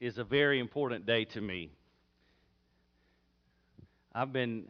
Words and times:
is 0.00 0.16
a 0.16 0.24
very 0.24 0.58
important 0.58 1.04
day 1.04 1.26
to 1.26 1.40
me. 1.42 1.70
I've 4.14 4.32
been 4.32 4.66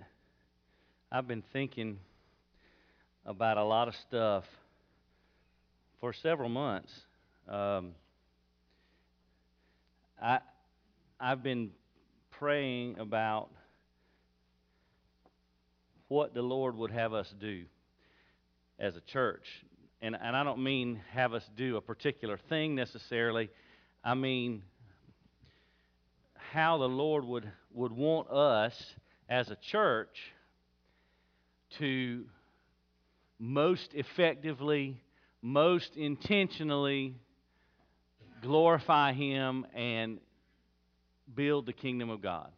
I've 1.12 1.28
been 1.28 1.44
thinking 1.52 1.98
about 3.24 3.56
a 3.56 3.64
lot 3.64 3.86
of 3.86 3.94
stuff 4.08 4.44
for 6.00 6.12
several 6.12 6.48
months. 6.48 6.92
Um, 7.48 7.92
I 10.20 10.40
I've 11.20 11.44
been 11.44 11.70
praying 12.32 12.98
about 12.98 13.50
what 16.08 16.34
the 16.34 16.42
Lord 16.42 16.76
would 16.76 16.90
have 16.90 17.12
us 17.12 17.32
do 17.38 17.64
as 18.80 18.96
a 18.96 19.00
church. 19.00 19.46
And, 20.02 20.16
and 20.20 20.34
I 20.34 20.42
don't 20.42 20.64
mean 20.64 21.00
have 21.12 21.34
us 21.34 21.48
do 21.56 21.76
a 21.76 21.80
particular 21.80 22.36
thing 22.48 22.74
necessarily. 22.74 23.48
I 24.02 24.14
mean 24.14 24.62
how 26.52 26.78
the 26.78 26.88
Lord 26.88 27.24
would, 27.24 27.50
would 27.72 27.92
want 27.92 28.30
us 28.30 28.74
as 29.28 29.50
a 29.50 29.56
church 29.56 30.16
to 31.78 32.24
most 33.38 33.90
effectively, 33.94 35.00
most 35.42 35.96
intentionally 35.96 37.14
glorify 38.42 39.12
Him 39.12 39.66
and 39.74 40.18
build 41.34 41.66
the 41.66 41.72
kingdom 41.72 42.10
of 42.10 42.20
God. 42.20 42.50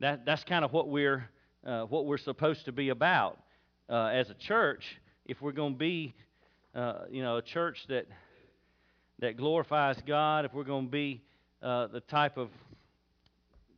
That, 0.00 0.26
that's 0.26 0.44
kind 0.44 0.64
of 0.64 0.72
what 0.72 0.88
we're, 0.88 1.28
uh, 1.66 1.82
what 1.84 2.06
we're 2.06 2.18
supposed 2.18 2.66
to 2.66 2.72
be 2.72 2.90
about 2.90 3.38
uh, 3.88 4.06
as 4.06 4.28
a 4.28 4.34
church. 4.34 4.84
If 5.24 5.40
we're 5.40 5.52
going 5.52 5.74
to 5.74 5.78
be, 5.78 6.14
uh, 6.74 7.04
you 7.10 7.22
know, 7.22 7.36
a 7.38 7.42
church 7.42 7.78
that 7.88 8.06
that 9.22 9.36
glorifies 9.36 9.96
God, 10.04 10.44
if 10.44 10.52
we're 10.52 10.64
going 10.64 10.86
to 10.86 10.90
be 10.90 11.22
uh, 11.62 11.86
the 11.86 12.00
type 12.00 12.36
of 12.36 12.48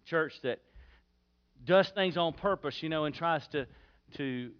church 0.04 0.32
that 0.42 0.60
does 1.65 1.88
things 1.95 2.16
on 2.16 2.32
purpose, 2.32 2.82
you 2.82 2.88
know, 2.88 3.04
and 3.04 3.15
tries 3.15 3.46
to 3.48 3.66
to 4.16 4.51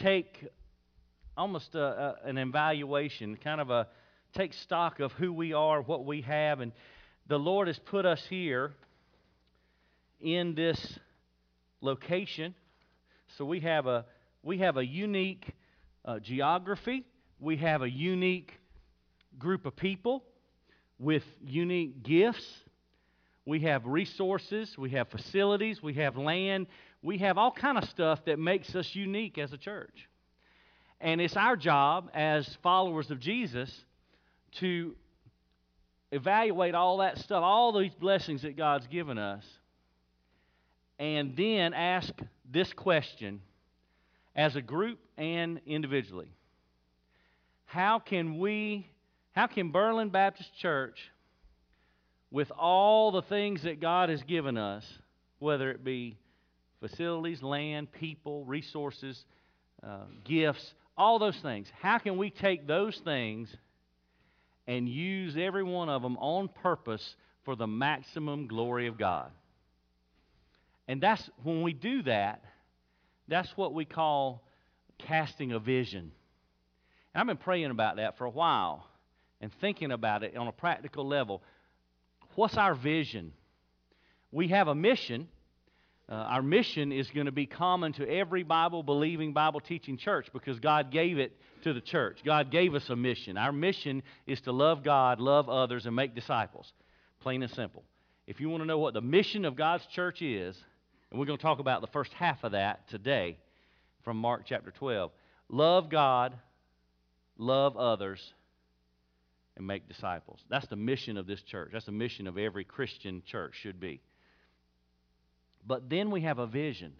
take 0.00 0.44
almost 1.36 1.74
a, 1.74 1.82
a, 1.82 2.16
an 2.24 2.38
evaluation, 2.38 3.36
kind 3.36 3.60
of 3.60 3.70
a 3.70 3.86
take 4.34 4.52
stock 4.52 5.00
of 5.00 5.12
who 5.12 5.32
we 5.32 5.52
are, 5.52 5.80
what 5.82 6.04
we 6.04 6.22
have, 6.22 6.60
and 6.60 6.72
the 7.28 7.38
Lord 7.38 7.68
has 7.68 7.78
put 7.78 8.06
us 8.06 8.22
here 8.28 8.72
in 10.20 10.54
this 10.54 10.98
location. 11.80 12.54
So 13.36 13.44
we 13.44 13.60
have 13.60 13.86
a 13.86 14.04
we 14.42 14.58
have 14.58 14.76
a 14.76 14.86
unique 14.86 15.52
uh, 16.04 16.20
geography. 16.20 17.04
We 17.40 17.56
have 17.58 17.82
a 17.82 17.90
unique 17.90 18.52
group 19.38 19.66
of 19.66 19.76
people 19.76 20.24
with 20.98 21.24
unique 21.44 22.02
gifts. 22.02 22.46
We 23.46 23.60
have 23.60 23.86
resources, 23.86 24.76
we 24.76 24.90
have 24.90 25.08
facilities, 25.08 25.80
we 25.80 25.94
have 25.94 26.16
land, 26.16 26.66
we 27.00 27.18
have 27.18 27.38
all 27.38 27.52
kind 27.52 27.78
of 27.78 27.88
stuff 27.88 28.24
that 28.24 28.40
makes 28.40 28.74
us 28.74 28.94
unique 28.94 29.38
as 29.38 29.52
a 29.52 29.56
church. 29.56 30.08
And 31.00 31.20
it's 31.20 31.36
our 31.36 31.56
job 31.56 32.10
as 32.12 32.58
followers 32.62 33.12
of 33.12 33.20
Jesus 33.20 33.72
to 34.58 34.96
evaluate 36.10 36.74
all 36.74 36.98
that 36.98 37.18
stuff, 37.18 37.42
all 37.42 37.78
these 37.78 37.94
blessings 37.94 38.42
that 38.42 38.56
God's 38.56 38.88
given 38.88 39.16
us, 39.16 39.44
and 40.98 41.36
then 41.36 41.72
ask 41.72 42.12
this 42.50 42.72
question 42.72 43.40
as 44.34 44.56
a 44.56 44.62
group 44.62 44.98
and 45.16 45.60
individually. 45.66 46.32
How 47.66 47.98
can 48.00 48.38
we, 48.38 48.88
how 49.32 49.46
can 49.46 49.70
Berlin 49.70 50.08
Baptist 50.08 50.50
Church, 50.58 51.10
with 52.36 52.52
all 52.52 53.12
the 53.12 53.22
things 53.22 53.62
that 53.62 53.80
God 53.80 54.10
has 54.10 54.22
given 54.24 54.58
us, 54.58 54.84
whether 55.38 55.70
it 55.70 55.82
be 55.82 56.18
facilities, 56.80 57.42
land, 57.42 57.90
people, 57.92 58.44
resources, 58.44 59.24
uh, 59.82 60.00
gifts, 60.22 60.74
all 60.98 61.18
those 61.18 61.38
things, 61.38 61.66
how 61.80 61.96
can 61.96 62.18
we 62.18 62.28
take 62.28 62.66
those 62.66 62.94
things 63.06 63.48
and 64.66 64.86
use 64.86 65.34
every 65.38 65.62
one 65.62 65.88
of 65.88 66.02
them 66.02 66.18
on 66.18 66.48
purpose 66.48 67.16
for 67.46 67.56
the 67.56 67.66
maximum 67.66 68.46
glory 68.48 68.86
of 68.86 68.98
God. 68.98 69.30
And 70.88 71.00
that's 71.00 71.30
when 71.42 71.62
we 71.62 71.72
do 71.72 72.02
that, 72.02 72.44
that's 73.28 73.56
what 73.56 73.72
we 73.72 73.86
call 73.86 74.42
casting 74.98 75.52
a 75.52 75.58
vision. 75.58 76.12
And 77.14 77.20
I've 77.22 77.26
been 77.26 77.38
praying 77.38 77.70
about 77.70 77.96
that 77.96 78.18
for 78.18 78.26
a 78.26 78.30
while 78.30 78.86
and 79.40 79.50
thinking 79.62 79.90
about 79.90 80.22
it 80.22 80.36
on 80.36 80.48
a 80.48 80.52
practical 80.52 81.08
level. 81.08 81.42
What's 82.36 82.58
our 82.58 82.74
vision? 82.74 83.32
We 84.30 84.48
have 84.48 84.68
a 84.68 84.74
mission. 84.74 85.28
Uh, 86.08 86.12
our 86.12 86.42
mission 86.42 86.92
is 86.92 87.10
going 87.10 87.26
to 87.26 87.32
be 87.32 87.46
common 87.46 87.94
to 87.94 88.06
every 88.08 88.42
Bible 88.42 88.82
believing, 88.82 89.32
Bible 89.32 89.58
teaching 89.58 89.96
church 89.96 90.28
because 90.32 90.60
God 90.60 90.92
gave 90.92 91.18
it 91.18 91.32
to 91.62 91.72
the 91.72 91.80
church. 91.80 92.20
God 92.24 92.50
gave 92.50 92.74
us 92.74 92.88
a 92.90 92.94
mission. 92.94 93.38
Our 93.38 93.52
mission 93.52 94.02
is 94.26 94.40
to 94.42 94.52
love 94.52 94.84
God, 94.84 95.18
love 95.18 95.48
others, 95.48 95.86
and 95.86 95.96
make 95.96 96.14
disciples. 96.14 96.72
Plain 97.20 97.42
and 97.42 97.50
simple. 97.50 97.82
If 98.26 98.38
you 98.38 98.50
want 98.50 98.62
to 98.62 98.66
know 98.66 98.78
what 98.78 98.92
the 98.92 99.00
mission 99.00 99.46
of 99.46 99.56
God's 99.56 99.86
church 99.86 100.20
is, 100.20 100.56
and 101.10 101.18
we're 101.18 101.26
going 101.26 101.38
to 101.38 101.42
talk 101.42 101.58
about 101.58 101.80
the 101.80 101.86
first 101.88 102.12
half 102.12 102.44
of 102.44 102.52
that 102.52 102.86
today 102.88 103.38
from 104.04 104.18
Mark 104.18 104.42
chapter 104.44 104.70
12 104.70 105.10
love 105.48 105.88
God, 105.88 106.34
love 107.38 107.76
others, 107.78 108.34
and 109.56 109.66
make 109.66 109.88
disciples. 109.88 110.40
That's 110.50 110.66
the 110.68 110.76
mission 110.76 111.16
of 111.16 111.26
this 111.26 111.42
church. 111.42 111.70
That's 111.72 111.86
the 111.86 111.92
mission 111.92 112.26
of 112.26 112.36
every 112.36 112.64
Christian 112.64 113.22
church, 113.26 113.54
should 113.62 113.80
be. 113.80 114.00
But 115.66 115.88
then 115.88 116.10
we 116.10 116.20
have 116.22 116.38
a 116.38 116.46
vision. 116.46 116.92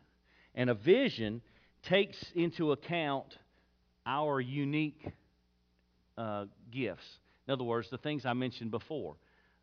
And 0.55 0.71
a 0.71 0.75
vision 0.75 1.43
takes 1.83 2.17
into 2.35 2.73
account 2.73 3.37
our 4.07 4.41
unique 4.41 5.07
uh, 6.17 6.47
gifts. 6.71 7.07
In 7.47 7.53
other 7.53 7.65
words, 7.65 7.89
the 7.91 7.99
things 7.99 8.25
I 8.25 8.33
mentioned 8.33 8.71
before. 8.71 9.17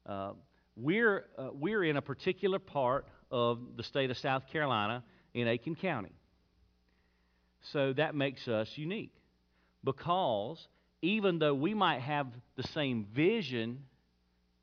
Uh, 0.06 0.34
we're, 0.76 1.26
uh, 1.38 1.50
we're 1.54 1.84
in 1.84 1.98
a 1.98 2.02
particular 2.02 2.60
part 2.60 3.08
of 3.32 3.60
the 3.76 3.84
state 3.84 4.12
of 4.12 4.18
South 4.18 4.44
Carolina 4.52 5.04
in 5.34 5.48
Aiken 5.48 5.76
County. 5.76 6.14
So 7.72 7.94
that 7.94 8.14
makes 8.14 8.48
us 8.48 8.70
unique 8.76 9.14
because 9.84 10.66
even 11.04 11.38
though 11.38 11.54
we 11.54 11.76
might 11.76 12.02
have 12.02 12.26
the 12.56 12.64
same 12.64 13.06
vision 13.14 13.84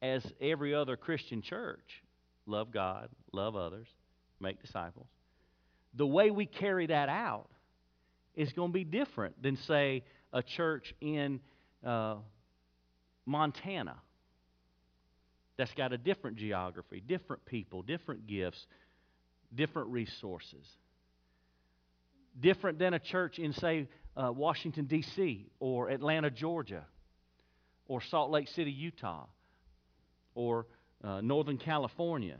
as 0.03 0.27
every 0.41 0.75
other 0.75 0.97
Christian 0.97 1.41
church 1.41 2.03
love 2.47 2.73
God, 2.73 3.09
love 3.33 3.55
others, 3.55 3.87
make 4.41 4.61
disciples 4.61 5.07
the 5.95 6.07
way 6.07 6.31
we 6.31 6.47
carry 6.47 6.87
that 6.87 7.09
out 7.09 7.49
is 8.35 8.53
going 8.53 8.71
to 8.71 8.73
be 8.73 8.85
different 8.85 9.41
than, 9.43 9.57
say, 9.57 10.05
a 10.33 10.43
church 10.43 10.95
in 11.01 11.41
uh, 11.85 12.17
Montana 13.27 13.97
that's 15.57 15.75
got 15.75 15.93
a 15.93 15.99
different 15.99 16.37
geography, 16.37 17.03
different 17.07 17.45
people, 17.45 17.83
different 17.83 18.27
gifts, 18.27 18.65
different 19.55 19.89
resources. 19.89 20.65
Different 22.39 22.79
than 22.79 22.95
a 22.95 23.01
church 23.01 23.39
in, 23.39 23.53
say, 23.53 23.89
uh, 24.17 24.33
Washington, 24.33 24.87
D.C., 24.87 25.47
or 25.61 25.91
Atlanta, 25.91 26.31
Georgia, 26.31 26.85
or 27.87 28.01
Salt 28.01 28.31
Lake 28.31 28.49
City, 28.49 28.71
Utah, 28.71 29.27
or 30.35 30.67
uh, 31.03 31.21
Northern 31.21 31.59
California, 31.59 32.39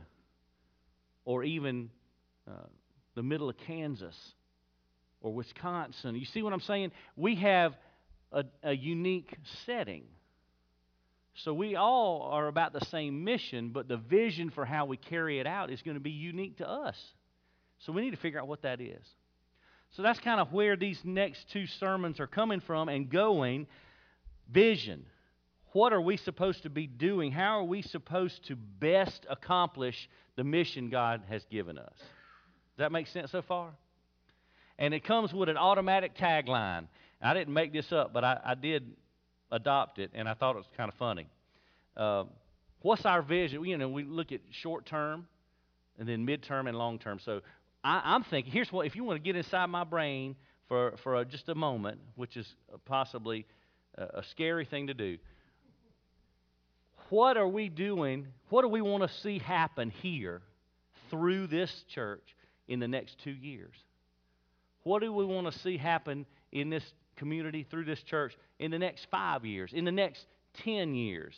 or 1.25 1.43
even 1.43 1.89
uh, 2.47 2.67
the 3.15 3.23
middle 3.23 3.49
of 3.49 3.57
Kansas 3.67 4.15
or 5.21 5.33
Wisconsin. 5.33 6.15
You 6.15 6.25
see 6.25 6.41
what 6.41 6.53
I'm 6.53 6.61
saying? 6.61 6.91
We 7.15 7.35
have 7.35 7.73
a, 8.31 8.45
a 8.63 8.73
unique 8.73 9.33
setting. 9.65 10.03
So 11.43 11.53
we 11.53 11.75
all 11.75 12.29
are 12.31 12.47
about 12.47 12.73
the 12.73 12.85
same 12.85 13.23
mission, 13.23 13.69
but 13.69 13.87
the 13.87 13.97
vision 13.97 14.49
for 14.49 14.65
how 14.65 14.85
we 14.85 14.97
carry 14.97 15.39
it 15.39 15.47
out 15.47 15.71
is 15.71 15.81
going 15.81 15.95
to 15.95 16.01
be 16.01 16.11
unique 16.11 16.57
to 16.57 16.69
us. 16.69 16.97
So 17.79 17.91
we 17.91 18.01
need 18.01 18.11
to 18.11 18.17
figure 18.17 18.39
out 18.39 18.47
what 18.47 18.63
that 18.63 18.81
is. 18.81 19.03
So 19.91 20.01
that's 20.01 20.19
kind 20.19 20.39
of 20.39 20.53
where 20.53 20.75
these 20.75 20.99
next 21.03 21.49
two 21.51 21.67
sermons 21.67 22.19
are 22.19 22.27
coming 22.27 22.61
from 22.61 22.89
and 22.89 23.09
going. 23.09 23.67
Vision. 24.49 25.05
What 25.73 25.93
are 25.93 26.01
we 26.01 26.17
supposed 26.17 26.63
to 26.63 26.69
be 26.69 26.87
doing? 26.87 27.31
How 27.31 27.59
are 27.59 27.63
we 27.63 27.81
supposed 27.81 28.45
to 28.47 28.55
best 28.55 29.25
accomplish 29.29 30.09
the 30.35 30.43
mission 30.43 30.89
God 30.89 31.21
has 31.29 31.45
given 31.45 31.77
us? 31.77 31.93
Does 31.97 32.77
that 32.77 32.91
make 32.91 33.07
sense 33.07 33.31
so 33.31 33.41
far? 33.41 33.71
and 34.81 34.95
it 34.95 35.03
comes 35.03 35.31
with 35.31 35.47
an 35.47 35.57
automatic 35.57 36.15
tagline. 36.17 36.87
I 37.21 37.35
didn't 37.35 37.53
make 37.53 37.71
this 37.71 37.91
up, 37.91 38.13
but 38.13 38.23
I, 38.23 38.39
I 38.43 38.55
did 38.55 38.91
adopt 39.51 39.99
it, 39.99 40.09
and 40.15 40.27
I 40.27 40.33
thought 40.33 40.55
it 40.55 40.57
was 40.57 40.65
kind 40.75 40.89
of 40.89 40.97
funny. 40.97 41.27
Uh, 41.95 42.23
what's 42.81 43.05
our 43.05 43.21
vision? 43.21 43.63
You 43.63 43.77
know, 43.77 43.89
we 43.89 44.03
look 44.03 44.31
at 44.31 44.41
short 44.49 44.87
term, 44.87 45.27
and 45.99 46.09
then 46.09 46.25
midterm 46.25 46.67
and 46.67 46.75
long 46.75 46.97
term. 46.97 47.19
So 47.19 47.41
I, 47.83 48.15
am 48.15 48.23
thinking, 48.23 48.51
here's 48.51 48.71
what: 48.71 48.85
if 48.85 48.95
you 48.95 49.03
want 49.03 49.17
to 49.17 49.23
get 49.23 49.35
inside 49.35 49.67
my 49.67 49.83
brain 49.83 50.35
for 50.67 50.95
for 51.03 51.15
a, 51.15 51.25
just 51.25 51.49
a 51.49 51.55
moment, 51.55 51.99
which 52.15 52.37
is 52.37 52.47
possibly 52.85 53.45
a, 53.97 54.19
a 54.19 54.23
scary 54.31 54.65
thing 54.65 54.87
to 54.87 54.93
do. 54.93 55.17
what 57.09 57.37
are 57.37 57.47
we 57.47 57.69
doing? 57.69 58.27
What 58.49 58.61
do 58.61 58.67
we 58.67 58.81
want 58.81 59.03
to 59.03 59.09
see 59.21 59.39
happen 59.39 59.89
here 59.89 60.41
through 61.09 61.47
this 61.47 61.83
church 61.89 62.35
in 62.67 62.79
the 62.79 62.87
next 62.87 63.17
two 63.23 63.31
years? 63.31 63.75
What 64.83 65.01
do 65.01 65.13
we 65.13 65.25
want 65.25 65.51
to 65.51 65.59
see 65.59 65.77
happen 65.77 66.25
in 66.51 66.69
this 66.69 66.83
community 67.17 67.65
through 67.69 67.85
this 67.85 68.01
church 68.03 68.35
in 68.59 68.71
the 68.71 68.79
next 68.79 69.07
five 69.11 69.45
years, 69.45 69.71
in 69.73 69.85
the 69.85 69.91
next 69.91 70.25
10 70.63 70.95
years, 70.95 71.35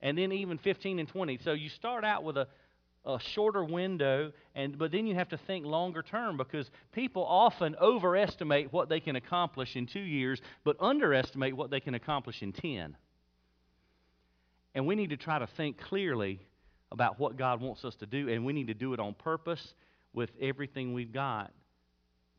and 0.00 0.18
then 0.18 0.32
even 0.32 0.58
15 0.58 0.98
and 0.98 1.08
20? 1.08 1.38
So 1.42 1.52
you 1.52 1.68
start 1.68 2.04
out 2.04 2.24
with 2.24 2.36
a, 2.36 2.48
a 3.04 3.18
shorter 3.18 3.64
window, 3.64 4.32
and, 4.54 4.78
but 4.78 4.92
then 4.92 5.06
you 5.06 5.14
have 5.14 5.28
to 5.30 5.36
think 5.36 5.66
longer 5.66 6.02
term 6.02 6.36
because 6.36 6.70
people 6.92 7.24
often 7.24 7.74
overestimate 7.80 8.72
what 8.72 8.88
they 8.88 9.00
can 9.00 9.16
accomplish 9.16 9.74
in 9.74 9.86
two 9.86 10.00
years, 10.00 10.40
but 10.64 10.76
underestimate 10.80 11.56
what 11.56 11.70
they 11.70 11.80
can 11.80 11.94
accomplish 11.94 12.42
in 12.42 12.52
10. 12.52 12.96
And 14.74 14.86
we 14.86 14.94
need 14.94 15.10
to 15.10 15.16
try 15.16 15.38
to 15.38 15.46
think 15.46 15.78
clearly 15.78 16.40
about 16.90 17.18
what 17.18 17.36
God 17.36 17.60
wants 17.60 17.84
us 17.84 17.94
to 17.96 18.06
do, 18.06 18.28
and 18.28 18.44
we 18.44 18.52
need 18.52 18.68
to 18.68 18.74
do 18.74 18.92
it 18.94 19.00
on 19.00 19.14
purpose 19.14 19.74
with 20.12 20.30
everything 20.40 20.92
we've 20.92 21.12
got 21.12 21.52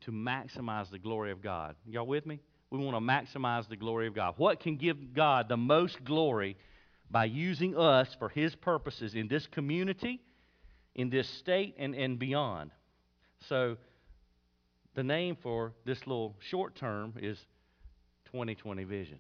to 0.02 0.12
maximize 0.12 0.90
the 0.92 1.00
glory 1.00 1.32
of 1.32 1.42
God. 1.42 1.76
Y'all 1.88 2.06
with 2.06 2.26
me? 2.26 2.40
We 2.70 2.80
want 2.80 2.96
to 2.96 3.02
maximize 3.02 3.68
the 3.68 3.76
glory 3.76 4.08
of 4.08 4.16
God. 4.16 4.36
What 4.38 4.60
can 4.60 4.78
give 4.78 5.14
God 5.14 5.48
the 5.48 5.58
most 5.58 6.04
glory 6.04 6.58
by 7.10 7.26
using 7.26 7.78
us 7.78 8.16
for 8.18 8.30
His 8.30 8.56
purposes 8.56 9.14
in 9.16 9.28
this 9.28 9.48
community, 9.48 10.22
in 10.96 11.10
this 11.10 11.28
state, 11.28 11.76
and, 11.78 11.96
and 11.96 12.20
beyond? 12.20 12.72
So, 13.50 13.78
the 14.96 15.04
name 15.04 15.36
for 15.42 15.74
this 15.86 16.00
little 16.06 16.36
short 16.40 16.76
term 16.76 17.14
is 17.18 17.38
2020 18.26 18.84
Vision. 18.84 19.20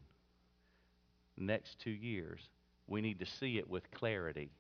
Next 1.38 1.80
two 1.80 1.92
years, 1.92 2.40
we 2.88 3.02
need 3.02 3.20
to 3.20 3.26
see 3.26 3.58
it 3.58 3.70
with 3.70 3.90
clarity. 3.92 4.52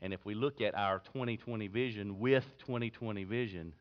And 0.00 0.12
if 0.12 0.24
we 0.24 0.34
look 0.34 0.60
at 0.60 0.74
our 0.74 1.00
2020 1.12 1.68
vision 1.68 2.18
with 2.18 2.44
2020 2.66 3.24
vision, 3.24 3.74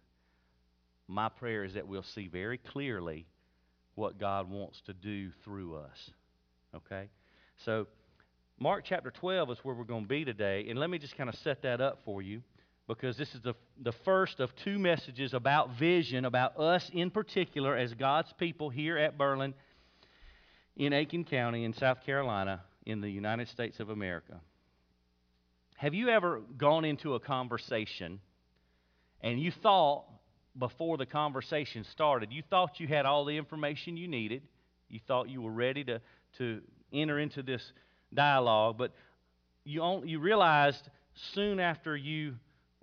my 1.07 1.29
prayer 1.29 1.63
is 1.63 1.73
that 1.73 1.87
we'll 1.87 2.03
see 2.03 2.27
very 2.27 2.57
clearly 2.57 3.25
what 3.95 4.17
God 4.17 4.49
wants 4.49 4.81
to 4.85 4.93
do 4.93 5.31
through 5.43 5.75
us. 5.75 6.11
Okay? 6.75 7.09
So, 7.65 7.87
Mark 8.63 8.85
chapter 8.85 9.11
12 9.11 9.51
is 9.51 9.57
where 9.63 9.75
we're 9.75 9.83
going 9.83 10.03
to 10.03 10.07
be 10.07 10.23
today. 10.23 10.67
And 10.69 10.79
let 10.79 10.89
me 10.89 10.97
just 10.97 11.17
kind 11.17 11.27
of 11.27 11.35
set 11.35 11.63
that 11.63 11.81
up 11.81 11.99
for 12.05 12.21
you 12.21 12.41
because 12.87 13.17
this 13.17 13.35
is 13.35 13.41
the, 13.41 13.55
the 13.81 13.91
first 14.05 14.39
of 14.39 14.55
two 14.55 14.79
messages 14.79 15.33
about 15.33 15.71
vision, 15.71 16.23
about 16.23 16.57
us 16.57 16.89
in 16.93 17.11
particular 17.11 17.75
as 17.75 17.93
God's 17.93 18.31
people 18.31 18.69
here 18.69 18.97
at 18.97 19.17
Berlin 19.17 19.53
in 20.77 20.93
Aiken 20.93 21.25
County 21.25 21.65
in 21.65 21.73
South 21.73 22.05
Carolina 22.05 22.61
in 22.85 23.01
the 23.01 23.09
United 23.09 23.49
States 23.49 23.81
of 23.81 23.89
America. 23.89 24.39
Have 25.75 25.93
you 25.93 26.07
ever 26.07 26.39
gone 26.57 26.85
into 26.85 27.15
a 27.15 27.19
conversation 27.19 28.21
and 29.19 29.41
you 29.41 29.51
thought 29.51 30.05
before 30.57 30.95
the 30.95 31.05
conversation 31.05 31.83
started, 31.91 32.31
you 32.31 32.43
thought 32.49 32.79
you 32.79 32.87
had 32.87 33.05
all 33.05 33.25
the 33.25 33.35
information 33.35 33.97
you 33.97 34.07
needed, 34.07 34.41
you 34.87 35.01
thought 35.05 35.27
you 35.27 35.41
were 35.41 35.51
ready 35.51 35.83
to, 35.83 35.99
to 36.37 36.61
enter 36.93 37.19
into 37.19 37.43
this 37.43 37.73
dialogue, 38.15 38.77
but 38.77 38.91
you, 39.63 39.81
only, 39.81 40.09
you 40.09 40.19
realized 40.19 40.89
soon 41.33 41.59
after 41.59 41.95
you 41.95 42.35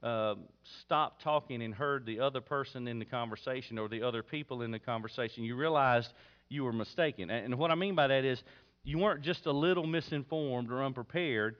uh, 0.02 0.34
stopped 0.82 1.22
talking 1.22 1.62
and 1.62 1.74
heard 1.74 2.06
the 2.06 2.20
other 2.20 2.40
person 2.40 2.88
in 2.88 2.98
the 2.98 3.04
conversation 3.04 3.78
or 3.78 3.88
the 3.88 4.02
other 4.02 4.22
people 4.22 4.62
in 4.62 4.70
the 4.70 4.78
conversation, 4.78 5.44
you 5.44 5.56
realized 5.56 6.12
you 6.48 6.64
were 6.64 6.72
mistaken. 6.72 7.30
And, 7.30 7.46
and 7.46 7.54
what 7.58 7.70
I 7.70 7.74
mean 7.74 7.94
by 7.94 8.06
that 8.06 8.24
is 8.24 8.42
you 8.82 8.98
weren't 8.98 9.22
just 9.22 9.46
a 9.46 9.52
little 9.52 9.86
misinformed 9.86 10.70
or 10.70 10.82
unprepared. 10.82 11.56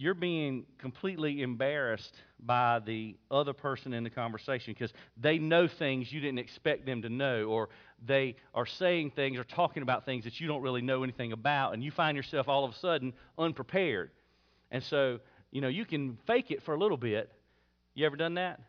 You're 0.00 0.14
being 0.14 0.64
completely 0.78 1.42
embarrassed 1.42 2.14
by 2.38 2.78
the 2.78 3.16
other 3.32 3.52
person 3.52 3.92
in 3.92 4.04
the 4.04 4.10
conversation 4.10 4.72
because 4.72 4.92
they 5.20 5.38
know 5.38 5.66
things 5.66 6.12
you 6.12 6.20
didn't 6.20 6.38
expect 6.38 6.86
them 6.86 7.02
to 7.02 7.08
know, 7.08 7.46
or 7.46 7.68
they 8.06 8.36
are 8.54 8.64
saying 8.64 9.10
things 9.16 9.40
or 9.40 9.42
talking 9.42 9.82
about 9.82 10.04
things 10.04 10.22
that 10.22 10.38
you 10.38 10.46
don't 10.46 10.62
really 10.62 10.82
know 10.82 11.02
anything 11.02 11.32
about, 11.32 11.74
and 11.74 11.82
you 11.82 11.90
find 11.90 12.16
yourself 12.16 12.46
all 12.46 12.64
of 12.64 12.70
a 12.70 12.76
sudden 12.76 13.12
unprepared. 13.36 14.12
And 14.70 14.84
so, 14.84 15.18
you 15.50 15.60
know, 15.60 15.66
you 15.66 15.84
can 15.84 16.16
fake 16.28 16.52
it 16.52 16.62
for 16.62 16.74
a 16.74 16.78
little 16.78 16.96
bit. 16.96 17.32
You 17.94 18.06
ever 18.06 18.14
done 18.14 18.34
that? 18.34 18.60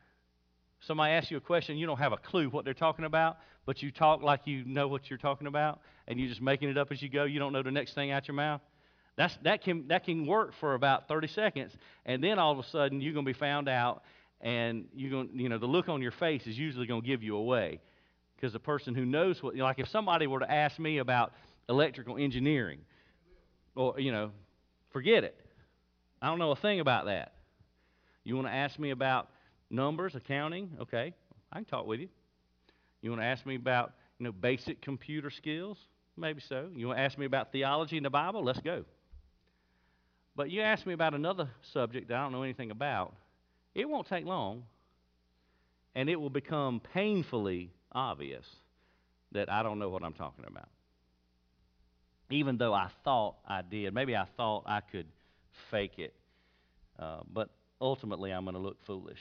Somebody 0.79 1.13
asks 1.13 1.29
you 1.29 1.37
a 1.37 1.41
question, 1.41 1.77
you 1.77 1.85
don't 1.85 1.99
have 1.99 2.11
a 2.11 2.17
clue 2.17 2.49
what 2.49 2.65
they're 2.65 2.73
talking 2.73 3.05
about, 3.05 3.37
but 3.67 3.83
you 3.83 3.91
talk 3.91 4.23
like 4.23 4.47
you 4.47 4.65
know 4.65 4.87
what 4.87 5.11
you're 5.11 5.19
talking 5.19 5.45
about, 5.45 5.81
and 6.07 6.19
you're 6.19 6.29
just 6.29 6.41
making 6.41 6.69
it 6.69 6.77
up 6.79 6.91
as 6.91 7.03
you 7.03 7.09
go. 7.09 7.25
You 7.25 7.37
don't 7.37 7.53
know 7.53 7.61
the 7.61 7.69
next 7.69 7.93
thing 7.93 8.09
out 8.09 8.27
your 8.27 8.33
mouth. 8.33 8.61
That's, 9.19 9.37
that, 9.43 9.65
can, 9.65 9.89
that 9.89 10.05
can 10.05 10.25
work 10.25 10.53
for 10.61 10.75
about 10.75 11.09
30 11.09 11.27
seconds, 11.27 11.73
and 12.05 12.23
then 12.23 12.39
all 12.39 12.53
of 12.53 12.57
a 12.57 12.63
sudden 12.63 13.01
you're 13.01 13.11
going 13.11 13.25
to 13.25 13.33
be 13.33 13.37
found 13.37 13.67
out, 13.67 14.01
and 14.39 14.85
you're 14.95 15.11
going, 15.11 15.31
you 15.33 15.49
know, 15.49 15.57
the 15.57 15.65
look 15.65 15.89
on 15.89 16.01
your 16.01 16.13
face 16.13 16.47
is 16.47 16.57
usually 16.57 16.87
going 16.87 17.01
to 17.01 17.07
give 17.07 17.21
you 17.21 17.35
away, 17.35 17.81
because 18.37 18.53
the 18.53 18.61
person 18.61 18.95
who 18.95 19.05
knows 19.05 19.43
what, 19.43 19.55
you 19.55 19.59
know, 19.59 19.65
like 19.65 19.77
if 19.77 19.89
somebody 19.89 20.25
were 20.25 20.39
to 20.39 20.49
ask 20.49 20.79
me 20.79 20.99
about 20.99 21.33
electrical 21.67 22.15
engineering, 22.15 22.79
or 23.75 23.99
you 23.99 24.13
know, 24.13 24.31
forget 24.91 25.25
it. 25.25 25.35
I 26.21 26.27
don't 26.27 26.39
know 26.39 26.51
a 26.51 26.55
thing 26.55 26.79
about 26.79 27.07
that. 27.07 27.33
You 28.23 28.35
want 28.35 28.47
to 28.47 28.53
ask 28.53 28.79
me 28.79 28.91
about 28.91 29.27
numbers, 29.69 30.15
accounting? 30.15 30.77
Okay, 30.79 31.13
I 31.51 31.57
can 31.57 31.65
talk 31.65 31.85
with 31.85 31.99
you. 31.99 32.07
You 33.01 33.09
want 33.09 33.21
to 33.21 33.25
ask 33.25 33.45
me 33.45 33.55
about 33.55 33.91
you 34.17 34.23
know 34.23 34.31
basic 34.31 34.81
computer 34.81 35.29
skills? 35.29 35.77
Maybe 36.15 36.39
so. 36.39 36.69
You 36.73 36.87
want 36.87 36.99
to 36.99 37.03
ask 37.03 37.17
me 37.17 37.25
about 37.25 37.51
theology 37.51 37.97
in 37.97 38.03
the 38.03 38.09
Bible? 38.09 38.45
Let's 38.45 38.61
go. 38.61 38.85
But 40.39 40.51
you 40.51 40.61
ask 40.61 40.85
me 40.85 40.93
about 40.93 41.13
another 41.13 41.49
subject 41.73 42.07
that 42.07 42.17
I 42.17 42.23
don't 42.23 42.31
know 42.31 42.43
anything 42.43 42.71
about, 42.71 43.13
it 43.75 43.89
won't 43.89 44.07
take 44.07 44.23
long, 44.23 44.63
and 45.95 46.09
it 46.09 46.15
will 46.15 46.29
become 46.29 46.79
painfully 46.93 47.73
obvious 47.91 48.45
that 49.33 49.51
I 49.51 49.63
don't 49.63 49.79
know 49.79 49.89
what 49.89 50.01
I'm 50.01 50.13
talking 50.13 50.45
about. 50.47 50.69
Even 52.29 52.57
though 52.57 52.73
I 52.73 52.89
thought 53.03 53.35
I 53.45 53.61
did. 53.63 53.93
Maybe 53.93 54.15
I 54.15 54.27
thought 54.37 54.63
I 54.65 54.79
could 54.79 55.07
fake 55.71 55.99
it. 55.99 56.13
Uh, 56.97 57.19
but 57.33 57.49
ultimately, 57.81 58.31
I'm 58.31 58.45
going 58.45 58.55
to 58.55 58.61
look 58.61 58.77
foolish. 58.85 59.19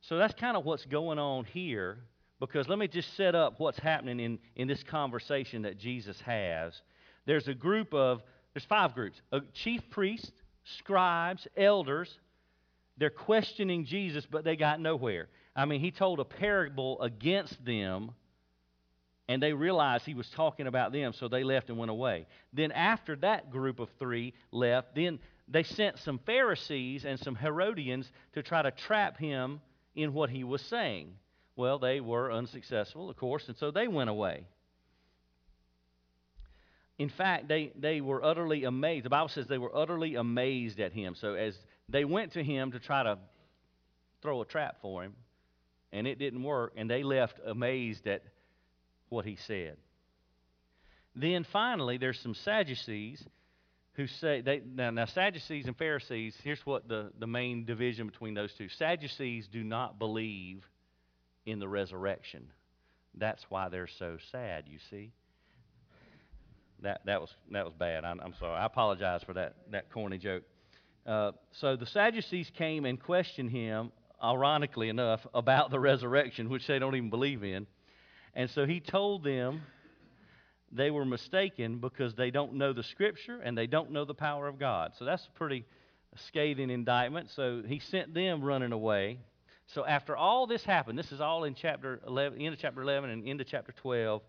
So 0.00 0.16
that's 0.16 0.32
kind 0.32 0.56
of 0.56 0.64
what's 0.64 0.86
going 0.86 1.18
on 1.18 1.44
here 1.44 1.98
because 2.40 2.70
let 2.70 2.78
me 2.78 2.88
just 2.88 3.14
set 3.18 3.34
up 3.34 3.60
what's 3.60 3.78
happening 3.78 4.20
in, 4.20 4.38
in 4.54 4.66
this 4.66 4.82
conversation 4.82 5.60
that 5.60 5.76
Jesus 5.76 6.18
has. 6.22 6.72
There's 7.26 7.48
a 7.48 7.54
group 7.54 7.92
of, 7.92 8.22
there's 8.56 8.64
five 8.64 8.94
groups 8.94 9.20
a 9.32 9.40
chief 9.52 9.82
priests, 9.90 10.32
scribes, 10.78 11.46
elders. 11.58 12.18
They're 12.96 13.10
questioning 13.10 13.84
Jesus, 13.84 14.24
but 14.24 14.44
they 14.44 14.56
got 14.56 14.80
nowhere. 14.80 15.28
I 15.54 15.66
mean, 15.66 15.80
he 15.80 15.90
told 15.90 16.20
a 16.20 16.24
parable 16.24 17.02
against 17.02 17.62
them, 17.66 18.12
and 19.28 19.42
they 19.42 19.52
realized 19.52 20.06
he 20.06 20.14
was 20.14 20.30
talking 20.30 20.66
about 20.66 20.92
them, 20.92 21.12
so 21.12 21.28
they 21.28 21.44
left 21.44 21.68
and 21.68 21.76
went 21.76 21.90
away. 21.90 22.24
Then, 22.54 22.72
after 22.72 23.14
that 23.16 23.50
group 23.50 23.78
of 23.78 23.90
three 23.98 24.32
left, 24.50 24.94
then 24.94 25.18
they 25.46 25.62
sent 25.62 25.98
some 25.98 26.18
Pharisees 26.24 27.04
and 27.04 27.20
some 27.20 27.34
Herodians 27.34 28.10
to 28.32 28.42
try 28.42 28.62
to 28.62 28.70
trap 28.70 29.18
him 29.18 29.60
in 29.94 30.14
what 30.14 30.30
he 30.30 30.44
was 30.44 30.62
saying. 30.62 31.12
Well, 31.56 31.78
they 31.78 32.00
were 32.00 32.32
unsuccessful, 32.32 33.10
of 33.10 33.18
course, 33.18 33.48
and 33.48 33.56
so 33.58 33.70
they 33.70 33.86
went 33.86 34.08
away. 34.08 34.46
In 36.98 37.10
fact, 37.10 37.48
they, 37.48 37.72
they 37.78 38.00
were 38.00 38.24
utterly 38.24 38.64
amazed. 38.64 39.04
The 39.04 39.10
Bible 39.10 39.28
says 39.28 39.46
they 39.46 39.58
were 39.58 39.76
utterly 39.76 40.14
amazed 40.14 40.80
at 40.80 40.92
him. 40.92 41.14
So 41.14 41.34
as 41.34 41.56
they 41.88 42.04
went 42.04 42.32
to 42.32 42.42
him 42.42 42.72
to 42.72 42.78
try 42.78 43.02
to 43.02 43.18
throw 44.22 44.40
a 44.40 44.46
trap 44.46 44.76
for 44.80 45.04
him, 45.04 45.14
and 45.92 46.06
it 46.06 46.18
didn't 46.18 46.42
work, 46.42 46.72
and 46.76 46.90
they 46.90 47.02
left 47.02 47.38
amazed 47.44 48.06
at 48.06 48.22
what 49.08 49.24
he 49.24 49.36
said. 49.46 49.76
Then 51.14 51.44
finally, 51.52 51.98
there's 51.98 52.18
some 52.20 52.34
Sadducees 52.34 53.22
who 53.94 54.06
say 54.06 54.42
they 54.42 54.60
now, 54.60 54.90
now 54.90 55.06
Sadducees 55.06 55.66
and 55.66 55.76
Pharisees. 55.76 56.36
Here's 56.42 56.64
what 56.66 56.88
the, 56.88 57.12
the 57.18 57.26
main 57.26 57.64
division 57.64 58.06
between 58.06 58.34
those 58.34 58.52
two: 58.52 58.68
Sadducees 58.68 59.48
do 59.48 59.64
not 59.64 59.98
believe 59.98 60.62
in 61.46 61.58
the 61.58 61.68
resurrection. 61.68 62.48
That's 63.14 63.44
why 63.48 63.70
they're 63.70 63.88
so 63.98 64.18
sad, 64.30 64.64
you 64.68 64.78
see. 64.90 65.12
That, 66.82 67.00
that, 67.06 67.20
was, 67.20 67.30
that 67.52 67.64
was 67.64 67.74
bad. 67.74 68.04
I'm, 68.04 68.20
I'm 68.20 68.34
sorry. 68.38 68.56
I 68.56 68.66
apologize 68.66 69.22
for 69.22 69.32
that, 69.34 69.54
that 69.70 69.90
corny 69.90 70.18
joke. 70.18 70.42
Uh, 71.06 71.32
so 71.52 71.76
the 71.76 71.86
Sadducees 71.86 72.50
came 72.56 72.84
and 72.84 73.00
questioned 73.00 73.50
him, 73.50 73.92
ironically 74.22 74.88
enough, 74.88 75.26
about 75.34 75.70
the 75.70 75.78
resurrection, 75.78 76.48
which 76.48 76.66
they 76.66 76.78
don't 76.78 76.94
even 76.94 77.10
believe 77.10 77.44
in. 77.44 77.66
And 78.34 78.50
so 78.50 78.66
he 78.66 78.80
told 78.80 79.24
them 79.24 79.62
they 80.72 80.90
were 80.90 81.04
mistaken 81.04 81.78
because 81.78 82.14
they 82.14 82.30
don't 82.30 82.54
know 82.54 82.72
the 82.72 82.82
Scripture 82.82 83.40
and 83.40 83.56
they 83.56 83.66
don't 83.66 83.92
know 83.92 84.04
the 84.04 84.14
power 84.14 84.48
of 84.48 84.58
God. 84.58 84.92
So 84.98 85.04
that's 85.04 85.24
a 85.26 85.38
pretty 85.38 85.64
scathing 86.28 86.70
indictment. 86.70 87.30
So 87.34 87.62
he 87.66 87.78
sent 87.78 88.12
them 88.12 88.42
running 88.42 88.72
away. 88.72 89.18
So 89.68 89.84
after 89.84 90.16
all 90.16 90.46
this 90.46 90.64
happened, 90.64 90.98
this 90.98 91.12
is 91.12 91.20
all 91.20 91.44
in 91.44 91.54
chapter 91.54 92.00
11, 92.06 92.40
end 92.40 92.54
of 92.54 92.60
chapter 92.60 92.82
11 92.82 93.10
and 93.10 93.26
into 93.26 93.44
chapter 93.44 93.72
12, 93.72 94.22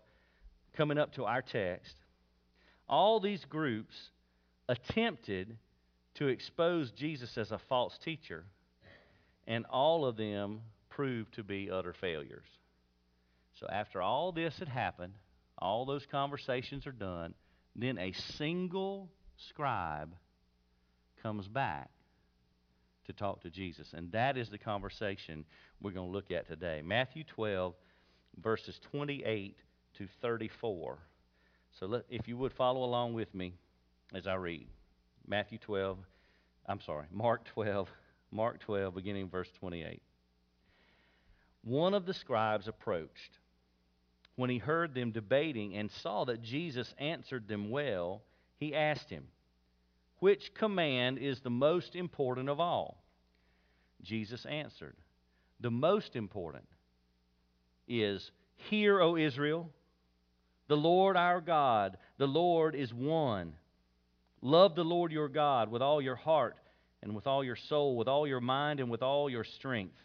coming 0.76 0.98
up 0.98 1.14
to 1.14 1.24
our 1.24 1.42
text. 1.42 1.94
All 2.88 3.20
these 3.20 3.44
groups 3.44 3.94
attempted 4.68 5.56
to 6.14 6.28
expose 6.28 6.90
Jesus 6.92 7.36
as 7.38 7.52
a 7.52 7.58
false 7.68 7.98
teacher, 7.98 8.44
and 9.46 9.66
all 9.66 10.04
of 10.04 10.16
them 10.16 10.60
proved 10.88 11.34
to 11.34 11.42
be 11.42 11.70
utter 11.70 11.92
failures. 11.92 12.46
So 13.60 13.66
after 13.70 14.00
all 14.00 14.32
this 14.32 14.58
had 14.58 14.68
happened, 14.68 15.14
all 15.58 15.84
those 15.84 16.06
conversations 16.06 16.86
are 16.86 16.92
done, 16.92 17.34
then 17.74 17.98
a 17.98 18.12
single 18.12 19.08
scribe 19.36 20.14
comes 21.22 21.48
back 21.48 21.90
to 23.06 23.12
talk 23.12 23.42
to 23.42 23.50
Jesus. 23.50 23.92
And 23.94 24.12
that 24.12 24.36
is 24.36 24.48
the 24.48 24.58
conversation 24.58 25.44
we're 25.80 25.92
going 25.92 26.06
to 26.06 26.12
look 26.12 26.30
at 26.30 26.46
today. 26.46 26.82
Matthew 26.84 27.24
12, 27.24 27.74
verses 28.40 28.78
28 28.90 29.56
to 29.98 30.08
34. 30.22 30.98
So 31.78 31.86
let, 31.86 32.04
if 32.08 32.26
you 32.28 32.36
would 32.36 32.52
follow 32.52 32.84
along 32.84 33.14
with 33.14 33.34
me 33.34 33.54
as 34.14 34.26
I 34.26 34.34
read. 34.34 34.66
Matthew 35.26 35.58
12, 35.58 35.98
I'm 36.66 36.80
sorry, 36.80 37.06
Mark 37.10 37.44
12, 37.46 37.88
Mark 38.30 38.60
12, 38.60 38.94
beginning 38.94 39.28
verse 39.28 39.50
28. 39.58 40.02
One 41.62 41.94
of 41.94 42.06
the 42.06 42.14
scribes 42.14 42.68
approached. 42.68 43.38
When 44.36 44.50
he 44.50 44.58
heard 44.58 44.94
them 44.94 45.10
debating 45.10 45.76
and 45.76 45.90
saw 45.90 46.24
that 46.26 46.42
Jesus 46.42 46.94
answered 46.98 47.48
them 47.48 47.70
well, 47.70 48.22
he 48.56 48.74
asked 48.74 49.10
him, 49.10 49.24
Which 50.20 50.54
command 50.54 51.18
is 51.18 51.40
the 51.40 51.50
most 51.50 51.96
important 51.96 52.48
of 52.48 52.60
all? 52.60 53.02
Jesus 54.02 54.46
answered, 54.46 54.96
The 55.60 55.70
most 55.70 56.14
important 56.14 56.68
is, 57.88 58.30
Hear, 58.56 59.00
O 59.00 59.16
Israel, 59.16 59.70
the 60.68 60.76
Lord 60.76 61.16
our 61.16 61.40
God, 61.40 61.96
the 62.18 62.26
Lord 62.26 62.74
is 62.74 62.92
one. 62.92 63.54
Love 64.40 64.74
the 64.74 64.84
Lord 64.84 65.10
your 65.10 65.28
God 65.28 65.70
with 65.70 65.82
all 65.82 66.00
your 66.00 66.14
heart 66.14 66.56
and 67.02 67.14
with 67.14 67.26
all 67.26 67.42
your 67.42 67.56
soul, 67.56 67.96
with 67.96 68.08
all 68.08 68.26
your 68.26 68.40
mind 68.40 68.80
and 68.80 68.90
with 68.90 69.02
all 69.02 69.28
your 69.28 69.44
strength. 69.44 69.96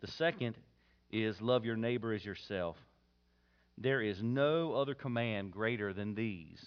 The 0.00 0.10
second 0.10 0.56
is 1.10 1.40
love 1.40 1.64
your 1.64 1.76
neighbor 1.76 2.12
as 2.12 2.24
yourself. 2.24 2.76
There 3.78 4.02
is 4.02 4.22
no 4.22 4.74
other 4.74 4.94
command 4.94 5.50
greater 5.50 5.92
than 5.92 6.14
these. 6.14 6.64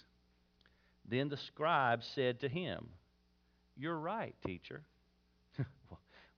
Then 1.08 1.28
the 1.28 1.36
scribe 1.36 2.02
said 2.14 2.40
to 2.40 2.48
him, 2.48 2.88
You're 3.76 3.98
right, 3.98 4.34
teacher. 4.44 4.82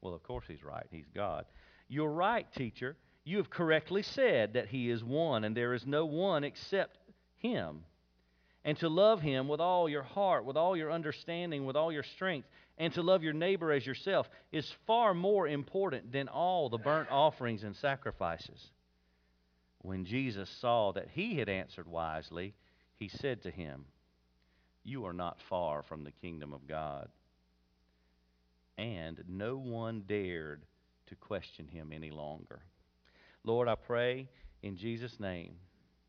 well, 0.01 0.15
of 0.15 0.23
course 0.23 0.45
he's 0.47 0.63
right. 0.63 0.87
He's 0.91 1.09
God. 1.15 1.47
You're 1.89 2.13
right, 2.13 2.47
teacher. 2.55 2.97
You 3.25 3.37
have 3.37 3.51
correctly 3.51 4.03
said 4.03 4.55
that 4.55 4.69
he 4.69 4.91
is 4.91 5.05
one, 5.05 5.45
and 5.45 5.57
there 5.57 5.75
is 5.75 5.87
no 5.87 6.07
one 6.07 6.45
except 6.45 6.99
him. 7.37 7.85
And 8.65 8.77
to 8.79 8.89
love 8.89 9.21
him 9.21 9.49
with 9.49 9.61
all 9.61 9.89
your 9.89 10.03
heart, 10.03 10.45
with 10.45 10.57
all 10.57 10.77
your 10.77 10.93
understanding, 10.93 11.65
with 11.65 11.77
all 11.77 11.93
your 11.93 12.03
strength, 12.03 12.49
and 12.79 12.93
to 12.95 13.03
love 13.03 13.23
your 13.23 13.33
neighbor 13.33 13.73
as 13.73 13.87
yourself 13.87 14.29
is 14.53 14.75
far 14.87 15.15
more 15.15 15.47
important 15.47 16.13
than 16.13 16.29
all 16.29 16.69
the 16.69 16.79
burnt 16.79 17.11
offerings 17.11 17.63
and 17.63 17.77
sacrifices. 17.77 18.71
When 19.83 20.05
Jesus 20.05 20.49
saw 20.61 20.93
that 20.93 21.09
he 21.13 21.37
had 21.37 21.49
answered 21.49 21.87
wisely, 21.87 22.55
he 22.97 23.09
said 23.09 23.43
to 23.43 23.51
him, 23.51 23.87
You 24.83 25.07
are 25.07 25.13
not 25.13 25.41
far 25.49 25.83
from 25.83 26.05
the 26.05 26.11
kingdom 26.11 26.53
of 26.53 26.67
God. 26.67 27.09
And 28.77 29.23
no 29.29 29.57
one 29.57 30.05
dared 30.07 30.63
to 31.07 31.15
question 31.17 31.67
him 31.67 31.93
any 31.95 32.11
longer. 32.11 32.61
Lord, 33.45 33.69
I 33.69 33.75
pray 33.75 34.29
in 34.63 34.77
Jesus' 34.77 35.19
name 35.19 35.55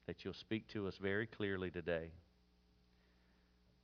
that 0.07 0.23
you'll 0.23 0.33
speak 0.33 0.67
to 0.69 0.87
us 0.87 0.95
very 1.01 1.27
clearly 1.27 1.71
today. 1.71 2.11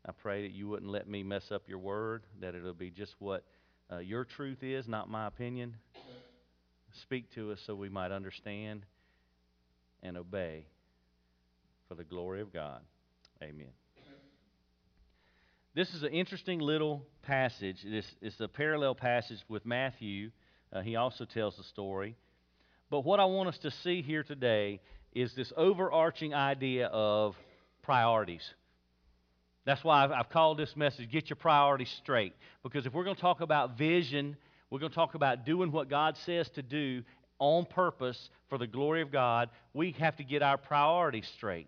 I 0.05 0.11
pray 0.11 0.43
that 0.43 0.51
you 0.51 0.67
wouldn't 0.67 0.91
let 0.91 1.07
me 1.07 1.23
mess 1.23 1.51
up 1.51 1.63
your 1.67 1.79
word, 1.79 2.23
that 2.41 2.55
it'll 2.55 2.73
be 2.73 2.91
just 2.91 3.15
what 3.19 3.45
uh, 3.91 3.99
your 3.99 4.25
truth 4.25 4.63
is, 4.63 4.87
not 4.87 5.09
my 5.09 5.27
opinion. 5.27 5.75
Speak 7.03 7.33
to 7.35 7.51
us 7.51 7.59
so 7.65 7.75
we 7.75 7.89
might 7.89 8.11
understand 8.11 8.85
and 10.03 10.17
obey 10.17 10.65
for 11.87 11.95
the 11.95 12.03
glory 12.03 12.41
of 12.41 12.51
God. 12.51 12.81
Amen. 13.41 13.71
This 15.75 15.93
is 15.93 16.03
an 16.03 16.09
interesting 16.09 16.59
little 16.59 17.05
passage. 17.21 17.77
This 17.83 18.05
is 18.21 18.35
a 18.39 18.47
parallel 18.47 18.95
passage 18.95 19.39
with 19.47 19.65
Matthew. 19.65 20.31
Uh, 20.73 20.81
he 20.81 20.95
also 20.95 21.23
tells 21.23 21.55
the 21.55 21.63
story. 21.63 22.15
But 22.89 23.01
what 23.01 23.19
I 23.19 23.25
want 23.25 23.49
us 23.49 23.57
to 23.59 23.71
see 23.71 24.01
here 24.01 24.23
today 24.23 24.79
is 25.13 25.33
this 25.33 25.51
overarching 25.57 26.33
idea 26.33 26.87
of 26.87 27.35
priorities. 27.83 28.47
That's 29.65 29.83
why 29.83 30.03
I've, 30.03 30.11
I've, 30.11 30.29
called 30.29 30.57
this 30.57 30.75
message 30.75 31.11
Get 31.11 31.29
Your 31.29 31.35
Priorities 31.35 31.93
Straight. 32.01 32.33
Because 32.63 32.85
if 32.85 32.93
we're 32.93 33.03
going 33.03 33.17
to 33.17 33.21
talk 33.21 33.41
about 33.41 33.77
vision, 33.77 34.37
we're 34.69 34.79
going 34.79 34.91
to 34.91 34.95
talk 34.95 35.15
about 35.15 35.45
doing 35.45 35.71
what 35.71 35.89
God 35.89 36.15
says 36.25 36.49
to 36.51 36.61
do 36.61 37.03
on 37.39 37.65
purpose 37.65 38.29
for 38.49 38.57
the 38.57 38.67
glory 38.67 39.01
of 39.01 39.11
God, 39.11 39.49
we 39.73 39.91
have 39.99 40.15
to 40.17 40.23
get 40.23 40.41
our 40.41 40.57
priorities 40.57 41.29
straight. 41.35 41.67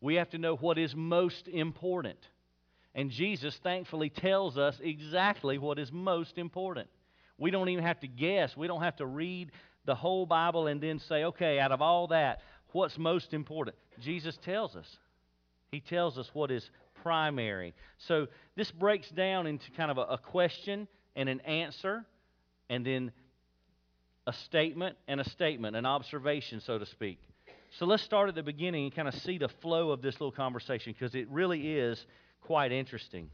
We 0.00 0.16
have 0.16 0.30
to 0.30 0.38
know 0.38 0.56
what 0.56 0.78
is 0.78 0.94
most 0.94 1.48
important. 1.48 2.18
And 2.94 3.10
Jesus 3.10 3.58
thankfully 3.62 4.10
tells 4.10 4.58
us 4.58 4.76
exactly 4.82 5.58
what 5.58 5.78
is 5.78 5.90
most 5.92 6.38
important. 6.38 6.88
We 7.38 7.50
don't 7.50 7.68
even 7.70 7.84
have 7.84 8.00
to 8.00 8.06
guess. 8.06 8.56
We 8.56 8.66
don't 8.66 8.82
have 8.82 8.96
to 8.96 9.06
read 9.06 9.50
the 9.84 9.94
whole 9.94 10.26
Bible 10.26 10.66
and 10.66 10.80
then 10.80 10.98
say, 10.98 11.24
okay, 11.24 11.58
out 11.58 11.72
of 11.72 11.80
all 11.80 12.08
that, 12.08 12.40
what's 12.72 12.98
most 12.98 13.32
important? 13.32 13.76
Jesus 14.00 14.38
tells 14.44 14.76
us. 14.76 14.86
He 15.70 15.80
tells 15.80 16.18
us 16.18 16.28
what 16.32 16.50
is 16.50 16.68
primary. 17.02 17.74
So 17.98 18.26
this 18.56 18.70
breaks 18.70 19.08
down 19.10 19.46
into 19.46 19.70
kind 19.76 19.90
of 19.90 19.98
a, 19.98 20.02
a 20.02 20.18
question 20.18 20.88
and 21.16 21.28
an 21.28 21.40
answer, 21.40 22.04
and 22.68 22.84
then 22.86 23.12
a 24.26 24.32
statement 24.32 24.96
and 25.08 25.20
a 25.20 25.28
statement, 25.30 25.76
an 25.76 25.86
observation, 25.86 26.60
so 26.60 26.78
to 26.78 26.86
speak. 26.86 27.18
So 27.78 27.86
let's 27.86 28.02
start 28.02 28.28
at 28.28 28.34
the 28.34 28.42
beginning 28.42 28.84
and 28.84 28.94
kind 28.94 29.08
of 29.08 29.14
see 29.14 29.38
the 29.38 29.48
flow 29.60 29.90
of 29.90 30.02
this 30.02 30.14
little 30.14 30.32
conversation 30.32 30.92
because 30.92 31.14
it 31.14 31.28
really 31.30 31.78
is 31.78 32.04
quite 32.40 32.72
interesting. 32.72 33.30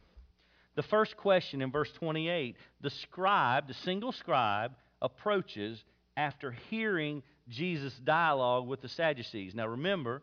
The 0.74 0.82
first 0.82 1.16
question 1.16 1.62
in 1.62 1.70
verse 1.70 1.90
28 1.98 2.56
the 2.82 2.90
scribe, 2.90 3.66
the 3.66 3.74
single 3.74 4.12
scribe, 4.12 4.72
approaches 5.00 5.82
after 6.16 6.52
hearing 6.70 7.22
Jesus' 7.48 7.94
dialogue 8.04 8.66
with 8.66 8.80
the 8.80 8.88
Sadducees. 8.88 9.54
Now 9.54 9.66
remember, 9.66 10.22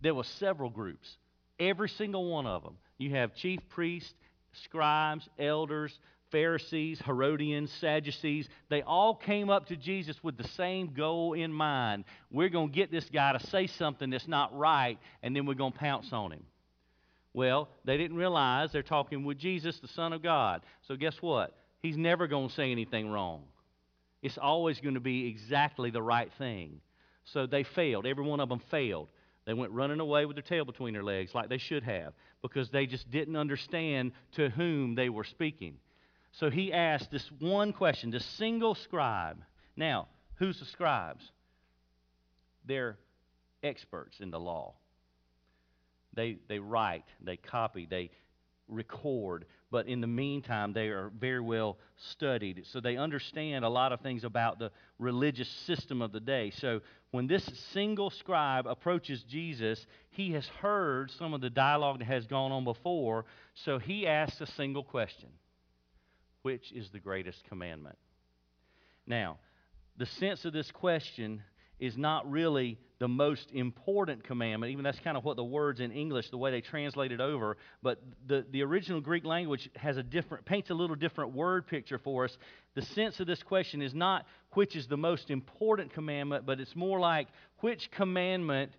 there 0.00 0.14
were 0.14 0.24
several 0.24 0.70
groups. 0.70 1.16
Every 1.58 1.88
single 1.88 2.30
one 2.30 2.46
of 2.46 2.62
them. 2.62 2.76
You 2.98 3.10
have 3.10 3.34
chief 3.34 3.60
priests, 3.68 4.14
scribes, 4.64 5.28
elders, 5.38 5.98
Pharisees, 6.30 7.00
Herodians, 7.04 7.70
Sadducees. 7.80 8.48
They 8.68 8.82
all 8.82 9.14
came 9.14 9.48
up 9.48 9.66
to 9.66 9.76
Jesus 9.76 10.16
with 10.22 10.36
the 10.36 10.48
same 10.48 10.92
goal 10.92 11.34
in 11.34 11.52
mind. 11.52 12.04
We're 12.30 12.48
going 12.48 12.68
to 12.68 12.74
get 12.74 12.90
this 12.90 13.08
guy 13.08 13.32
to 13.32 13.46
say 13.46 13.66
something 13.66 14.10
that's 14.10 14.28
not 14.28 14.56
right, 14.56 14.98
and 15.22 15.34
then 15.34 15.46
we're 15.46 15.54
going 15.54 15.72
to 15.72 15.78
pounce 15.78 16.12
on 16.12 16.32
him. 16.32 16.42
Well, 17.32 17.68
they 17.84 17.96
didn't 17.96 18.16
realize 18.16 18.72
they're 18.72 18.82
talking 18.82 19.24
with 19.24 19.38
Jesus, 19.38 19.78
the 19.78 19.88
Son 19.88 20.12
of 20.12 20.22
God. 20.22 20.62
So, 20.88 20.96
guess 20.96 21.16
what? 21.20 21.54
He's 21.80 21.96
never 21.96 22.26
going 22.26 22.48
to 22.48 22.54
say 22.54 22.72
anything 22.72 23.10
wrong. 23.10 23.42
It's 24.22 24.38
always 24.38 24.80
going 24.80 24.94
to 24.94 25.00
be 25.00 25.28
exactly 25.28 25.90
the 25.90 26.02
right 26.02 26.30
thing. 26.38 26.80
So, 27.24 27.46
they 27.46 27.64
failed. 27.64 28.06
Every 28.06 28.24
one 28.24 28.40
of 28.40 28.48
them 28.48 28.60
failed. 28.70 29.08
They 29.46 29.54
went 29.54 29.72
running 29.72 30.00
away 30.00 30.26
with 30.26 30.36
their 30.36 30.42
tail 30.42 30.64
between 30.64 30.92
their 30.92 31.04
legs 31.04 31.34
like 31.34 31.48
they 31.48 31.58
should 31.58 31.84
have 31.84 32.12
because 32.42 32.68
they 32.70 32.86
just 32.86 33.08
didn't 33.10 33.36
understand 33.36 34.12
to 34.32 34.50
whom 34.50 34.96
they 34.96 35.08
were 35.08 35.24
speaking. 35.24 35.76
So 36.32 36.50
he 36.50 36.72
asked 36.72 37.10
this 37.10 37.30
one 37.38 37.72
question, 37.72 38.10
this 38.10 38.26
single 38.36 38.74
scribe. 38.74 39.38
Now, 39.76 40.08
who's 40.34 40.58
the 40.58 40.66
scribes? 40.66 41.24
They're 42.66 42.98
experts 43.62 44.18
in 44.20 44.30
the 44.30 44.40
law. 44.40 44.74
They, 46.14 46.38
they 46.48 46.58
write, 46.58 47.04
they 47.22 47.36
copy, 47.36 47.86
they 47.88 48.10
record, 48.68 49.46
but 49.70 49.88
in 49.88 50.00
the 50.00 50.06
meantime, 50.06 50.72
they 50.72 50.88
are 50.88 51.10
very 51.18 51.40
well 51.40 51.78
studied. 51.96 52.64
So 52.70 52.80
they 52.80 52.96
understand 52.96 53.64
a 53.64 53.68
lot 53.68 53.92
of 53.92 54.00
things 54.00 54.22
about 54.24 54.58
the 54.58 54.70
religious 54.98 55.48
system 55.66 56.02
of 56.02 56.12
the 56.12 56.20
day. 56.20 56.52
So 56.58 56.80
when 57.10 57.26
this 57.26 57.44
single 57.72 58.10
scribe 58.10 58.66
approaches 58.66 59.22
Jesus, 59.24 59.84
he 60.10 60.32
has 60.32 60.46
heard 60.60 61.10
some 61.10 61.34
of 61.34 61.40
the 61.40 61.50
dialogue 61.50 61.98
that 61.98 62.06
has 62.06 62.26
gone 62.26 62.52
on 62.52 62.64
before, 62.64 63.24
so 63.54 63.78
he 63.78 64.06
asks 64.06 64.40
a 64.40 64.46
single 64.46 64.84
question 64.84 65.30
Which 66.42 66.72
is 66.72 66.90
the 66.90 67.00
greatest 67.00 67.42
commandment? 67.48 67.98
Now, 69.06 69.38
the 69.96 70.06
sense 70.06 70.44
of 70.44 70.52
this 70.52 70.70
question 70.70 71.42
is 71.78 71.96
not 71.96 72.30
really 72.30 72.78
the 72.98 73.08
most 73.08 73.50
important 73.52 74.24
commandment. 74.24 74.72
Even 74.72 74.84
that's 74.84 74.98
kind 75.00 75.16
of 75.16 75.24
what 75.24 75.36
the 75.36 75.44
words 75.44 75.80
in 75.80 75.92
English, 75.92 76.30
the 76.30 76.38
way 76.38 76.50
they 76.50 76.62
translate 76.62 77.12
it 77.12 77.20
over. 77.20 77.56
But 77.82 78.02
the, 78.26 78.46
the 78.50 78.62
original 78.62 79.00
Greek 79.00 79.24
language 79.24 79.68
has 79.76 79.96
a 79.96 80.02
different, 80.02 80.46
paints 80.46 80.70
a 80.70 80.74
little 80.74 80.96
different 80.96 81.34
word 81.34 81.66
picture 81.66 81.98
for 81.98 82.24
us. 82.24 82.36
The 82.74 82.82
sense 82.82 83.20
of 83.20 83.26
this 83.26 83.42
question 83.42 83.82
is 83.82 83.94
not 83.94 84.24
which 84.52 84.74
is 84.74 84.86
the 84.86 84.96
most 84.96 85.30
important 85.30 85.92
commandment, 85.92 86.46
but 86.46 86.60
it's 86.60 86.74
more 86.74 86.98
like 86.98 87.28
which 87.60 87.90
commandment 87.90 88.72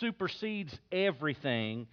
supersedes 0.00 0.76
everything 0.90 1.86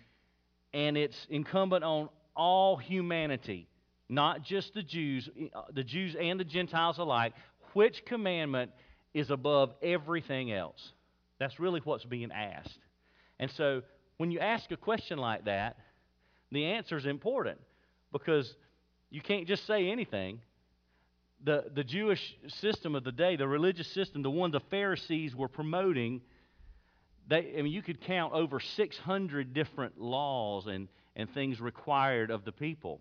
and 0.73 0.97
it's 0.97 1.27
incumbent 1.29 1.83
on 1.83 2.09
all 2.35 2.77
humanity 2.77 3.67
not 4.09 4.43
just 4.43 4.73
the 4.73 4.83
Jews, 4.83 5.29
uh, 5.53 5.61
the 5.73 5.83
Jews 5.83 6.15
and 6.19 6.39
the 6.39 6.43
Gentiles 6.43 6.97
alike, 6.97 7.33
which 7.73 8.03
commandment 8.05 8.71
is 9.15 9.31
above 9.31 9.73
everything 9.81 10.51
else? 10.51 10.91
That's 11.39 11.59
really 11.59 11.81
what's 11.83 12.03
being 12.03 12.31
asked. 12.31 12.77
And 13.39 13.49
so 13.51 13.81
when 14.17 14.29
you 14.29 14.39
ask 14.39 14.69
a 14.71 14.77
question 14.77 15.17
like 15.17 15.45
that, 15.45 15.77
the 16.51 16.65
answer 16.65 16.97
is 16.97 17.05
important 17.05 17.57
because 18.11 18.53
you 19.09 19.21
can't 19.21 19.47
just 19.47 19.65
say 19.65 19.89
anything. 19.89 20.41
The, 21.43 21.65
the 21.73 21.83
Jewish 21.83 22.35
system 22.59 22.93
of 22.93 23.03
the 23.03 23.11
day, 23.11 23.37
the 23.37 23.47
religious 23.47 23.87
system, 23.93 24.21
the 24.21 24.29
one 24.29 24.51
the 24.51 24.61
Pharisees 24.69 25.33
were 25.33 25.47
promoting, 25.47 26.21
they, 27.27 27.55
I 27.57 27.61
mean, 27.61 27.71
you 27.71 27.81
could 27.81 28.01
count 28.01 28.33
over 28.33 28.59
600 28.59 29.53
different 29.53 29.99
laws 29.99 30.67
and, 30.67 30.89
and 31.15 31.33
things 31.33 31.61
required 31.61 32.31
of 32.31 32.43
the 32.43 32.51
people. 32.51 32.99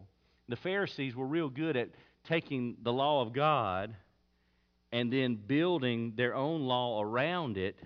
The 0.48 0.56
Pharisees 0.56 1.16
were 1.16 1.26
real 1.26 1.48
good 1.48 1.76
at 1.76 1.88
taking 2.28 2.76
the 2.82 2.92
law 2.92 3.22
of 3.22 3.32
God 3.32 3.96
and 4.94 5.12
then 5.12 5.34
building 5.34 6.12
their 6.16 6.36
own 6.36 6.62
law 6.62 7.02
around 7.02 7.58
it, 7.58 7.76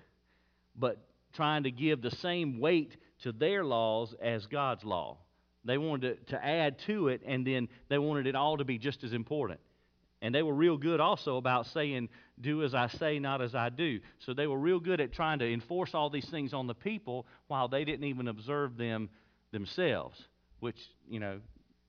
but 0.75 0.99
trying 1.33 1.63
to 1.63 1.71
give 1.71 2.03
the 2.03 2.11
same 2.11 2.59
weight 2.59 2.95
to 3.23 3.31
their 3.31 3.65
laws 3.65 4.13
as 4.21 4.45
God's 4.45 4.83
law. 4.83 5.17
They 5.65 5.79
wanted 5.79 6.27
to, 6.27 6.35
to 6.35 6.45
add 6.45 6.77
to 6.85 7.07
it, 7.07 7.23
and 7.25 7.47
then 7.47 7.67
they 7.87 7.97
wanted 7.97 8.27
it 8.27 8.35
all 8.35 8.57
to 8.57 8.63
be 8.63 8.77
just 8.77 9.03
as 9.03 9.13
important. 9.13 9.59
And 10.21 10.35
they 10.35 10.43
were 10.43 10.53
real 10.53 10.77
good 10.77 10.99
also 10.99 11.37
about 11.37 11.65
saying, 11.65 12.09
do 12.39 12.61
as 12.61 12.75
I 12.75 12.85
say, 12.85 13.17
not 13.17 13.41
as 13.41 13.55
I 13.55 13.69
do. 13.69 14.01
So 14.19 14.35
they 14.35 14.45
were 14.45 14.59
real 14.59 14.79
good 14.79 15.01
at 15.01 15.11
trying 15.11 15.39
to 15.39 15.51
enforce 15.51 15.95
all 15.95 16.11
these 16.11 16.29
things 16.29 16.53
on 16.53 16.67
the 16.67 16.75
people 16.75 17.25
while 17.47 17.67
they 17.67 17.85
didn't 17.85 18.05
even 18.05 18.27
observe 18.27 18.77
them 18.77 19.09
themselves, 19.51 20.27
which, 20.59 20.77
you 21.09 21.19
know, 21.19 21.39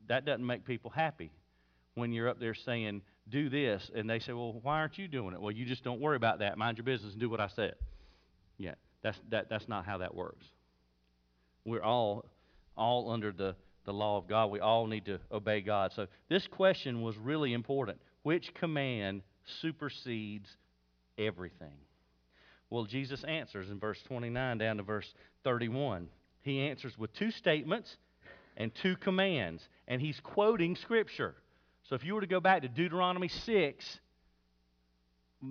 that 0.09 0.25
doesn't 0.25 0.47
make 0.47 0.65
people 0.65 0.91
happy 0.91 1.31
when 1.95 2.11
you're 2.11 2.29
up 2.31 2.41
there 2.41 2.55
saying, 2.55 3.03
do 3.31 3.49
this, 3.49 3.91
and 3.95 4.09
they 4.09 4.19
say, 4.19 4.33
well, 4.33 4.59
why 4.63 4.79
aren't 4.79 4.99
you 4.99 5.09
doing 5.09 5.35
it? 5.35 5.41
Well, 5.41 5.51
you 5.51 5.65
just 5.65 5.85
don't 5.85 6.01
worry 6.01 6.17
about 6.17 6.41
that. 6.41 6.59
Mind 6.59 6.79
your 6.79 6.85
business 6.85 7.13
and 7.13 7.21
do 7.21 7.31
what 7.31 7.41
I 7.41 7.49
said. 7.49 7.75
Yeah, 8.59 8.75
that's, 9.03 9.19
that, 9.31 9.49
that's 9.49 9.69
not 9.69 9.87
how 9.87 9.99
that 9.99 10.15
works. 10.15 10.45
We're 11.65 11.83
all, 11.83 12.27
all 12.77 13.11
under 13.11 13.33
the, 13.33 13.55
the 13.85 13.93
law 13.93 14.17
of 14.17 14.29
God. 14.29 14.51
We 14.51 14.61
all 14.61 14.87
need 14.87 15.07
to 15.07 15.19
obey 15.31 15.61
God. 15.61 15.93
So 15.95 16.07
this 16.29 16.47
question 16.47 17.03
was 17.03 17.17
really 17.17 17.53
important. 17.53 17.99
Which 18.23 18.53
command 18.55 19.23
supersedes 19.61 20.49
everything? 21.19 21.79
Well, 22.69 22.85
Jesus 22.85 23.25
answers 23.25 23.69
in 23.69 23.79
verse 23.79 23.99
29 24.07 24.59
down 24.59 24.77
to 24.77 24.83
verse 24.83 25.13
31. 25.45 26.09
He 26.43 26.61
answers 26.61 26.97
with 26.97 27.13
two 27.15 27.31
statements 27.31 27.97
and 28.57 28.73
two 28.83 28.97
commands, 28.97 29.63
and 29.89 30.01
he's 30.01 30.21
quoting 30.23 30.77
Scripture. 30.77 31.35
So 31.91 31.97
if 31.97 32.05
you 32.05 32.15
were 32.15 32.21
to 32.21 32.29
go 32.29 32.39
back 32.39 32.63
to 32.63 32.69
Deuteronomy 32.69 33.27
6, 33.27 33.99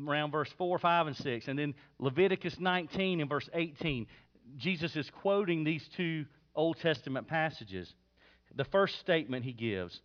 around 0.07 0.31
verse 0.31 0.49
4, 0.57 0.79
5, 0.79 1.07
and 1.07 1.15
6, 1.17 1.47
and 1.49 1.59
then 1.59 1.73
Leviticus 1.99 2.55
19 2.57 3.19
and 3.19 3.29
verse 3.29 3.49
18, 3.53 4.07
Jesus 4.55 4.95
is 4.95 5.09
quoting 5.21 5.65
these 5.65 5.85
two 5.97 6.25
Old 6.55 6.79
Testament 6.79 7.27
passages. 7.27 7.93
The 8.55 8.63
first 8.63 8.99
statement 8.99 9.43
he 9.43 9.51
gives 9.51 9.99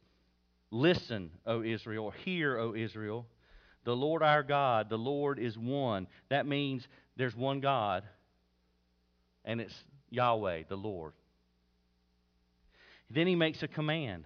Listen, 0.72 1.30
O 1.46 1.62
Israel, 1.62 2.10
hear, 2.24 2.58
O 2.58 2.74
Israel. 2.74 3.26
The 3.84 3.94
Lord 3.94 4.24
our 4.24 4.42
God, 4.42 4.88
the 4.90 4.98
Lord 4.98 5.38
is 5.38 5.56
one. 5.56 6.08
That 6.30 6.46
means 6.46 6.88
there's 7.16 7.36
one 7.36 7.60
God, 7.60 8.02
and 9.44 9.60
it's 9.60 9.74
Yahweh, 10.10 10.64
the 10.68 10.76
Lord. 10.76 11.12
Then 13.08 13.28
he 13.28 13.36
makes 13.36 13.62
a 13.62 13.68
command. 13.68 14.24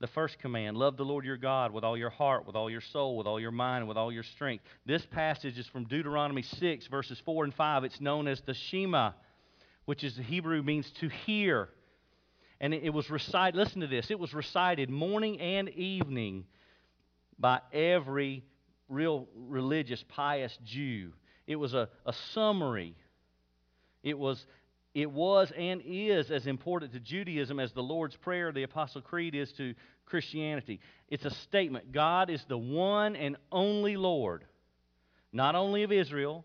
The 0.00 0.06
first 0.08 0.38
command 0.38 0.76
love 0.76 0.96
the 0.96 1.04
Lord 1.04 1.24
your 1.24 1.36
God 1.36 1.72
with 1.72 1.84
all 1.84 1.96
your 1.96 2.10
heart, 2.10 2.46
with 2.46 2.56
all 2.56 2.68
your 2.68 2.80
soul, 2.80 3.16
with 3.16 3.26
all 3.26 3.40
your 3.40 3.52
mind, 3.52 3.86
with 3.86 3.96
all 3.96 4.12
your 4.12 4.24
strength. 4.24 4.64
This 4.84 5.06
passage 5.06 5.56
is 5.58 5.66
from 5.68 5.84
Deuteronomy 5.84 6.42
6, 6.42 6.88
verses 6.88 7.20
4 7.24 7.44
and 7.44 7.54
5. 7.54 7.84
It's 7.84 8.00
known 8.00 8.26
as 8.26 8.40
the 8.42 8.54
Shema, 8.54 9.12
which 9.84 10.02
is 10.02 10.16
the 10.16 10.22
Hebrew 10.22 10.62
means 10.62 10.90
to 11.00 11.08
hear. 11.08 11.68
And 12.60 12.74
it, 12.74 12.92
was 12.92 13.08
recited, 13.10 13.56
listen 13.56 13.80
to 13.82 13.86
this, 13.86 14.10
it 14.10 14.18
was 14.18 14.34
recited 14.34 14.90
morning 14.90 15.40
and 15.40 15.68
evening 15.68 16.44
by 17.38 17.60
every 17.72 18.44
real 18.88 19.28
religious, 19.34 20.04
pious 20.08 20.56
Jew. 20.64 21.12
It 21.46 21.56
was 21.56 21.74
a, 21.74 21.88
a 22.06 22.12
summary. 22.32 22.96
It 24.02 24.18
was, 24.18 24.44
it 24.94 25.10
was 25.10 25.52
and 25.56 25.82
is 25.84 26.30
as 26.30 26.46
important 26.46 26.92
to 26.92 27.00
Judaism 27.00 27.58
as 27.58 27.72
the 27.72 27.82
Lord's 27.82 28.16
Prayer, 28.16 28.52
the 28.52 28.62
Apostle 28.62 29.02
Creed 29.02 29.34
is 29.34 29.50
to 29.54 29.74
Christianity. 30.06 30.80
It's 31.08 31.24
a 31.24 31.30
statement 31.30 31.90
God 31.92 32.30
is 32.30 32.44
the 32.48 32.56
one 32.58 33.16
and 33.16 33.36
only 33.50 33.96
Lord, 33.96 34.44
not 35.32 35.56
only 35.56 35.82
of 35.82 35.90
Israel, 35.90 36.44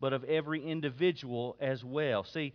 but 0.00 0.14
of 0.14 0.24
every 0.24 0.64
individual 0.64 1.56
as 1.60 1.84
well. 1.84 2.24
See, 2.24 2.54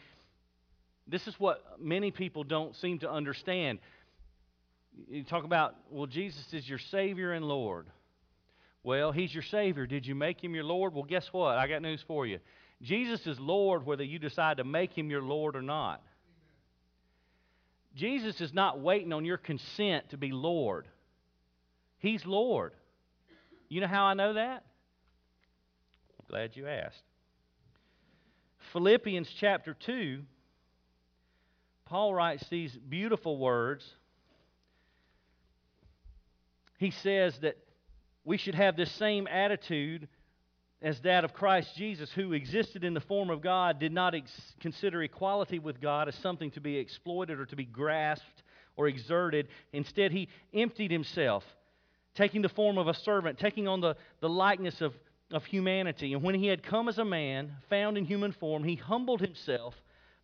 this 1.07 1.27
is 1.27 1.35
what 1.39 1.79
many 1.79 2.09
people 2.09 2.43
don't 2.43 2.75
seem 2.75 2.99
to 2.99 3.11
understand. 3.11 3.77
You 5.07 5.23
talk 5.23 5.43
about, 5.43 5.75
well, 5.91 6.07
Jesus 6.07 6.53
is 6.53 6.67
your 6.67 6.79
Savior 6.79 7.33
and 7.33 7.45
Lord. 7.45 7.85
Well, 8.81 9.11
He's 9.11 9.31
your 9.31 9.43
Savior. 9.43 9.85
Did 9.85 10.07
you 10.07 10.15
make 10.15 10.43
Him 10.43 10.55
your 10.55 10.63
Lord? 10.63 10.95
Well, 10.95 11.03
guess 11.03 11.27
what? 11.31 11.57
I 11.57 11.67
got 11.67 11.83
news 11.83 12.03
for 12.07 12.25
you. 12.25 12.39
Jesus 12.81 13.25
is 13.25 13.39
Lord 13.39 13.85
whether 13.85 14.03
you 14.03 14.19
decide 14.19 14.57
to 14.57 14.63
make 14.63 14.91
Him 14.91 15.09
your 15.09 15.21
Lord 15.21 15.55
or 15.55 15.61
not. 15.61 16.01
Jesus 17.95 18.41
is 18.41 18.53
not 18.53 18.79
waiting 18.79 19.13
on 19.13 19.23
your 19.23 19.37
consent 19.37 20.09
to 20.09 20.17
be 20.17 20.31
Lord. 20.31 20.87
He's 21.99 22.25
Lord. 22.25 22.73
You 23.69 23.81
know 23.81 23.87
how 23.87 24.05
I 24.05 24.13
know 24.13 24.33
that? 24.33 24.63
Glad 26.27 26.55
you 26.55 26.67
asked. 26.67 27.01
Philippians 28.73 29.29
chapter 29.39 29.75
2 29.85 30.21
Paul 31.85 32.15
writes 32.15 32.43
these 32.49 32.75
beautiful 32.75 33.37
words. 33.37 33.85
He 36.77 36.91
says 36.91 37.37
that 37.41 37.57
we 38.23 38.37
should 38.37 38.55
have 38.55 38.75
this 38.75 38.91
same 38.93 39.27
attitude 39.27 40.07
as 40.85 40.99
that 40.99 41.25
of 41.25 41.33
Christ 41.33 41.75
Jesus, 41.75 42.11
who 42.11 42.33
existed 42.33 42.83
in 42.83 42.93
the 42.93 43.01
form 43.01 43.31
of 43.31 43.41
God, 43.41 43.79
did 43.79 43.91
not 43.91 44.13
ex- 44.13 44.53
consider 44.59 45.01
equality 45.01 45.57
with 45.57 45.81
God 45.81 46.07
as 46.07 46.13
something 46.17 46.51
to 46.51 46.61
be 46.61 46.77
exploited 46.77 47.39
or 47.39 47.45
to 47.47 47.55
be 47.55 47.65
grasped 47.65 48.43
or 48.77 48.87
exerted. 48.87 49.47
Instead, 49.73 50.11
he 50.11 50.29
emptied 50.53 50.91
himself, 50.91 51.43
taking 52.13 52.43
the 52.43 52.49
form 52.49 52.77
of 52.77 52.87
a 52.87 52.93
servant, 52.93 53.39
taking 53.39 53.67
on 53.67 53.81
the, 53.81 53.97
the 54.19 54.29
likeness 54.29 54.79
of, 54.79 54.93
of 55.31 55.43
humanity. 55.45 56.13
And 56.13 56.21
when 56.21 56.35
he 56.35 56.45
had 56.45 56.61
come 56.61 56.87
as 56.87 56.99
a 56.99 57.05
man, 57.05 57.53
found 57.67 57.97
in 57.97 58.05
human 58.05 58.31
form, 58.31 58.63
he 58.63 58.75
humbled 58.75 59.21
himself 59.21 59.73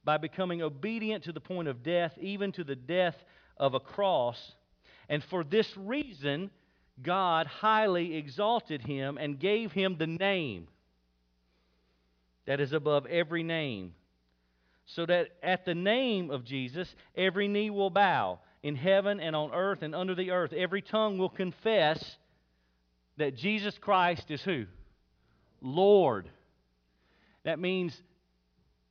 by 0.04 0.17
becoming 0.17 0.62
obedient 0.62 1.24
to 1.24 1.32
the 1.32 1.41
point 1.41 1.69
of 1.69 1.82
death, 1.82 2.13
even 2.21 2.52
to 2.52 2.63
the 2.63 2.76
death 2.76 3.15
of 3.58 3.74
a 3.74 3.80
cross. 3.80 4.38
And 5.10 5.24
for 5.24 5.43
this 5.43 5.76
reason, 5.76 6.52
God 7.04 7.48
highly 7.48 8.16
exalted 8.16 8.82
him 8.82 9.18
and 9.18 9.40
gave 9.40 9.72
him 9.72 9.98
the 9.98 10.08
name 10.08 10.68
that 12.46 12.60
is 12.60 12.74
above 12.74 13.06
every 13.06 13.44
name, 13.44 13.94
so 14.86 15.06
that 15.06 15.30
at 15.44 15.66
the 15.66 15.76
name 15.76 16.32
of 16.32 16.44
Jesus, 16.44 16.94
every 17.16 17.48
knee 17.48 17.70
will 17.70 17.90
bow 17.90 18.40
in 18.64 18.76
heaven 18.76 19.20
and 19.20 19.36
on 19.36 19.54
earth 19.54 19.82
and 19.82 19.96
under 19.96 20.16
the 20.16 20.32
earth. 20.32 20.54
Every 20.54 20.82
tongue 20.82 21.18
will 21.18 21.30
confess 21.30 22.18
that 23.18 23.36
Jesus 23.36 23.78
Christ 23.80 24.30
is 24.30 24.42
who? 24.42 24.66
Lord. 25.62 26.30
That 27.44 27.60
means 27.60 28.00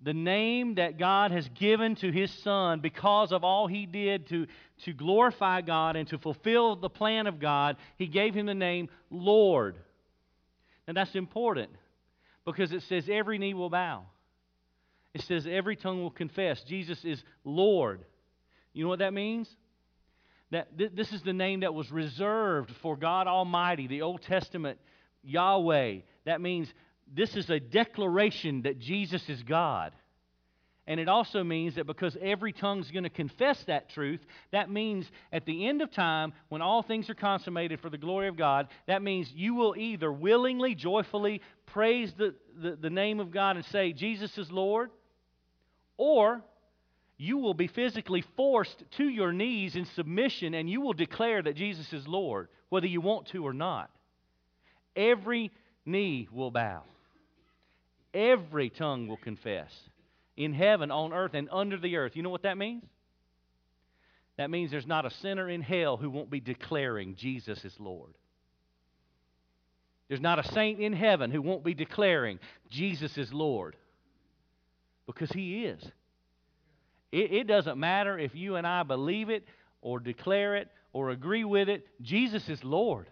the 0.02 0.14
name 0.14 0.76
that 0.76 0.98
God 0.98 1.30
has 1.30 1.48
given 1.50 1.94
to 1.96 2.10
His 2.10 2.30
Son 2.42 2.80
because 2.80 3.32
of 3.32 3.44
all 3.44 3.66
He 3.66 3.86
did 3.86 4.28
to, 4.28 4.46
to 4.84 4.92
glorify 4.92 5.60
God 5.60 5.96
and 5.96 6.08
to 6.08 6.18
fulfill 6.18 6.76
the 6.76 6.88
plan 6.88 7.26
of 7.26 7.38
God, 7.38 7.76
He 7.96 8.06
gave 8.06 8.34
Him 8.34 8.46
the 8.46 8.54
name 8.54 8.88
Lord. 9.10 9.76
And 10.86 10.96
that's 10.96 11.14
important 11.14 11.70
because 12.44 12.72
it 12.72 12.82
says 12.82 13.08
every 13.10 13.38
knee 13.38 13.54
will 13.54 13.70
bow. 13.70 14.06
It 15.12 15.22
says 15.22 15.46
every 15.46 15.76
tongue 15.76 16.02
will 16.02 16.10
confess 16.10 16.62
Jesus 16.62 17.04
is 17.04 17.22
Lord. 17.44 18.04
You 18.72 18.84
know 18.84 18.88
what 18.88 19.00
that 19.00 19.12
means? 19.12 19.48
That 20.50 20.76
th- 20.78 20.92
this 20.94 21.12
is 21.12 21.22
the 21.22 21.32
name 21.32 21.60
that 21.60 21.74
was 21.74 21.90
reserved 21.92 22.72
for 22.82 22.96
God 22.96 23.26
Almighty, 23.26 23.86
the 23.86 24.02
Old 24.02 24.22
Testament 24.22 24.78
Yahweh. 25.22 25.98
That 26.24 26.40
means 26.40 26.72
this 27.14 27.36
is 27.36 27.50
a 27.50 27.60
declaration 27.60 28.62
that 28.62 28.78
Jesus 28.78 29.28
is 29.28 29.42
God. 29.42 29.92
And 30.86 30.98
it 30.98 31.08
also 31.08 31.44
means 31.44 31.76
that 31.76 31.86
because 31.86 32.16
every 32.20 32.52
tongue 32.52 32.80
is 32.80 32.90
going 32.90 33.04
to 33.04 33.10
confess 33.10 33.62
that 33.64 33.90
truth, 33.90 34.20
that 34.50 34.70
means 34.70 35.08
at 35.32 35.46
the 35.46 35.68
end 35.68 35.82
of 35.82 35.92
time, 35.92 36.32
when 36.48 36.62
all 36.62 36.82
things 36.82 37.08
are 37.08 37.14
consummated 37.14 37.80
for 37.80 37.90
the 37.90 37.98
glory 37.98 38.26
of 38.26 38.36
God, 38.36 38.68
that 38.88 39.02
means 39.02 39.30
you 39.32 39.54
will 39.54 39.76
either 39.76 40.12
willingly, 40.12 40.74
joyfully 40.74 41.42
praise 41.66 42.12
the, 42.18 42.34
the, 42.60 42.76
the 42.76 42.90
name 42.90 43.20
of 43.20 43.30
God 43.30 43.56
and 43.56 43.64
say, 43.66 43.92
Jesus 43.92 44.36
is 44.36 44.50
Lord, 44.50 44.90
or 45.96 46.42
you 47.18 47.36
will 47.36 47.54
be 47.54 47.66
physically 47.66 48.24
forced 48.34 48.82
to 48.96 49.04
your 49.04 49.32
knees 49.32 49.76
in 49.76 49.84
submission 49.84 50.54
and 50.54 50.68
you 50.68 50.80
will 50.80 50.94
declare 50.94 51.42
that 51.42 51.54
Jesus 51.54 51.92
is 51.92 52.08
Lord, 52.08 52.48
whether 52.70 52.86
you 52.86 53.02
want 53.02 53.28
to 53.28 53.46
or 53.46 53.52
not. 53.52 53.90
Every 54.96 55.52
knee 55.84 56.28
will 56.32 56.50
bow, 56.50 56.82
every 58.14 58.70
tongue 58.70 59.08
will 59.08 59.16
confess 59.16 59.72
in 60.36 60.52
heaven, 60.52 60.90
on 60.90 61.12
earth, 61.12 61.34
and 61.34 61.48
under 61.50 61.76
the 61.76 61.96
earth. 61.96 62.16
You 62.16 62.22
know 62.22 62.30
what 62.30 62.42
that 62.42 62.58
means? 62.58 62.84
That 64.36 64.50
means 64.50 64.70
there's 64.70 64.86
not 64.86 65.04
a 65.04 65.10
sinner 65.10 65.50
in 65.50 65.60
hell 65.60 65.96
who 65.96 66.08
won't 66.08 66.30
be 66.30 66.40
declaring 66.40 67.14
Jesus 67.16 67.64
is 67.64 67.74
Lord. 67.78 68.14
There's 70.08 70.20
not 70.20 70.38
a 70.38 70.52
saint 70.52 70.80
in 70.80 70.92
heaven 70.92 71.30
who 71.30 71.42
won't 71.42 71.62
be 71.62 71.74
declaring 71.74 72.40
Jesus 72.68 73.16
is 73.16 73.32
Lord 73.32 73.76
because 75.06 75.30
he 75.30 75.66
is. 75.66 75.80
It, 77.12 77.32
it, 77.32 77.46
doesn't 77.46 77.78
matter 77.78 78.18
if 78.18 78.34
you 78.34 78.56
and 78.56 78.66
I 78.66 78.82
believe 78.82 79.30
it 79.30 79.44
or 79.82 80.00
declare 80.00 80.56
it 80.56 80.68
or 80.92 81.10
agree 81.10 81.44
with 81.44 81.68
it. 81.68 81.86
Jesus 82.02 82.48
is 82.48 82.64
Lord. 82.64 83.06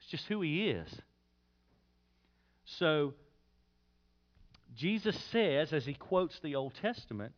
It's 0.00 0.10
just 0.10 0.24
who 0.28 0.40
he 0.40 0.70
is. 0.70 0.88
So, 2.78 3.14
Jesus 4.76 5.16
says, 5.32 5.72
as 5.72 5.84
he 5.84 5.94
quotes 5.94 6.38
the 6.40 6.54
Old 6.56 6.74
Testament, 6.80 7.32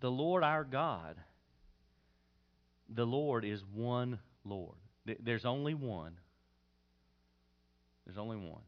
the 0.00 0.10
Lord 0.10 0.42
our 0.42 0.64
God, 0.64 1.16
the 2.88 3.06
Lord 3.06 3.44
is 3.44 3.62
one 3.74 4.18
Lord. 4.44 4.76
There's 5.20 5.44
only 5.44 5.74
one. 5.74 6.18
There's 8.04 8.18
only 8.18 8.36
one. 8.36 8.62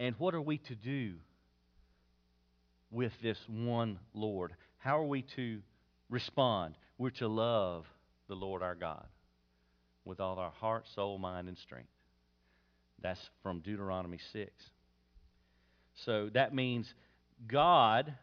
And 0.00 0.14
what 0.18 0.34
are 0.34 0.40
we 0.40 0.58
to 0.58 0.74
do 0.74 1.14
with 2.90 3.12
this 3.22 3.38
one 3.48 3.98
Lord? 4.14 4.54
How 4.78 4.98
are 4.98 5.06
we 5.06 5.22
to 5.36 5.60
respond? 6.08 6.74
We're 6.96 7.10
to 7.10 7.28
love 7.28 7.84
the 8.28 8.36
Lord 8.36 8.62
our 8.62 8.76
God 8.76 9.06
with 10.04 10.20
all 10.20 10.38
our 10.38 10.52
heart, 10.52 10.86
soul, 10.94 11.18
mind, 11.18 11.48
and 11.48 11.58
strength. 11.58 11.90
That's 13.02 13.20
from 13.42 13.60
Deuteronomy 13.60 14.18
6. 14.32 14.50
So 16.04 16.30
that 16.34 16.54
means 16.54 16.92
God 17.46 18.14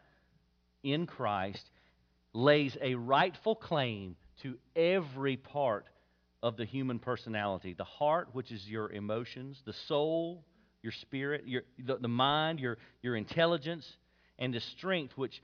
in 0.82 1.06
Christ 1.06 1.64
lays 2.32 2.76
a 2.80 2.94
rightful 2.94 3.54
claim 3.54 4.16
to 4.42 4.56
every 4.74 5.36
part 5.36 5.86
of 6.42 6.56
the 6.56 6.64
human 6.64 6.98
personality 6.98 7.74
the 7.74 7.84
heart, 7.84 8.28
which 8.32 8.52
is 8.52 8.66
your 8.68 8.90
emotions, 8.92 9.60
the 9.64 9.72
soul, 9.88 10.44
your 10.82 10.92
spirit, 10.92 11.44
your, 11.46 11.62
the, 11.78 11.96
the 11.96 12.08
mind, 12.08 12.60
your, 12.60 12.78
your 13.02 13.16
intelligence, 13.16 13.86
and 14.38 14.52
the 14.52 14.60
strength, 14.60 15.16
which 15.16 15.42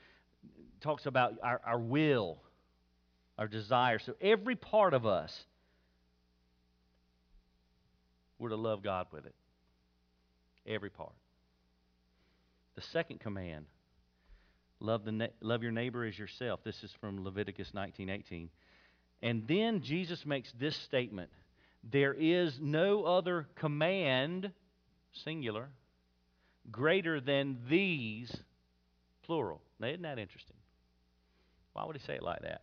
talks 0.81 1.07
about 1.07 1.35
our, 1.43 1.61
our 1.67 1.79
will, 1.79 2.39
our 3.39 3.49
desire. 3.49 3.99
So 3.99 4.15
every 4.21 4.55
part 4.55 4.95
of 4.95 5.07
us, 5.07 5.33
we're 8.43 8.49
to 8.49 8.57
love 8.57 8.83
God 8.83 9.07
with 9.13 9.25
it. 9.25 9.35
Every 10.67 10.91
part. 10.91 11.15
The 12.75 12.83
second 12.93 13.21
command, 13.21 13.67
love, 14.81 15.05
the 15.05 15.31
love 15.41 15.63
your 15.63 15.73
neighbor 15.73 16.05
as 16.05 16.19
yourself. 16.19 16.61
This 16.65 16.83
is 16.83 16.91
from 17.01 17.23
Leviticus 17.23 17.73
19:18. 17.73 18.51
And 19.23 19.47
then 19.47 19.83
Jesus 19.83 20.27
makes 20.27 20.51
this 20.59 20.77
statement: 20.79 21.31
There 21.85 22.13
is 22.13 22.59
no 22.61 23.05
other 23.05 23.47
command, 23.55 24.51
singular, 25.25 25.69
greater 26.71 27.21
than 27.21 27.59
these 27.69 28.35
plural. 29.23 29.63
Now, 29.79 29.89
isn't 29.89 30.03
that 30.03 30.19
interesting? 30.19 30.57
Why 31.75 31.85
would 31.85 31.97
he 31.97 32.03
say 32.03 32.17
it 32.17 32.23
like 32.23 32.43
that? 32.43 32.63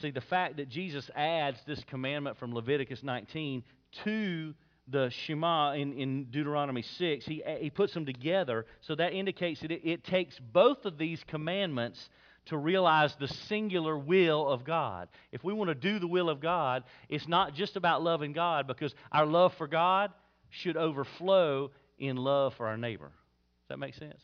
See, 0.00 0.10
the 0.10 0.20
fact 0.20 0.56
that 0.58 0.68
Jesus 0.68 1.10
adds 1.14 1.58
this 1.66 1.82
commandment 1.84 2.38
from 2.38 2.54
Leviticus 2.54 3.02
19 3.02 3.64
to 4.04 4.54
the 4.88 5.10
Shema 5.10 5.74
in, 5.74 5.92
in 5.92 6.24
Deuteronomy 6.24 6.82
6, 6.82 7.24
he, 7.24 7.42
he 7.60 7.70
puts 7.70 7.94
them 7.94 8.04
together. 8.04 8.66
So 8.80 8.94
that 8.96 9.12
indicates 9.12 9.60
that 9.60 9.70
it, 9.70 9.82
it 9.84 10.04
takes 10.04 10.38
both 10.38 10.84
of 10.84 10.98
these 10.98 11.22
commandments 11.26 12.08
to 12.46 12.56
realize 12.56 13.14
the 13.18 13.28
singular 13.28 13.96
will 13.96 14.48
of 14.48 14.64
God. 14.64 15.08
If 15.30 15.44
we 15.44 15.52
want 15.52 15.68
to 15.68 15.74
do 15.74 15.98
the 15.98 16.08
will 16.08 16.28
of 16.28 16.40
God, 16.40 16.84
it's 17.08 17.28
not 17.28 17.54
just 17.54 17.76
about 17.76 18.02
loving 18.02 18.32
God 18.32 18.66
because 18.66 18.94
our 19.12 19.26
love 19.26 19.54
for 19.54 19.68
God 19.68 20.10
should 20.48 20.76
overflow 20.76 21.70
in 21.98 22.16
love 22.16 22.54
for 22.54 22.66
our 22.66 22.76
neighbor. 22.76 23.06
Does 23.06 23.68
that 23.68 23.78
make 23.78 23.94
sense? 23.94 24.20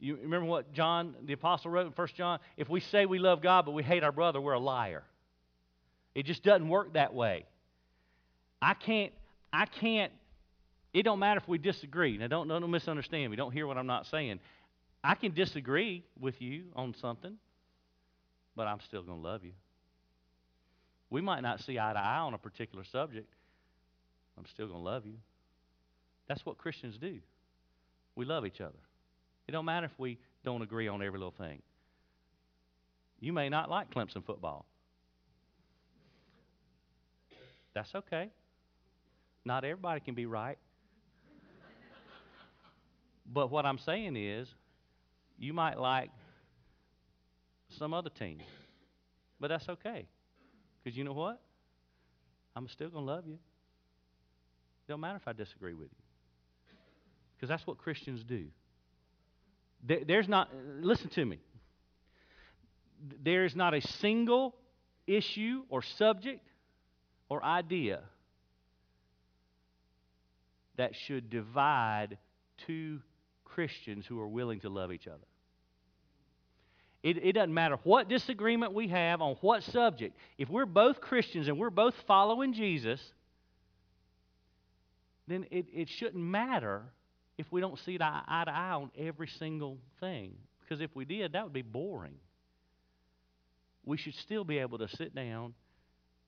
You 0.00 0.16
remember 0.16 0.46
what 0.46 0.72
John 0.72 1.14
the 1.22 1.34
apostle 1.34 1.70
wrote 1.70 1.86
in 1.86 1.92
1 1.92 2.08
John? 2.16 2.40
If 2.56 2.68
we 2.68 2.80
say 2.80 3.04
we 3.06 3.18
love 3.18 3.42
God 3.42 3.66
but 3.66 3.72
we 3.72 3.82
hate 3.82 4.02
our 4.02 4.12
brother, 4.12 4.40
we're 4.40 4.54
a 4.54 4.58
liar. 4.58 5.04
It 6.14 6.24
just 6.24 6.42
doesn't 6.42 6.68
work 6.68 6.94
that 6.94 7.14
way. 7.14 7.44
I 8.62 8.74
can't 8.74 9.12
I 9.52 9.66
can't 9.66 10.12
it 10.92 11.04
don't 11.04 11.18
matter 11.18 11.38
if 11.38 11.48
we 11.48 11.58
disagree. 11.58 12.18
Now 12.18 12.26
don't 12.26 12.48
don't 12.48 12.70
misunderstand 12.70 13.30
me. 13.30 13.36
Don't 13.36 13.52
hear 13.52 13.66
what 13.66 13.78
I'm 13.78 13.86
not 13.86 14.06
saying. 14.06 14.40
I 15.02 15.14
can 15.14 15.32
disagree 15.32 16.04
with 16.18 16.40
you 16.42 16.64
on 16.76 16.94
something, 17.00 17.36
but 18.54 18.66
I'm 18.66 18.80
still 18.80 19.02
going 19.02 19.22
to 19.22 19.28
love 19.28 19.44
you. 19.44 19.52
We 21.08 21.20
might 21.20 21.40
not 21.40 21.60
see 21.60 21.78
eye 21.78 21.92
to 21.92 21.98
eye 21.98 22.18
on 22.18 22.34
a 22.34 22.38
particular 22.38 22.84
subject. 22.84 23.32
I'm 24.36 24.46
still 24.46 24.66
going 24.68 24.78
to 24.78 24.84
love 24.84 25.06
you. 25.06 25.16
That's 26.28 26.44
what 26.44 26.58
Christians 26.58 26.96
do. 26.98 27.18
We 28.14 28.24
love 28.24 28.46
each 28.46 28.60
other. 28.60 28.78
It 29.48 29.52
don't 29.52 29.64
matter 29.64 29.86
if 29.86 29.98
we 29.98 30.18
don't 30.44 30.62
agree 30.62 30.86
on 30.86 31.02
every 31.02 31.18
little 31.18 31.34
thing. 31.36 31.62
You 33.18 33.32
may 33.32 33.48
not 33.48 33.70
like 33.70 33.90
Clemson 33.90 34.24
football. 34.24 34.66
That's 37.74 37.94
okay. 37.94 38.30
Not 39.44 39.64
everybody 39.64 40.00
can 40.00 40.14
be 40.14 40.26
right. 40.26 40.58
but 43.26 43.50
what 43.50 43.64
I'm 43.64 43.78
saying 43.78 44.16
is, 44.16 44.48
you 45.38 45.52
might 45.52 45.78
like 45.78 46.10
some 47.78 47.94
other 47.94 48.10
team. 48.10 48.40
But 49.38 49.48
that's 49.48 49.68
okay. 49.68 50.06
Because 50.82 50.96
you 50.96 51.04
know 51.04 51.12
what? 51.12 51.40
I'm 52.54 52.68
still 52.68 52.90
going 52.90 53.06
to 53.06 53.12
love 53.12 53.26
you. 53.26 53.34
It 53.34 54.88
don't 54.88 55.00
matter 55.00 55.16
if 55.16 55.26
I 55.26 55.32
disagree 55.32 55.72
with 55.72 55.88
you. 55.90 56.76
Because 57.36 57.48
that's 57.48 57.66
what 57.66 57.78
Christians 57.78 58.22
do. 58.22 58.46
There, 59.82 60.00
there's 60.06 60.28
not, 60.28 60.50
listen 60.80 61.08
to 61.10 61.24
me. 61.24 61.38
There 63.22 63.46
is 63.46 63.56
not 63.56 63.72
a 63.72 63.80
single 63.80 64.54
issue 65.06 65.62
or 65.70 65.80
subject 65.82 66.46
or 67.30 67.42
idea 67.42 68.00
that 70.76 70.94
should 70.94 71.30
divide 71.30 72.18
two 72.66 73.00
Christians 73.44 74.06
who 74.06 74.20
are 74.20 74.28
willing 74.28 74.60
to 74.60 74.68
love 74.68 74.92
each 74.92 75.06
other. 75.06 75.26
It, 77.02 77.16
it, 77.24 77.32
doesn't 77.32 77.54
matter 77.54 77.78
what 77.82 78.08
disagreement 78.08 78.74
we 78.74 78.88
have 78.88 79.22
on 79.22 79.36
what 79.40 79.62
subject. 79.62 80.16
If 80.36 80.50
we're 80.50 80.66
both 80.66 81.00
Christians 81.00 81.48
and 81.48 81.58
we're 81.58 81.70
both 81.70 81.94
following 82.06 82.52
Jesus, 82.52 83.00
then 85.26 85.46
it, 85.50 85.66
it 85.72 85.88
shouldn't 85.88 86.22
matter 86.22 86.82
if 87.38 87.50
we 87.50 87.62
don't 87.62 87.78
see 87.78 87.96
eye, 88.00 88.22
eye 88.26 88.44
to 88.44 88.50
eye 88.50 88.72
on 88.72 88.90
every 88.98 89.28
single 89.28 89.78
thing. 89.98 90.34
Because 90.60 90.82
if 90.82 90.94
we 90.94 91.06
did, 91.06 91.32
that 91.32 91.44
would 91.44 91.54
be 91.54 91.62
boring. 91.62 92.16
We 93.84 93.96
should 93.96 94.14
still 94.14 94.44
be 94.44 94.58
able 94.58 94.78
to 94.78 94.88
sit 94.88 95.14
down 95.14 95.54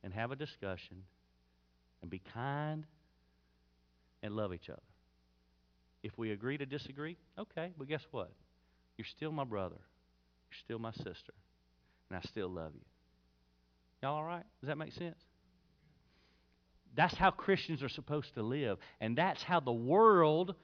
and 0.03 0.13
have 0.15 0.33
a 0.33 0.37
discussion 0.37 1.03
and 2.01 2.11
be 2.11 2.21
kind 2.33 2.87
and 4.23 4.35
love 4.35 4.55
each 4.55 4.69
other. 4.71 4.83
If 6.03 6.19
we 6.19 6.33
agree 6.33 6.59
to 6.59 6.67
disagree, 6.67 7.17
okay, 7.39 7.73
but 7.79 7.89
guess 7.89 8.03
what? 8.11 8.33
You're 8.97 9.07
still 9.07 9.33
my 9.33 9.45
brother. 9.45 9.77
You're 9.79 10.59
still 10.65 10.79
my 10.79 10.93
sister. 10.93 11.33
And 12.11 12.19
I 12.19 12.21
still 12.29 12.49
love 12.49 12.73
you. 12.75 12.85
Y'all 14.03 14.17
all 14.17 14.25
right? 14.25 14.45
Does 14.61 14.69
that 14.69 14.79
make 14.79 14.93
sense? 14.93 15.19
That's 16.95 17.17
how 17.17 17.31
Christians 17.31 17.83
are 17.83 17.89
supposed 17.89 18.35
to 18.35 18.43
live. 18.43 18.79
And 19.01 19.17
that's 19.17 19.43
how 19.43 19.61
the 19.61 19.73
world 19.73 20.55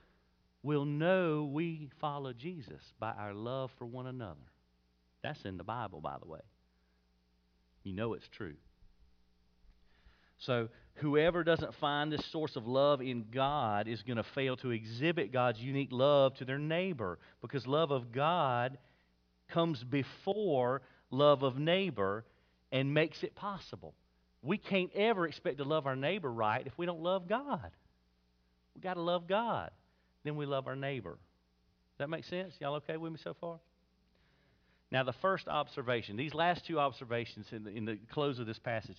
will 0.62 0.84
know 0.84 1.48
we 1.50 1.88
follow 2.00 2.32
Jesus 2.32 2.82
by 2.98 3.12
our 3.12 3.32
love 3.32 3.70
for 3.78 3.86
one 3.86 4.06
another. 4.06 4.34
That's 5.22 5.42
in 5.44 5.56
the 5.56 5.64
Bible, 5.64 6.00
by 6.00 6.16
the 6.20 6.28
way. 6.28 6.40
You 7.84 7.94
know 7.94 8.12
it's 8.12 8.28
true. 8.28 8.56
So, 10.38 10.68
whoever 10.98 11.44
doesn't 11.44 11.74
find 11.76 12.12
this 12.12 12.24
source 12.26 12.56
of 12.56 12.66
love 12.66 13.00
in 13.00 13.26
God 13.32 13.88
is 13.88 14.02
going 14.02 14.16
to 14.16 14.22
fail 14.22 14.56
to 14.58 14.70
exhibit 14.70 15.32
God's 15.32 15.60
unique 15.60 15.90
love 15.92 16.34
to 16.36 16.44
their 16.44 16.58
neighbor 16.58 17.18
because 17.40 17.66
love 17.66 17.90
of 17.90 18.12
God 18.12 18.78
comes 19.48 19.82
before 19.82 20.82
love 21.10 21.42
of 21.42 21.58
neighbor 21.58 22.24
and 22.72 22.92
makes 22.92 23.22
it 23.22 23.34
possible. 23.34 23.94
We 24.42 24.58
can't 24.58 24.92
ever 24.94 25.26
expect 25.26 25.58
to 25.58 25.64
love 25.64 25.86
our 25.86 25.96
neighbor 25.96 26.30
right 26.30 26.66
if 26.66 26.76
we 26.76 26.86
don't 26.86 27.02
love 27.02 27.28
God. 27.28 27.70
We've 28.74 28.82
got 28.82 28.94
to 28.94 29.02
love 29.02 29.26
God 29.26 29.70
then 30.28 30.36
we 30.36 30.46
love 30.46 30.66
our 30.66 30.76
neighbor. 30.76 31.12
Does 31.12 31.98
that 31.98 32.10
make 32.10 32.24
sense? 32.24 32.54
Y'all 32.60 32.74
okay 32.76 32.96
with 32.96 33.12
me 33.12 33.18
so 33.22 33.34
far? 33.40 33.58
Now, 34.90 35.02
the 35.02 35.14
first 35.14 35.48
observation, 35.48 36.16
these 36.16 36.34
last 36.34 36.66
two 36.66 36.78
observations 36.78 37.46
in 37.50 37.64
the, 37.64 37.70
in 37.70 37.84
the 37.84 37.98
close 38.12 38.38
of 38.38 38.46
this 38.46 38.58
passage, 38.58 38.96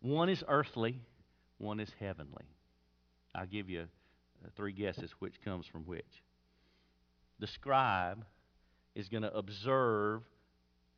one 0.00 0.28
is 0.28 0.42
earthly, 0.48 1.00
one 1.62 1.80
is 1.80 1.90
heavenly. 2.00 2.44
I'll 3.34 3.46
give 3.46 3.70
you 3.70 3.82
uh, 4.44 4.48
three 4.56 4.72
guesses 4.72 5.10
which 5.18 5.34
comes 5.44 5.66
from 5.66 5.82
which. 5.82 6.04
The 7.38 7.46
scribe 7.46 8.24
is 8.94 9.08
going 9.08 9.22
to 9.22 9.34
observe 9.34 10.22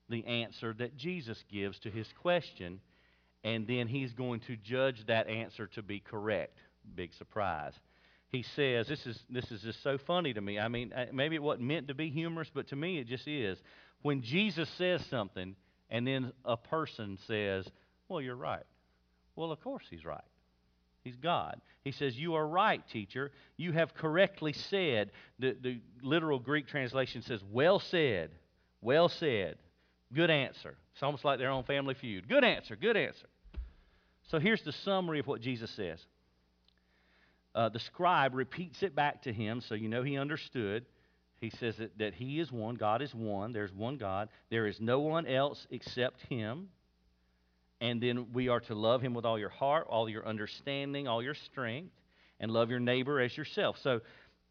the 0.09 0.25
answer 0.27 0.75
that 0.79 0.97
Jesus 0.97 1.43
gives 1.51 1.79
to 1.81 1.91
his 1.91 2.07
question, 2.21 2.81
and 3.43 3.67
then 3.67 3.87
he's 3.87 4.13
going 4.13 4.41
to 4.49 4.57
judge 4.57 5.05
that 5.07 5.29
answer 5.29 5.69
to 5.69 5.83
be 5.83 6.01
correct. 6.01 6.59
Big 6.95 7.15
surprise. 7.15 7.73
He 8.29 8.45
says, 8.57 8.89
this 8.89 9.07
is, 9.07 9.19
this 9.31 9.51
is 9.51 9.63
just 9.63 9.83
so 9.83 9.97
funny 10.07 10.35
to 10.35 10.41
me. 10.41 10.59
I 10.59 10.69
mean, 10.69 10.93
uh, 10.93 11.07
maybe 11.13 11.37
it 11.37 11.43
wasn't 11.43 11.69
meant 11.69 11.89
to 11.89 11.95
be 11.95 12.11
humorous, 12.11 12.51
but 12.53 12.69
to 12.69 12.77
me 12.77 12.99
it 12.99 13.07
just 13.07 13.29
is. 13.29 13.59
When 14.03 14.23
Jesus 14.23 14.69
says 14.77 15.05
something, 15.09 15.55
and 15.89 16.07
then 16.07 16.33
a 16.45 16.57
person 16.57 17.19
says, 17.27 17.67
Well, 18.09 18.21
you're 18.21 18.35
right. 18.35 18.65
Well, 19.37 19.53
of 19.53 19.61
course 19.63 19.85
he's 19.89 20.05
right. 20.05 20.25
He's 21.05 21.17
God. 21.17 21.61
He 21.83 21.93
says, 21.93 22.17
You 22.17 22.35
are 22.35 22.47
right, 22.47 22.83
teacher. 22.89 23.31
You 23.59 23.73
have 23.73 23.95
correctly 23.95 24.55
said. 24.55 25.11
The, 25.39 25.57
the 25.61 25.81
literal 26.03 26.39
Greek 26.39 26.67
translation 26.67 27.23
says, 27.23 27.41
Well 27.53 27.79
said. 27.79 28.31
Well 28.81 29.09
said. 29.09 29.59
Good 30.13 30.31
answer. 30.31 30.77
It's 30.95 31.03
almost 31.03 31.25
like 31.25 31.39
their 31.39 31.51
own 31.51 31.65
family 31.65 31.95
feud. 31.95 32.29
Good 32.29 32.45
answer. 32.45 32.75
Good 32.75 32.97
answer. 32.97 33.27
So 34.31 34.39
here's 34.39 34.63
the 34.63 34.73
summary 34.73 35.19
of 35.19 35.27
what 35.27 35.43
Jesus 35.43 35.71
says. 35.71 36.01
Uh, 37.55 37.69
the 37.69 37.79
scribe 37.79 38.35
repeats 38.35 38.83
it 38.83 38.97
back 38.97 39.23
to 39.23 39.33
him 39.33 39.61
so 39.61 39.75
you 39.75 39.89
know 39.89 40.03
he 40.03 40.17
understood. 40.17 40.87
He 41.41 41.51
says 41.51 41.77
that, 41.77 41.99
that 41.99 42.15
he 42.15 42.41
is 42.41 42.51
one, 42.51 42.77
God 42.77 43.03
is 43.03 43.15
one, 43.15 43.53
there's 43.53 43.73
one 43.73 43.99
God, 43.99 44.29
there 44.51 44.67
is 44.67 44.81
no 44.81 45.01
one 45.01 45.27
else 45.27 45.67
except 45.71 46.23
him. 46.23 46.69
And 47.85 48.01
then 48.01 48.33
we 48.33 48.49
are 48.49 48.61
to 48.61 48.75
love 48.75 49.03
him 49.03 49.13
with 49.13 49.27
all 49.27 49.39
your 49.39 49.51
heart, 49.51 49.87
all 49.91 50.09
your 50.09 50.27
understanding, 50.27 51.07
all 51.07 51.23
your 51.23 51.35
strength, 51.35 51.93
and 52.41 52.51
love 52.51 52.71
your 52.71 52.81
neighbor 52.81 53.21
as 53.21 53.37
yourself. 53.37 53.77
So 53.83 54.01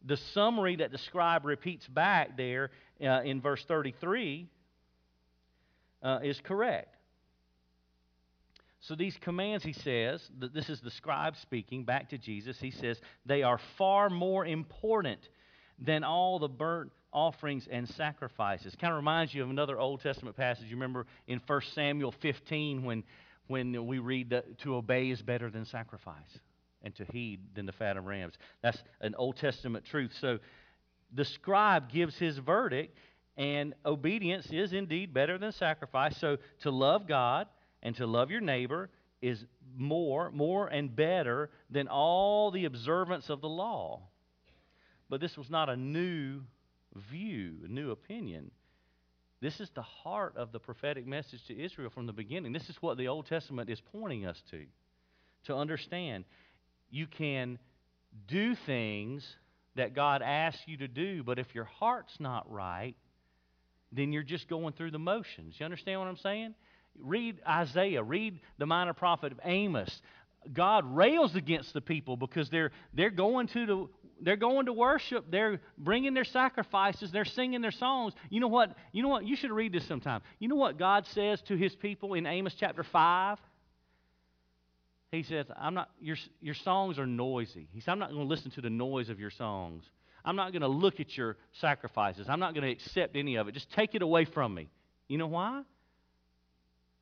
the 0.06 0.16
summary 0.34 0.76
that 0.76 0.92
the 0.92 0.98
scribe 0.98 1.44
repeats 1.44 1.84
back 1.88 2.36
there 2.36 2.70
uh, 3.02 3.22
in 3.22 3.40
verse 3.40 3.64
33 3.66 4.46
uh, 6.00 6.20
is 6.22 6.40
correct. 6.44 6.94
So 8.82 8.94
these 8.94 9.16
commands, 9.20 9.64
he 9.64 9.72
says, 9.72 10.22
this 10.52 10.68
is 10.68 10.80
the 10.80 10.92
scribe 10.92 11.34
speaking 11.42 11.82
back 11.82 12.10
to 12.10 12.18
Jesus. 12.18 12.56
He 12.60 12.70
says, 12.70 13.00
they 13.26 13.42
are 13.42 13.58
far 13.76 14.10
more 14.10 14.46
important 14.46 15.28
than 15.84 16.04
all 16.04 16.38
the 16.38 16.46
burnt 16.46 16.92
offerings 17.12 17.66
and 17.70 17.88
sacrifices. 17.88 18.76
Kind 18.80 18.92
of 18.92 18.96
reminds 18.96 19.32
you 19.32 19.42
of 19.42 19.50
another 19.50 19.80
Old 19.80 20.02
Testament 20.02 20.36
passage. 20.36 20.66
You 20.66 20.76
remember 20.76 21.06
in 21.26 21.40
1 21.46 21.60
Samuel 21.74 22.12
15 22.20 22.84
when, 22.84 23.04
when 23.46 23.86
we 23.86 23.98
read 23.98 24.30
that 24.30 24.58
to 24.60 24.76
obey 24.76 25.10
is 25.10 25.22
better 25.22 25.50
than 25.50 25.64
sacrifice 25.64 26.38
and 26.82 26.94
to 26.96 27.04
heed 27.04 27.40
than 27.54 27.66
the 27.66 27.72
fat 27.72 27.96
of 27.96 28.04
rams. 28.04 28.34
That's 28.62 28.82
an 29.00 29.14
Old 29.16 29.36
Testament 29.36 29.84
truth. 29.84 30.12
So 30.20 30.38
the 31.12 31.24
scribe 31.24 31.90
gives 31.90 32.16
his 32.16 32.38
verdict, 32.38 32.96
and 33.36 33.74
obedience 33.84 34.46
is 34.50 34.72
indeed 34.72 35.12
better 35.14 35.38
than 35.38 35.52
sacrifice. 35.52 36.16
So 36.18 36.38
to 36.62 36.70
love 36.70 37.08
God 37.08 37.46
and 37.82 37.96
to 37.96 38.06
love 38.06 38.30
your 38.30 38.40
neighbor 38.40 38.90
is 39.22 39.44
more, 39.76 40.30
more 40.30 40.68
and 40.68 40.94
better 40.94 41.50
than 41.70 41.88
all 41.88 42.50
the 42.50 42.66
observance 42.66 43.30
of 43.30 43.40
the 43.40 43.48
law. 43.48 44.02
But 45.08 45.20
this 45.20 45.36
was 45.36 45.50
not 45.50 45.68
a 45.68 45.76
new 45.76 46.42
view, 47.10 47.56
a 47.64 47.68
new 47.68 47.90
opinion. 47.90 48.50
This 49.44 49.60
is 49.60 49.68
the 49.74 49.82
heart 49.82 50.38
of 50.38 50.52
the 50.52 50.58
prophetic 50.58 51.06
message 51.06 51.44
to 51.48 51.62
Israel 51.62 51.90
from 51.90 52.06
the 52.06 52.14
beginning. 52.14 52.54
This 52.54 52.70
is 52.70 52.76
what 52.80 52.96
the 52.96 53.08
Old 53.08 53.26
Testament 53.26 53.68
is 53.68 53.78
pointing 53.92 54.24
us 54.24 54.42
to. 54.50 54.64
To 55.48 55.54
understand, 55.54 56.24
you 56.90 57.06
can 57.06 57.58
do 58.26 58.54
things 58.64 59.22
that 59.76 59.94
God 59.94 60.22
asks 60.22 60.62
you 60.64 60.78
to 60.78 60.88
do, 60.88 61.22
but 61.22 61.38
if 61.38 61.54
your 61.54 61.66
heart's 61.66 62.18
not 62.18 62.50
right, 62.50 62.96
then 63.92 64.14
you're 64.14 64.22
just 64.22 64.48
going 64.48 64.72
through 64.72 64.92
the 64.92 64.98
motions. 64.98 65.56
You 65.58 65.66
understand 65.66 66.00
what 66.00 66.08
I'm 66.08 66.16
saying? 66.16 66.54
Read 66.98 67.36
Isaiah, 67.46 68.02
read 68.02 68.40
the 68.56 68.64
minor 68.64 68.94
prophet 68.94 69.30
of 69.30 69.40
Amos. 69.44 69.94
God 70.54 70.86
rails 70.96 71.36
against 71.36 71.74
the 71.74 71.82
people 71.82 72.16
because 72.16 72.48
they're, 72.48 72.70
they're 72.94 73.10
going 73.10 73.48
to 73.48 73.66
the 73.66 73.88
they're 74.24 74.36
going 74.36 74.66
to 74.66 74.72
worship. 74.72 75.26
They're 75.30 75.60
bringing 75.76 76.14
their 76.14 76.24
sacrifices. 76.24 77.12
They're 77.12 77.26
singing 77.26 77.60
their 77.60 77.70
songs. 77.70 78.14
You 78.30 78.40
know 78.40 78.48
what? 78.48 78.74
You 78.92 79.02
know 79.02 79.10
what? 79.10 79.26
You 79.26 79.36
should 79.36 79.52
read 79.52 79.72
this 79.72 79.86
sometime. 79.86 80.22
You 80.38 80.48
know 80.48 80.56
what 80.56 80.78
God 80.78 81.06
says 81.08 81.42
to 81.42 81.56
His 81.56 81.74
people 81.76 82.14
in 82.14 82.26
Amos 82.26 82.54
chapter 82.58 82.82
five? 82.82 83.38
He 85.12 85.22
says, 85.22 85.46
"I'm 85.56 85.74
not. 85.74 85.90
Your 86.00 86.16
your 86.40 86.54
songs 86.54 86.98
are 86.98 87.06
noisy." 87.06 87.68
He 87.72 87.80
said, 87.80 87.92
"I'm 87.92 87.98
not 87.98 88.10
going 88.10 88.22
to 88.22 88.28
listen 88.28 88.50
to 88.52 88.60
the 88.60 88.70
noise 88.70 89.10
of 89.10 89.20
your 89.20 89.30
songs. 89.30 89.84
I'm 90.24 90.36
not 90.36 90.52
going 90.52 90.62
to 90.62 90.68
look 90.68 91.00
at 91.00 91.16
your 91.16 91.36
sacrifices. 91.52 92.26
I'm 92.28 92.40
not 92.40 92.54
going 92.54 92.64
to 92.64 92.70
accept 92.70 93.14
any 93.14 93.36
of 93.36 93.46
it. 93.46 93.52
Just 93.52 93.70
take 93.72 93.94
it 93.94 94.02
away 94.02 94.24
from 94.24 94.54
me." 94.54 94.70
You 95.06 95.18
know 95.18 95.26
why? 95.26 95.62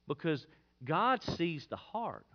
Because 0.08 0.44
God 0.84 1.22
sees 1.22 1.66
the 1.70 1.76
heart. 1.76 2.26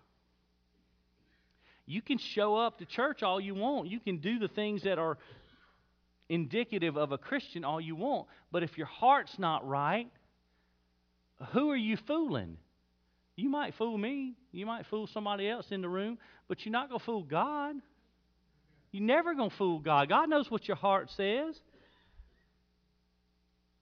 You 1.88 2.02
can 2.02 2.18
show 2.18 2.56
up 2.56 2.80
to 2.80 2.86
church 2.86 3.24
all 3.24 3.40
you 3.40 3.56
want. 3.56 3.88
You 3.88 4.00
can 4.00 4.18
do 4.18 4.38
the 4.38 4.50
things 4.50 4.84
that 4.84 5.00
are 5.00 5.18
indicative 6.30 6.98
of 6.98 7.14
a 7.14 7.18
Christian 7.18 7.64
all 7.64 7.80
you 7.80 7.96
want. 7.96 8.28
But 8.52 8.62
if 8.62 8.78
your 8.78 8.88
heart's 8.88 9.40
not 9.40 9.66
right, 9.66 10.12
who 11.54 11.72
are 11.72 11.78
you 11.78 11.96
fooling? 12.06 12.58
You 13.38 13.50
might 13.50 13.74
fool 13.76 13.98
me. 13.98 14.34
You 14.52 14.66
might 14.66 14.86
fool 14.88 15.08
somebody 15.08 15.50
else 15.50 15.68
in 15.72 15.82
the 15.82 15.88
room, 15.88 16.18
but 16.50 16.66
you're 16.66 16.74
not 16.74 16.90
going 16.90 17.00
to 17.00 17.06
fool 17.06 17.24
God. 17.24 17.76
You're 18.92 19.04
never 19.06 19.34
going 19.34 19.52
to 19.52 19.56
fool 19.56 19.80
God. 19.80 20.10
God 20.10 20.30
knows 20.30 20.52
what 20.52 20.68
your 20.68 20.78
heart 20.78 21.10
says. 21.16 21.56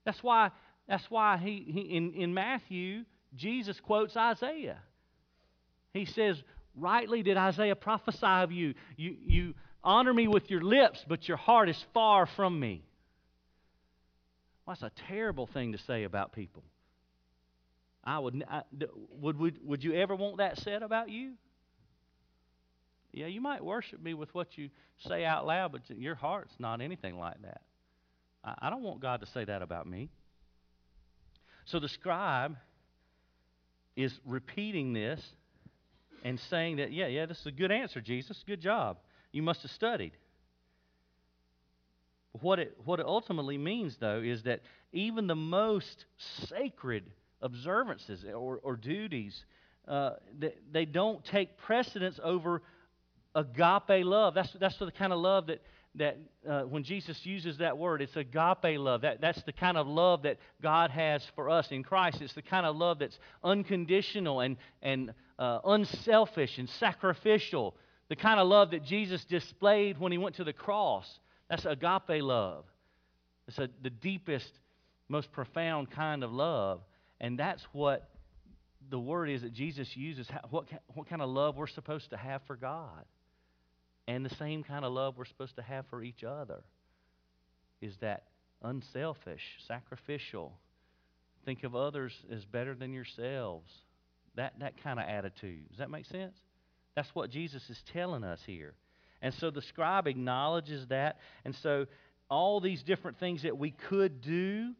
That's 0.03 0.21
why, 0.21 0.51
that's 0.87 1.09
why 1.09 1.37
he, 1.37 1.65
he 1.67 1.79
in, 1.95 2.13
in 2.13 2.33
Matthew, 2.33 3.05
Jesus 3.35 3.79
quotes 3.79 4.15
Isaiah. 4.15 4.77
He 5.93 6.05
says, 6.05 6.43
Rightly 6.75 7.23
did 7.23 7.37
Isaiah 7.37 7.75
prophesy 7.75 8.25
of 8.25 8.51
you. 8.51 8.73
You, 8.97 9.15
you 9.25 9.53
honor 9.83 10.13
me 10.13 10.27
with 10.27 10.49
your 10.49 10.61
lips, 10.61 11.03
but 11.07 11.27
your 11.27 11.37
heart 11.37 11.69
is 11.69 11.85
far 11.93 12.25
from 12.25 12.59
me. 12.59 12.83
Well, 14.65 14.75
that's 14.79 14.93
a 14.93 15.03
terrible 15.07 15.47
thing 15.47 15.71
to 15.73 15.77
say 15.77 16.03
about 16.03 16.33
people. 16.33 16.63
I 18.03 18.19
would, 18.19 18.43
I, 18.49 18.61
would, 19.19 19.39
would, 19.39 19.59
would 19.63 19.83
you 19.83 19.93
ever 19.93 20.15
want 20.15 20.37
that 20.37 20.57
said 20.59 20.83
about 20.83 21.09
you? 21.09 21.33
Yeah, 23.11 23.27
you 23.27 23.41
might 23.41 23.63
worship 23.63 24.01
me 24.01 24.13
with 24.13 24.33
what 24.35 24.57
you 24.57 24.69
say 25.07 25.23
out 25.23 25.47
loud, 25.47 25.71
but 25.71 25.81
your 25.89 26.15
heart's 26.15 26.53
not 26.59 26.81
anything 26.81 27.17
like 27.17 27.41
that. 27.43 27.61
I, 28.43 28.55
I 28.63 28.69
don't 28.69 28.83
want 28.83 28.99
God 28.99 29.21
to 29.21 29.25
say 29.27 29.45
that 29.45 29.61
about 29.61 29.87
me. 29.87 30.09
So 31.65 31.79
the 31.79 31.87
scribe 31.87 32.57
is 33.95 34.19
repeating 34.25 34.93
this 34.93 35.21
and 36.25 36.39
saying 36.49 36.77
that, 36.77 36.91
yeah, 36.91 37.05
yeah, 37.05 37.27
this 37.27 37.39
is 37.39 37.45
a 37.45 37.51
good 37.51 37.71
answer, 37.71 38.01
Jesus. 38.01 38.43
Good 38.47 38.59
job. 38.59 38.97
You 39.31 39.43
must 39.43 39.61
have 39.61 39.69
studied. 39.69 40.13
What 42.41 42.57
it, 42.57 42.75
what 42.83 42.99
it 42.99 43.05
ultimately 43.05 43.59
means, 43.59 43.95
though, 43.99 44.21
is 44.25 44.41
that 44.43 44.61
even 44.91 45.27
the 45.27 45.35
most 45.35 46.05
sacred 46.49 47.03
observances 47.43 48.25
or, 48.25 48.59
or 48.63 48.75
duties, 48.75 49.45
uh, 49.87 50.13
they, 50.37 50.55
they 50.71 50.85
don't 50.85 51.23
take 51.25 51.59
precedence 51.59 52.19
over 52.23 52.63
agape 53.35 54.03
love. 54.03 54.33
That's, 54.33 54.51
that's 54.59 54.77
the 54.79 54.91
kind 54.91 55.13
of 55.13 55.19
love 55.19 55.45
that, 55.45 55.61
that 55.93 56.17
uh, 56.49 56.61
when 56.63 56.83
Jesus 56.83 57.23
uses 57.23 57.59
that 57.59 57.77
word, 57.77 58.01
it's 58.01 58.15
agape 58.15 58.79
love. 58.79 59.01
That, 59.01 59.21
that's 59.21 59.43
the 59.43 59.53
kind 59.53 59.77
of 59.77 59.85
love 59.85 60.23
that 60.23 60.39
God 60.59 60.89
has 60.89 61.23
for 61.35 61.51
us 61.51 61.67
in 61.69 61.83
Christ. 61.83 62.19
It's 62.19 62.33
the 62.33 62.41
kind 62.41 62.65
of 62.65 62.75
love 62.75 62.97
that's 62.97 63.19
unconditional 63.43 64.39
and, 64.39 64.57
and 64.81 65.13
uh, 65.37 65.59
unselfish 65.65 66.57
and 66.57 66.69
sacrificial. 66.69 67.75
The 68.09 68.15
kind 68.15 68.39
of 68.39 68.47
love 68.47 68.71
that 68.71 68.83
Jesus 68.83 69.25
displayed 69.25 69.97
when 69.97 70.11
he 70.11 70.17
went 70.17 70.35
to 70.35 70.43
the 70.43 70.53
cross. 70.53 71.19
That's 71.49 71.65
agape 71.65 72.21
love. 72.21 72.65
It's 73.47 73.57
a, 73.59 73.69
the 73.81 73.89
deepest, 73.89 74.51
most 75.09 75.31
profound 75.31 75.91
kind 75.91 76.23
of 76.23 76.31
love. 76.31 76.81
And 77.19 77.37
that's 77.37 77.63
what 77.71 78.09
the 78.89 78.99
word 78.99 79.29
is 79.29 79.41
that 79.41 79.53
Jesus 79.53 79.95
uses. 79.95 80.27
What, 80.49 80.65
what 80.93 81.07
kind 81.07 81.21
of 81.21 81.29
love 81.29 81.55
we're 81.55 81.67
supposed 81.67 82.11
to 82.11 82.17
have 82.17 82.41
for 82.47 82.55
God 82.55 83.05
and 84.07 84.25
the 84.25 84.35
same 84.35 84.63
kind 84.63 84.85
of 84.85 84.93
love 84.93 85.17
we're 85.17 85.25
supposed 85.25 85.55
to 85.55 85.61
have 85.61 85.85
for 85.87 86.03
each 86.03 86.23
other 86.23 86.61
is 87.81 87.95
that 87.97 88.23
unselfish, 88.63 89.41
sacrificial. 89.67 90.53
Think 91.43 91.63
of 91.63 91.75
others 91.75 92.13
as 92.31 92.45
better 92.45 92.75
than 92.75 92.93
yourselves. 92.93 93.71
That, 94.35 94.53
that 94.59 94.81
kind 94.83 94.99
of 94.99 95.07
attitude. 95.07 95.69
Does 95.69 95.79
that 95.79 95.89
make 95.89 96.05
sense? 96.05 96.37
That's 96.95 97.13
what 97.13 97.29
Jesus 97.29 97.69
is 97.69 97.81
telling 97.93 98.23
us 98.23 98.39
here. 98.45 98.73
And 99.21 99.33
so 99.33 99.49
the 99.49 99.61
scribe 99.61 100.07
acknowledges 100.07 100.87
that. 100.87 101.17
And 101.43 101.55
so 101.55 101.85
all 102.29 102.59
these 102.59 102.83
different 102.83 103.19
things 103.19 103.43
that 103.43 103.57
we 103.57 103.71
could 103.71 104.21
do. 104.21 104.73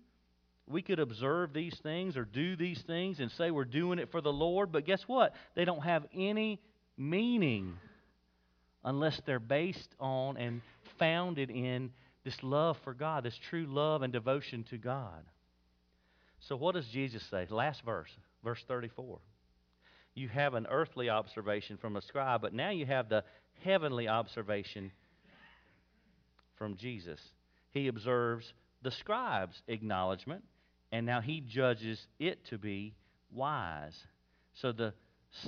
We 0.68 0.82
could 0.82 1.00
observe 1.00 1.54
these 1.54 1.78
things 1.84 2.18
or 2.18 2.26
do 2.26 2.56
these 2.56 2.82
things 2.88 3.20
and 3.20 3.32
say 3.32 3.52
we're 3.52 3.66
doing 3.66 4.00
it 4.00 4.10
for 4.12 4.20
the 4.20 4.34
Lord, 4.34 4.72
but 4.72 4.84
guess 4.86 5.04
what? 5.06 5.36
They 5.54 5.64
don't 5.64 5.84
have 5.84 6.06
any 6.14 6.60
meaning 6.98 7.78
unless 8.84 9.22
they're 9.26 9.40
based 9.40 9.94
on 10.00 10.38
and 10.38 10.62
founded 10.98 11.52
in 11.52 11.92
this 12.24 12.42
love 12.42 12.78
for 12.84 12.96
God, 12.96 13.24
this 13.24 13.38
true 13.50 13.68
love 13.68 14.02
and 14.02 14.12
devotion 14.12 14.64
to 14.72 14.78
God. 14.78 15.24
So, 16.40 16.56
what 16.56 16.74
does 16.74 16.88
Jesus 16.88 17.24
say? 17.30 17.46
Last 17.50 17.84
verse, 17.84 18.10
verse 18.44 18.64
34. 18.68 19.20
You 20.16 20.30
have 20.30 20.54
an 20.54 20.66
earthly 20.70 21.10
observation 21.10 21.78
from 21.78 21.98
a 21.98 22.02
scribe, 22.02 22.42
but 22.42 22.54
now 22.54 22.70
you 22.70 22.86
have 22.86 23.10
the 23.10 23.24
heavenly 23.64 24.08
observation 24.08 24.92
from 26.58 26.78
Jesus. 26.78 27.20
He 27.72 27.90
observes 27.90 28.52
the 28.82 28.92
scribe's 28.92 29.62
acknowledgement, 29.68 30.44
and 30.92 31.06
now 31.06 31.20
he 31.20 31.42
judges 31.42 32.00
it 32.18 32.46
to 32.46 32.58
be 32.58 32.96
wise. 33.30 33.98
So, 34.54 34.72
the 34.72 34.94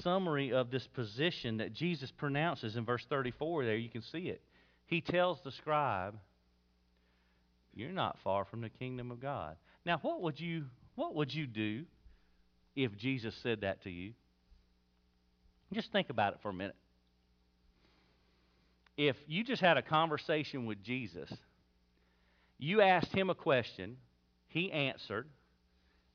summary 0.02 0.52
of 0.52 0.70
this 0.70 0.86
position 0.88 1.58
that 1.58 1.74
Jesus 1.74 2.12
pronounces 2.12 2.76
in 2.76 2.84
verse 2.84 3.06
34 3.10 3.64
there, 3.64 3.78
you 3.78 3.90
can 3.90 4.02
see 4.02 4.28
it. 4.28 4.42
He 4.86 5.00
tells 5.00 5.40
the 5.46 5.52
scribe, 5.52 6.16
You're 7.74 7.92
not 7.92 8.18
far 8.22 8.44
from 8.44 8.62
the 8.62 8.70
kingdom 8.70 9.12
of 9.12 9.22
God. 9.22 9.56
Now, 9.86 10.00
what 10.02 10.22
would 10.22 10.40
you, 10.40 10.66
what 10.96 11.16
would 11.16 11.34
you 11.34 11.48
do 11.48 11.86
if 12.76 12.98
Jesus 12.98 13.34
said 13.42 13.62
that 13.62 13.84
to 13.84 13.90
you? 13.90 14.12
Just 15.74 15.92
think 15.92 16.10
about 16.10 16.34
it 16.34 16.40
for 16.42 16.50
a 16.50 16.54
minute. 16.54 16.76
If 18.98 19.16
you 19.28 19.44
just 19.44 19.62
had 19.62 19.78
a 19.78 19.82
conversation 19.82 20.66
with 20.66 20.82
Jesus, 20.84 21.32
you 22.58 22.82
asked 22.82 23.14
him 23.14 23.30
a 23.30 23.36
question, 23.36 23.98
he 24.48 24.72
answered, 24.72 25.28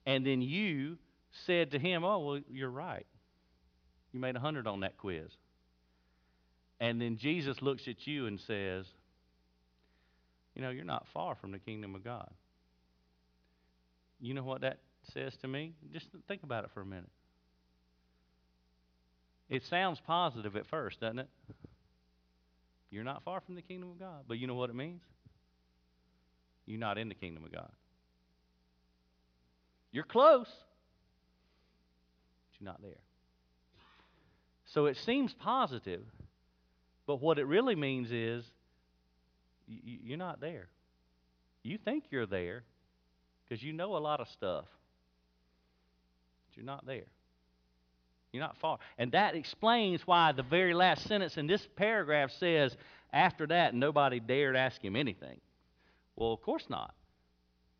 and 0.05 0.27
then 0.27 0.43
you 0.43 0.99
said 1.47 1.71
to 1.73 1.79
him, 1.79 2.05
Oh, 2.05 2.19
well, 2.19 2.41
you're 2.51 2.71
right. 2.71 3.07
You 4.12 4.21
made 4.21 4.37
a 4.37 4.41
100 4.41 4.67
on 4.67 4.81
that 4.81 4.99
quiz. 4.99 5.31
And 6.81 7.01
then 7.01 7.17
Jesus 7.17 7.62
looks 7.62 7.87
at 7.87 8.07
you 8.07 8.27
and 8.27 8.41
says, 8.41 8.87
You 10.55 10.62
know, 10.62 10.71
you're 10.71 10.85
not 10.85 11.07
far 11.15 11.37
from 11.37 11.53
the 11.53 11.59
kingdom 11.59 11.95
of 11.95 12.03
God. 12.03 12.31
You 14.21 14.35
know 14.35 14.43
what 14.43 14.62
that 14.62 14.79
says 15.12 15.33
to 15.43 15.49
me? 15.49 15.75
Just 15.93 16.07
think 16.29 16.43
about 16.43 16.65
it 16.65 16.71
for 16.75 16.81
a 16.81 16.87
minute. 16.87 17.11
It 19.49 19.65
sounds 19.65 20.01
positive 20.07 20.57
at 20.57 20.67
first, 20.67 21.01
doesn't 21.01 21.19
it? 21.19 21.29
You're 22.91 23.05
not 23.05 23.23
far 23.25 23.41
from 23.41 23.55
the 23.55 23.63
kingdom 23.63 23.91
of 23.91 23.99
God. 23.99 24.25
But 24.29 24.39
you 24.39 24.47
know 24.47 24.55
what 24.55 24.71
it 24.71 24.77
means? 24.77 25.03
You're 26.67 26.79
not 26.79 26.99
in 26.99 27.09
the 27.09 27.15
kingdom 27.15 27.45
of 27.45 27.53
God. 27.53 27.71
You're 29.91 30.05
close, 30.05 30.49
but 32.51 32.61
you're 32.61 32.71
not 32.71 32.81
there. 32.83 33.01
So 34.67 34.87
it 34.87 34.97
seems 34.97 35.35
positive, 35.35 36.05
but 37.07 37.21
what 37.21 37.39
it 37.39 37.47
really 37.47 37.75
means 37.75 38.11
is 38.11 38.45
you're 39.67 40.19
not 40.19 40.41
there. 40.41 40.69
You 41.63 41.79
think 41.79 42.05
you're 42.11 42.27
there 42.27 42.65
because 43.45 43.63
you 43.63 43.73
know 43.73 43.97
a 43.97 43.99
lot 43.99 44.21
of 44.21 44.29
stuff, 44.29 44.65
but 46.47 46.57
you're 46.57 46.65
not 46.65 46.87
there. 46.87 47.05
You're 48.33 48.42
not 48.42 48.57
far. 48.57 48.79
And 48.99 49.12
that 49.12 49.35
explains 49.35 50.07
why 50.07 50.33
the 50.33 50.42
very 50.42 50.73
last 50.75 51.07
sentence 51.07 51.37
in 51.37 51.47
this 51.47 51.66
paragraph 51.77 52.31
says, 52.31 52.77
after 53.12 53.47
that, 53.49 53.75
nobody 53.75 54.21
dared 54.21 54.57
ask 54.57 54.83
him 54.83 54.97
anything. 54.97 55.38
Well, 56.16 56.33
of 56.33 56.40
course 56.40 56.64
not. 56.68 56.95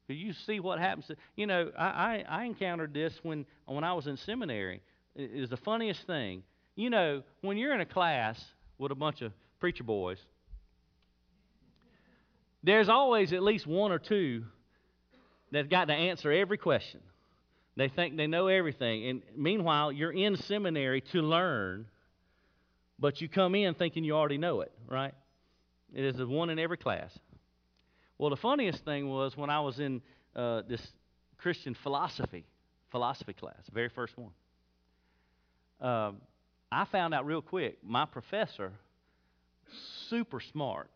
You 0.09 0.35
see 0.35 0.61
what 0.61 0.79
happens. 0.79 1.11
You 1.37 1.47
know, 1.47 1.71
I, 1.79 1.85
I, 1.85 2.25
I 2.29 2.45
encountered 2.45 2.93
this 2.93 3.19
when, 3.23 3.47
when 3.65 3.83
I 3.83 3.95
was 3.95 4.07
in 4.07 4.19
seminary. 4.19 4.83
It 5.17 5.31
is 5.33 5.49
the 5.49 5.57
funniest 5.57 6.07
thing. 6.07 6.43
You 6.75 6.91
know, 6.91 7.23
when 7.41 7.57
you're 7.57 7.75
in 7.75 7.81
a 7.81 7.87
class 7.87 8.43
with 8.77 8.93
a 8.93 8.95
bunch 8.95 9.23
of 9.23 9.33
preacher 9.59 9.85
boys, 9.85 10.19
there's 12.63 12.91
always 12.91 13.33
at 13.33 13.43
least 13.43 13.67
one 13.67 13.91
or 13.91 13.99
two 13.99 14.45
that 15.51 15.71
got 15.71 15.87
to 15.87 15.95
answer 15.95 16.31
every 16.31 16.59
question. 16.59 17.01
They 17.77 17.89
think 17.89 18.17
they 18.17 18.27
know 18.27 18.49
everything. 18.49 19.09
And 19.09 19.23
meanwhile, 19.37 19.91
you're 19.93 20.13
in 20.13 20.37
seminary 20.37 21.01
to 21.13 21.23
learn, 21.23 21.87
but 22.99 23.21
you 23.21 23.29
come 23.29 23.55
in 23.55 23.75
thinking 23.75 24.05
you 24.05 24.15
already 24.15 24.39
know 24.39 24.61
it, 24.61 24.73
right? 24.89 25.15
It 25.95 26.05
is 26.05 26.17
the 26.17 26.27
one 26.27 26.51
in 26.51 26.59
every 26.59 26.77
class. 26.77 27.17
Well, 28.19 28.31
the 28.31 28.37
funniest 28.37 28.85
thing 28.85 29.09
was 29.09 29.37
when 29.37 29.51
I 29.51 29.61
was 29.61 29.81
in 29.81 30.03
uh, 30.37 30.63
this 30.69 30.87
Christian 31.39 31.75
philosophy 31.75 32.45
philosophy 32.91 33.33
class, 33.33 33.57
very 33.73 33.89
first 33.89 34.13
one. 34.19 34.33
Um, 35.81 36.19
I 36.71 36.85
found 36.85 37.15
out 37.15 37.27
real 37.27 37.41
quick, 37.41 37.79
my 37.83 38.05
professor, 38.05 38.73
super 40.09 40.41
smart. 40.41 40.91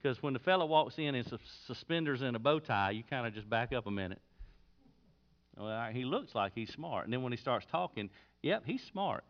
Because 0.00 0.22
when 0.22 0.32
the 0.32 0.38
fellow 0.38 0.64
walks 0.66 0.94
in 0.98 1.14
in 1.14 1.24
suspenders 1.66 2.22
and 2.22 2.34
a 2.34 2.38
bow 2.38 2.58
tie, 2.58 2.92
you 2.92 3.02
kind 3.02 3.26
of 3.26 3.34
just 3.34 3.50
back 3.50 3.72
up 3.72 3.86
a 3.86 3.90
minute. 3.90 4.20
Well, 5.56 5.90
he 5.92 6.04
looks 6.04 6.34
like 6.34 6.52
he's 6.54 6.72
smart. 6.72 7.04
And 7.04 7.12
then 7.12 7.22
when 7.22 7.32
he 7.32 7.38
starts 7.38 7.66
talking, 7.70 8.10
yep, 8.42 8.62
he's 8.64 8.82
smart. 8.84 9.24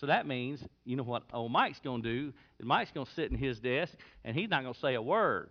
So 0.00 0.06
that 0.06 0.26
means, 0.26 0.60
you 0.84 0.96
know 0.96 1.02
what 1.02 1.22
old 1.32 1.52
Mike's 1.52 1.80
going 1.80 2.02
to 2.02 2.08
do? 2.08 2.32
Mike's 2.62 2.90
going 2.90 3.06
to 3.06 3.12
sit 3.12 3.30
in 3.30 3.38
his 3.38 3.60
desk, 3.60 3.94
and 4.24 4.36
he's 4.36 4.50
not 4.50 4.62
going 4.62 4.74
to 4.74 4.80
say 4.80 4.94
a 4.94 5.02
word. 5.02 5.50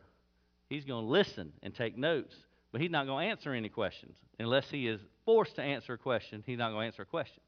He's 0.70 0.86
going 0.86 1.06
to 1.06 1.10
listen 1.10 1.54
and 1.62 1.74
take 1.74 1.98
notes, 1.98 2.36
but 2.72 2.82
he's 2.82 2.92
not 2.92 3.06
going 3.06 3.26
to 3.26 3.32
answer 3.32 3.54
any 3.54 3.70
questions. 3.70 4.18
Unless 4.40 4.70
he 4.70 4.88
is 4.88 5.00
forced 5.26 5.56
to 5.56 5.62
answer 5.62 5.94
a 5.94 5.98
question, 5.98 6.44
he's 6.46 6.58
not 6.58 6.72
going 6.72 6.82
to 6.82 6.86
answer 6.88 7.04
a 7.04 7.06
question. 7.06 7.42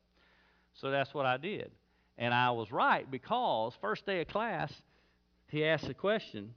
So 0.74 0.90
that's 0.90 1.14
what 1.14 1.26
I 1.26 1.38
did. 1.38 1.72
And 2.18 2.34
I 2.34 2.52
was 2.52 2.72
right 2.72 3.10
because 3.10 3.74
first 3.82 4.06
day 4.06 4.22
of 4.22 4.28
class, 4.28 4.72
he 5.50 5.66
asked 5.66 5.90
a 5.90 5.94
question, 5.94 6.54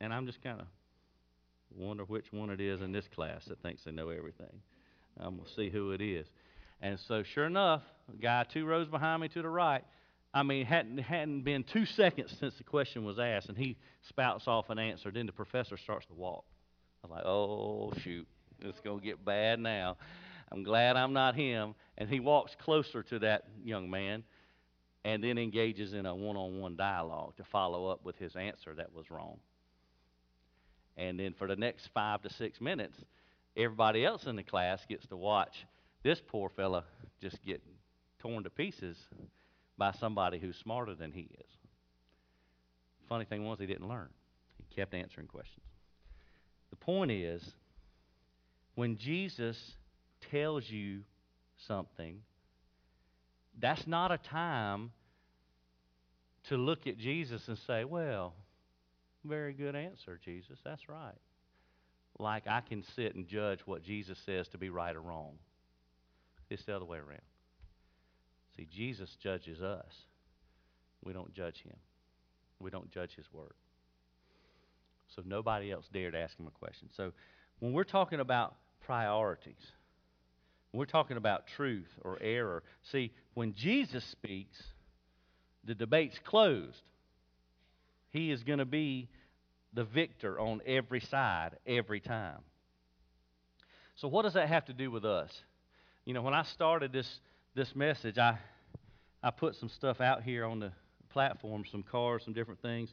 and 0.00 0.12
I'm 0.12 0.26
just 0.26 0.42
kind 0.42 0.60
of 0.60 0.66
wonder 1.74 2.04
which 2.04 2.32
one 2.32 2.50
it 2.50 2.60
is 2.60 2.80
in 2.80 2.92
this 2.92 3.08
class 3.08 3.44
that 3.46 3.62
thinks 3.62 3.84
they 3.84 3.92
know 3.92 4.10
everything. 4.10 4.60
I'm 5.18 5.36
going 5.36 5.48
to 5.48 5.54
see 5.54 5.70
who 5.70 5.92
it 5.92 6.00
is. 6.00 6.26
And 6.80 6.98
so, 7.08 7.22
sure 7.22 7.46
enough, 7.46 7.82
a 8.12 8.16
guy 8.16 8.44
two 8.44 8.66
rows 8.66 8.88
behind 8.88 9.22
me 9.22 9.28
to 9.28 9.42
the 9.42 9.48
right, 9.48 9.84
I 10.34 10.42
mean, 10.42 10.66
hadn't 10.66 10.98
hadn't 10.98 11.42
been 11.42 11.64
two 11.64 11.86
seconds 11.86 12.36
since 12.38 12.54
the 12.58 12.64
question 12.64 13.04
was 13.04 13.18
asked, 13.18 13.48
and 13.48 13.56
he 13.56 13.76
spouts 14.08 14.46
off 14.46 14.68
an 14.68 14.78
answer. 14.78 15.10
Then 15.10 15.24
the 15.24 15.32
professor 15.32 15.78
starts 15.78 16.04
to 16.06 16.14
walk. 16.14 16.44
I'm 17.02 17.10
like, 17.10 17.24
oh 17.24 17.92
shoot, 18.02 18.26
it's 18.60 18.80
gonna 18.80 19.00
get 19.00 19.24
bad 19.24 19.60
now. 19.60 19.96
I'm 20.52 20.62
glad 20.62 20.96
I'm 20.96 21.12
not 21.12 21.34
him. 21.34 21.74
And 21.98 22.08
he 22.08 22.20
walks 22.20 22.54
closer 22.62 23.02
to 23.04 23.18
that 23.20 23.44
young 23.64 23.90
man 23.90 24.24
and 25.04 25.22
then 25.22 25.38
engages 25.38 25.92
in 25.92 26.04
a 26.06 26.14
one 26.14 26.36
on 26.36 26.60
one 26.60 26.76
dialogue 26.76 27.36
to 27.36 27.44
follow 27.44 27.86
up 27.86 28.04
with 28.04 28.16
his 28.18 28.36
answer 28.36 28.74
that 28.74 28.92
was 28.92 29.10
wrong. 29.10 29.38
And 30.96 31.18
then 31.18 31.34
for 31.38 31.46
the 31.46 31.56
next 31.56 31.88
five 31.94 32.22
to 32.22 32.32
six 32.32 32.60
minutes, 32.60 32.96
everybody 33.56 34.04
else 34.04 34.26
in 34.26 34.36
the 34.36 34.42
class 34.42 34.84
gets 34.88 35.06
to 35.06 35.16
watch 35.16 35.66
this 36.02 36.20
poor 36.26 36.48
fella 36.48 36.84
just 37.20 37.42
get 37.44 37.62
torn 38.18 38.44
to 38.44 38.50
pieces 38.50 38.96
by 39.78 39.92
somebody 39.92 40.38
who's 40.38 40.56
smarter 40.56 40.94
than 40.94 41.12
he 41.12 41.22
is. 41.22 41.50
Funny 43.08 43.24
thing 43.24 43.44
was, 43.44 43.58
he 43.58 43.66
didn't 43.66 43.88
learn, 43.88 44.08
he 44.58 44.74
kept 44.74 44.94
answering 44.94 45.26
questions. 45.26 45.64
The 46.70 46.76
point 46.76 47.10
is, 47.10 47.42
when 48.74 48.96
Jesus 48.98 49.56
tells 50.30 50.68
you 50.68 51.00
something, 51.66 52.20
that's 53.58 53.86
not 53.86 54.12
a 54.12 54.18
time 54.18 54.90
to 56.48 56.56
look 56.56 56.86
at 56.86 56.98
Jesus 56.98 57.48
and 57.48 57.58
say, 57.66 57.84
Well, 57.84 58.34
very 59.24 59.52
good 59.52 59.74
answer, 59.74 60.20
Jesus. 60.24 60.58
That's 60.64 60.88
right. 60.88 61.14
Like 62.18 62.46
I 62.46 62.60
can 62.60 62.82
sit 62.94 63.14
and 63.14 63.26
judge 63.26 63.60
what 63.66 63.82
Jesus 63.82 64.18
says 64.24 64.48
to 64.48 64.58
be 64.58 64.70
right 64.70 64.94
or 64.94 65.00
wrong. 65.00 65.32
It's 66.48 66.64
the 66.64 66.76
other 66.76 66.84
way 66.84 66.98
around. 66.98 67.20
See, 68.56 68.66
Jesus 68.72 69.14
judges 69.22 69.60
us. 69.60 69.92
We 71.04 71.12
don't 71.12 71.32
judge 71.34 71.62
him. 71.62 71.76
We 72.58 72.70
don't 72.70 72.90
judge 72.90 73.14
his 73.14 73.26
word. 73.32 73.52
So 75.14 75.22
nobody 75.24 75.70
else 75.70 75.84
dared 75.92 76.14
ask 76.14 76.38
him 76.38 76.46
a 76.46 76.50
question. 76.50 76.88
So 76.96 77.12
when 77.60 77.72
we're 77.72 77.84
talking 77.84 78.20
about 78.20 78.56
priorities, 78.86 79.54
we're 80.72 80.86
talking 80.86 81.16
about 81.16 81.46
truth 81.56 81.88
or 82.02 82.18
error. 82.20 82.62
See, 82.90 83.12
when 83.34 83.54
Jesus 83.54 84.04
speaks, 84.04 84.56
the 85.64 85.74
debate's 85.74 86.18
closed. 86.24 86.82
He 88.10 88.30
is 88.30 88.42
going 88.42 88.58
to 88.58 88.64
be 88.64 89.08
the 89.76 89.84
victor 89.84 90.40
on 90.40 90.62
every 90.66 91.00
side 91.00 91.50
every 91.66 92.00
time. 92.00 92.40
So, 93.96 94.08
what 94.08 94.22
does 94.22 94.32
that 94.34 94.48
have 94.48 94.64
to 94.66 94.72
do 94.72 94.90
with 94.90 95.04
us? 95.04 95.30
You 96.04 96.14
know, 96.14 96.22
when 96.22 96.34
I 96.34 96.42
started 96.44 96.92
this, 96.92 97.08
this 97.54 97.76
message, 97.76 98.18
I, 98.18 98.38
I 99.22 99.30
put 99.30 99.54
some 99.54 99.68
stuff 99.68 100.00
out 100.00 100.22
here 100.22 100.44
on 100.46 100.60
the 100.60 100.72
platform, 101.10 101.64
some 101.70 101.82
cars, 101.82 102.22
some 102.24 102.32
different 102.32 102.60
things. 102.62 102.92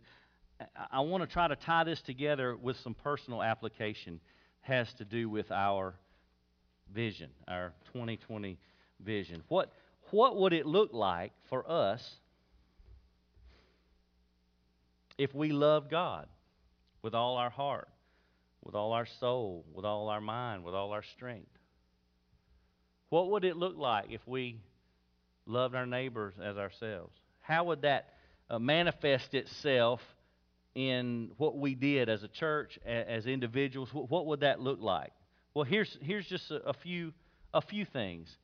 I 0.92 1.00
want 1.00 1.24
to 1.24 1.28
try 1.28 1.48
to 1.48 1.56
tie 1.56 1.84
this 1.86 2.02
together 2.02 2.56
with 2.56 2.78
some 2.78 2.94
personal 2.94 3.42
application. 3.42 4.20
Has 4.62 4.94
to 4.96 5.06
do 5.06 5.30
with 5.30 5.52
our 5.52 5.96
vision, 6.94 7.30
our 7.48 7.74
2020 7.94 8.58
vision. 9.02 9.44
What 9.48 9.72
what 10.12 10.38
would 10.38 10.54
it 10.54 10.66
look 10.66 10.94
like 10.94 11.32
for 11.50 11.70
us 11.70 12.16
if 15.18 15.34
we 15.34 15.52
love 15.52 15.90
God 15.90 16.28
with 17.04 17.14
all 17.14 17.38
our 17.38 17.52
heart, 17.52 17.90
with 18.64 18.74
all 18.74 18.94
our 18.94 19.06
soul, 19.20 19.66
with 19.74 19.86
all 19.86 20.10
our 20.10 20.22
mind, 20.22 20.64
with 20.64 20.74
all 20.74 20.92
our 20.92 21.04
strength? 21.04 21.52
What 23.10 23.30
would 23.30 23.46
it 23.46 23.56
look 23.56 23.78
like 23.78 24.06
if 24.10 24.28
we 24.28 24.60
loved 25.46 25.76
our 25.76 25.86
neighbors 25.86 26.34
as 26.44 26.58
ourselves? 26.58 27.14
How 27.42 27.66
would 27.66 27.84
that 27.84 28.14
uh, 28.50 28.58
manifest 28.58 29.36
itself 29.36 30.00
in 30.74 31.32
what 31.38 31.58
we 31.58 31.76
did 31.76 32.10
as 32.10 32.24
a 32.24 32.28
church, 32.28 32.80
a- 32.86 32.90
as 33.12 33.28
individuals? 33.28 33.94
What, 33.94 34.10
what 34.10 34.26
would 34.26 34.40
that 34.40 34.60
look 34.60 34.80
like? 34.82 35.12
Well, 35.54 35.66
here's 35.66 35.96
here's 36.02 36.26
just 36.26 36.50
a, 36.50 36.56
a 36.70 36.74
few 36.74 37.14
a 37.54 37.62
few 37.62 37.86
things 37.86 38.36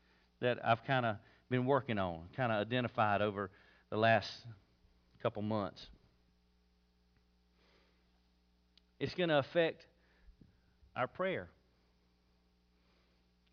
that 0.42 0.64
I've 0.64 0.84
kind 0.86 1.06
of 1.06 1.16
been 1.50 1.66
working 1.66 1.98
on, 1.98 2.26
kind 2.36 2.52
of 2.52 2.62
identified 2.62 3.22
over 3.22 3.50
the 3.90 3.98
last 3.98 4.30
couple 5.24 5.42
months. 5.42 5.84
It's 9.00 9.14
going 9.14 9.30
to 9.30 9.40
affect 9.40 9.86
our 10.96 11.08
prayer. 11.08 11.48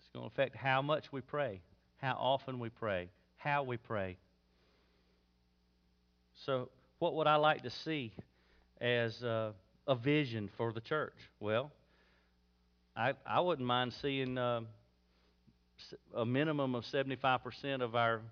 It's 0.00 0.08
going 0.12 0.28
to 0.28 0.32
affect 0.32 0.56
how 0.56 0.82
much 0.82 1.04
we 1.12 1.20
pray, 1.20 1.60
how 1.98 2.16
often 2.18 2.58
we 2.58 2.68
pray, 2.68 3.08
how 3.36 3.62
we 3.62 3.76
pray. 3.76 4.16
So, 6.44 6.68
what 6.98 7.14
would 7.14 7.26
I 7.26 7.36
like 7.36 7.62
to 7.62 7.70
see 7.70 8.12
as 8.80 9.22
uh, 9.22 9.52
a 9.86 9.94
vision 9.94 10.50
for 10.56 10.72
the 10.72 10.80
church? 10.80 11.14
Well, 11.38 11.70
I, 12.96 13.12
I 13.26 13.40
wouldn't 13.40 13.66
mind 13.66 13.92
seeing 14.00 14.38
uh, 14.38 14.62
a 16.14 16.26
minimum 16.26 16.74
of 16.74 16.84
75% 16.84 17.82
of 17.82 17.94
our 17.94 18.22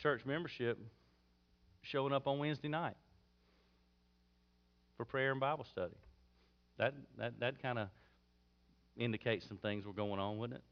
church 0.00 0.22
membership 0.24 0.78
showing 1.82 2.12
up 2.12 2.26
on 2.26 2.38
Wednesday 2.38 2.68
night 2.68 2.96
for 4.96 5.04
prayer 5.04 5.32
and 5.32 5.40
Bible 5.40 5.66
study. 5.72 5.94
That 6.82 6.94
that 7.16 7.32
that 7.38 7.62
kind 7.62 7.78
of 7.78 7.88
indicates 8.96 9.46
some 9.46 9.56
things 9.56 9.86
were 9.86 9.92
going 9.92 10.18
on, 10.18 10.36
wouldn't 10.36 10.58
it? 10.58 10.64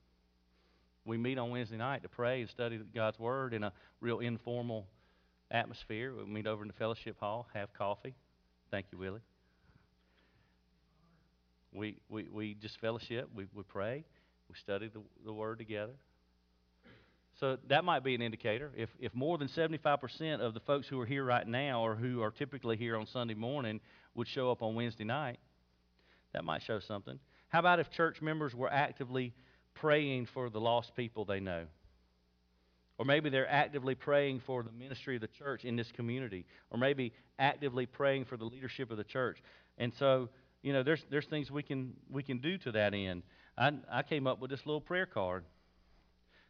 We 1.04 1.16
meet 1.16 1.38
on 1.38 1.50
Wednesday 1.50 1.76
night 1.76 2.02
to 2.02 2.08
pray 2.08 2.40
and 2.40 2.50
study 2.50 2.80
God's 2.92 3.16
Word 3.20 3.54
in 3.54 3.62
a 3.62 3.72
real 4.00 4.18
informal 4.18 4.88
atmosphere. 5.52 6.12
We 6.12 6.24
meet 6.24 6.48
over 6.48 6.62
in 6.62 6.66
the 6.66 6.74
fellowship 6.74 7.16
hall, 7.20 7.46
have 7.54 7.72
coffee. 7.74 8.16
Thank 8.72 8.86
you, 8.90 8.98
Willie. 8.98 9.20
We, 11.72 11.98
we, 12.08 12.26
we 12.28 12.54
just 12.54 12.80
fellowship, 12.80 13.28
we, 13.32 13.46
we 13.54 13.62
pray, 13.62 14.04
we 14.48 14.56
study 14.56 14.90
the, 14.92 15.02
the 15.24 15.32
Word 15.32 15.58
together. 15.58 15.92
So 17.38 17.56
that 17.68 17.84
might 17.84 18.02
be 18.02 18.16
an 18.16 18.20
indicator. 18.20 18.72
If, 18.76 18.88
if 18.98 19.14
more 19.14 19.38
than 19.38 19.46
75% 19.46 20.40
of 20.40 20.54
the 20.54 20.60
folks 20.60 20.88
who 20.88 20.98
are 20.98 21.06
here 21.06 21.24
right 21.24 21.46
now 21.46 21.82
or 21.82 21.94
who 21.94 22.20
are 22.20 22.32
typically 22.32 22.76
here 22.76 22.96
on 22.96 23.06
Sunday 23.06 23.34
morning 23.34 23.80
would 24.16 24.26
show 24.26 24.50
up 24.50 24.60
on 24.60 24.74
Wednesday 24.74 25.04
night, 25.04 25.38
that 26.32 26.44
might 26.44 26.62
show 26.62 26.80
something. 26.80 27.18
How 27.48 27.58
about 27.58 27.80
if 27.80 27.90
church 27.90 28.22
members 28.22 28.54
were 28.54 28.72
actively 28.72 29.34
praying 29.74 30.26
for 30.26 30.50
the 30.50 30.60
lost 30.60 30.94
people 30.94 31.24
they 31.24 31.40
know? 31.40 31.64
Or 32.98 33.04
maybe 33.04 33.30
they're 33.30 33.50
actively 33.50 33.94
praying 33.94 34.42
for 34.46 34.62
the 34.62 34.70
ministry 34.72 35.14
of 35.14 35.22
the 35.22 35.28
church 35.28 35.64
in 35.64 35.74
this 35.74 35.90
community. 35.92 36.44
Or 36.70 36.78
maybe 36.78 37.12
actively 37.38 37.86
praying 37.86 38.26
for 38.26 38.36
the 38.36 38.44
leadership 38.44 38.90
of 38.90 38.98
the 38.98 39.04
church. 39.04 39.42
And 39.78 39.92
so, 39.98 40.28
you 40.62 40.72
know, 40.72 40.82
there's, 40.82 41.02
there's 41.10 41.26
things 41.26 41.50
we 41.50 41.62
can, 41.62 41.94
we 42.10 42.22
can 42.22 42.38
do 42.38 42.58
to 42.58 42.72
that 42.72 42.92
end. 42.92 43.22
I, 43.56 43.72
I 43.90 44.02
came 44.02 44.26
up 44.26 44.40
with 44.40 44.50
this 44.50 44.60
little 44.66 44.82
prayer 44.82 45.06
card. 45.06 45.44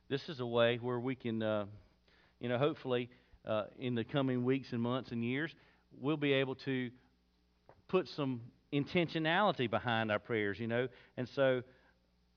This 0.09 0.28
is 0.28 0.41
a 0.41 0.47
way 0.47 0.78
where 0.83 0.99
we 0.99 1.14
can, 1.14 1.41
uh, 1.41 1.66
you 2.41 2.49
know, 2.49 2.59
hopefully 2.59 3.11
uh, 3.47 3.64
in 3.78 3.95
the 3.95 4.05
coming 4.05 4.45
weeks 4.45 4.72
and 4.72 4.83
months 4.83 5.12
and 5.12 5.24
years, 5.24 5.55
we'll 6.01 6.16
be 6.16 6.33
able 6.33 6.57
to 6.57 6.91
put 7.87 8.09
some 8.09 8.41
intentionality 8.72 9.70
behind 9.70 10.10
our 10.10 10.18
prayers, 10.18 10.58
you 10.58 10.66
know. 10.66 10.88
And 11.16 11.28
so 11.28 11.62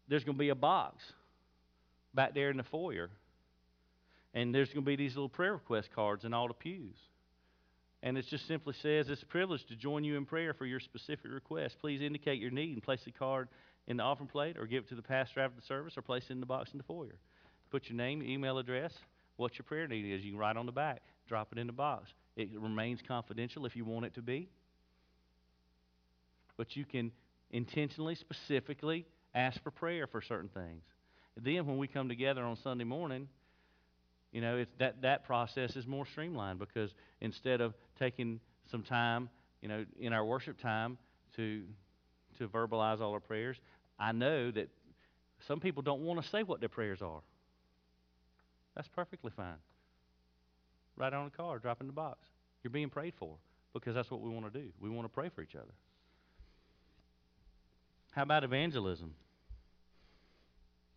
there's 0.07 0.23
going 0.23 0.35
to 0.35 0.39
be 0.39 0.49
a 0.49 0.55
box 0.55 1.03
back 2.13 2.33
there 2.33 2.49
in 2.49 2.57
the 2.57 2.63
foyer. 2.63 3.09
And 4.33 4.53
there's 4.53 4.69
going 4.69 4.83
to 4.83 4.89
be 4.89 4.95
these 4.95 5.15
little 5.15 5.29
prayer 5.29 5.53
request 5.53 5.89
cards 5.93 6.25
in 6.25 6.33
all 6.33 6.47
the 6.47 6.53
pews. 6.53 6.97
And 8.01 8.17
it 8.17 8.25
just 8.27 8.47
simply 8.47 8.73
says, 8.81 9.09
It's 9.09 9.21
a 9.21 9.27
privilege 9.27 9.65
to 9.67 9.75
join 9.75 10.03
you 10.03 10.17
in 10.17 10.25
prayer 10.25 10.53
for 10.53 10.65
your 10.65 10.79
specific 10.79 11.31
request. 11.31 11.77
Please 11.79 12.01
indicate 12.01 12.39
your 12.39 12.51
need 12.51 12.73
and 12.73 12.83
place 12.83 13.01
the 13.05 13.11
card 13.11 13.47
in 13.87 13.97
the 13.97 14.03
offering 14.03 14.27
plate 14.27 14.57
or 14.57 14.65
give 14.65 14.83
it 14.83 14.89
to 14.89 14.95
the 14.95 15.01
pastor 15.01 15.39
after 15.39 15.59
the 15.59 15.65
service 15.65 15.97
or 15.97 16.01
place 16.01 16.25
it 16.29 16.33
in 16.33 16.39
the 16.39 16.45
box 16.45 16.71
in 16.71 16.77
the 16.77 16.83
foyer. 16.83 17.15
Put 17.69 17.89
your 17.89 17.97
name, 17.97 18.21
email 18.21 18.57
address, 18.57 18.93
what 19.37 19.57
your 19.57 19.63
prayer 19.63 19.87
need 19.87 20.05
is. 20.13 20.23
You 20.23 20.31
can 20.31 20.39
write 20.39 20.57
on 20.57 20.65
the 20.65 20.71
back, 20.71 21.01
drop 21.27 21.49
it 21.51 21.57
in 21.57 21.67
the 21.67 21.73
box. 21.73 22.13
It 22.35 22.49
remains 22.59 22.99
confidential 23.07 23.65
if 23.65 23.75
you 23.75 23.85
want 23.85 24.05
it 24.05 24.15
to 24.15 24.21
be. 24.21 24.49
But 26.57 26.75
you 26.75 26.85
can 26.85 27.11
intentionally, 27.51 28.15
specifically 28.15 29.05
ask 29.33 29.61
for 29.63 29.71
prayer 29.71 30.07
for 30.07 30.21
certain 30.21 30.49
things. 30.49 30.83
then 31.41 31.65
when 31.65 31.77
we 31.77 31.87
come 31.87 32.09
together 32.09 32.43
on 32.43 32.55
Sunday 32.57 32.83
morning, 32.83 33.27
you 34.31 34.41
know, 34.41 34.57
it's 34.57 34.71
that, 34.79 35.01
that 35.03 35.25
process 35.25 35.75
is 35.75 35.85
more 35.85 36.05
streamlined 36.05 36.59
because 36.59 36.93
instead 37.21 37.61
of 37.61 37.73
taking 37.99 38.39
some 38.69 38.83
time, 38.83 39.29
you 39.61 39.67
know, 39.67 39.85
in 39.99 40.13
our 40.13 40.25
worship 40.25 40.59
time 40.59 40.97
to 41.35 41.63
to 42.39 42.47
verbalize 42.47 42.99
all 42.99 43.13
our 43.13 43.19
prayers, 43.19 43.57
I 43.99 44.11
know 44.11 44.49
that 44.51 44.69
some 45.47 45.59
people 45.59 45.83
don't 45.83 46.01
want 46.01 46.21
to 46.21 46.27
say 46.29 46.43
what 46.43 46.59
their 46.59 46.69
prayers 46.69 47.01
are. 47.01 47.21
That's 48.75 48.87
perfectly 48.87 49.31
fine. 49.35 49.57
Write 50.95 51.13
it 51.13 51.15
on 51.15 51.27
a 51.27 51.29
card, 51.29 51.61
drop 51.61 51.77
it 51.79 51.83
in 51.83 51.87
the 51.87 51.93
box. 51.93 52.27
You're 52.63 52.71
being 52.71 52.89
prayed 52.89 53.13
for 53.17 53.35
because 53.73 53.95
that's 53.95 54.09
what 54.09 54.21
we 54.21 54.29
want 54.29 54.51
to 54.51 54.59
do. 54.59 54.67
We 54.79 54.89
want 54.89 55.05
to 55.05 55.09
pray 55.09 55.29
for 55.29 55.41
each 55.41 55.55
other. 55.55 55.73
How 58.15 58.21
about 58.21 58.43
evangelism? 58.43 59.13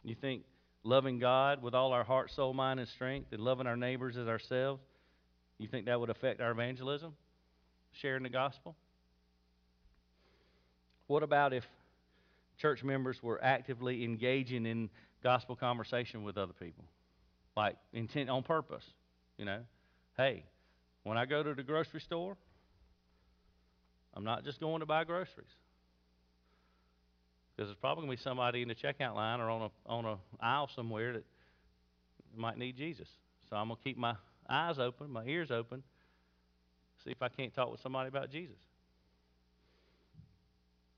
You 0.04 0.14
think 0.14 0.42
loving 0.84 1.18
God 1.18 1.62
with 1.62 1.74
all 1.74 1.92
our 1.92 2.04
heart, 2.04 2.30
soul, 2.30 2.52
mind, 2.52 2.78
and 2.78 2.88
strength, 2.88 3.32
and 3.32 3.40
loving 3.40 3.66
our 3.66 3.76
neighbors 3.76 4.16
as 4.16 4.28
ourselves, 4.28 4.82
you 5.58 5.66
think 5.66 5.86
that 5.86 5.98
would 5.98 6.10
affect 6.10 6.40
our 6.40 6.50
evangelism? 6.50 7.14
Sharing 7.92 8.22
the 8.22 8.28
gospel? 8.28 8.76
What 11.06 11.22
about 11.22 11.54
if 11.54 11.66
church 12.58 12.84
members 12.84 13.22
were 13.22 13.42
actively 13.42 14.04
engaging 14.04 14.66
in 14.66 14.90
gospel 15.22 15.56
conversation 15.56 16.22
with 16.22 16.36
other 16.36 16.52
people? 16.52 16.84
Like 17.56 17.76
intent 17.94 18.28
on 18.28 18.42
purpose, 18.42 18.84
you 19.38 19.46
know? 19.46 19.60
Hey, 20.18 20.44
when 21.04 21.16
I 21.16 21.24
go 21.24 21.42
to 21.42 21.54
the 21.54 21.62
grocery 21.62 22.00
store, 22.00 22.36
I'm 24.14 24.24
not 24.24 24.44
just 24.44 24.60
going 24.60 24.80
to 24.80 24.86
buy 24.86 25.04
groceries. 25.04 25.46
Because 27.56 27.68
there's 27.68 27.78
probably 27.78 28.06
going 28.06 28.16
to 28.16 28.22
be 28.22 28.22
somebody 28.22 28.62
in 28.62 28.68
the 28.68 28.74
checkout 28.74 29.14
line 29.14 29.40
or 29.40 29.48
on 29.48 29.62
a 29.62 29.70
on 29.90 30.04
a 30.04 30.16
aisle 30.40 30.68
somewhere 30.74 31.14
that 31.14 31.24
might 32.36 32.58
need 32.58 32.76
Jesus. 32.76 33.08
So 33.48 33.56
I'm 33.56 33.68
going 33.68 33.78
to 33.78 33.82
keep 33.82 33.96
my 33.96 34.14
eyes 34.48 34.78
open, 34.78 35.10
my 35.10 35.24
ears 35.24 35.50
open, 35.50 35.82
see 37.04 37.10
if 37.10 37.22
I 37.22 37.28
can't 37.28 37.54
talk 37.54 37.70
with 37.70 37.80
somebody 37.80 38.08
about 38.08 38.30
Jesus. 38.30 38.56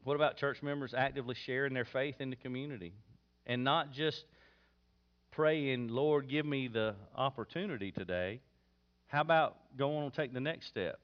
What 0.03 0.17
about 0.17 0.37
church 0.37 0.63
members 0.63 0.95
actively 0.97 1.35
sharing 1.35 1.75
their 1.75 1.85
faith 1.85 2.17
in 2.21 2.31
the 2.31 2.37
community 2.37 2.95
and 3.47 3.63
not 3.63 3.93
just 3.93 4.25
praying, 5.31 5.89
Lord, 5.89 6.29
give 6.29 6.47
me 6.47 6.67
the 6.67 6.95
opportunity 7.15 7.93
today? 7.93 8.41
How 9.07 9.21
about 9.21 9.57
going 9.77 10.05
and 10.05 10.13
take 10.13 10.33
the 10.33 10.41
next 10.41 10.67
step? 10.67 10.99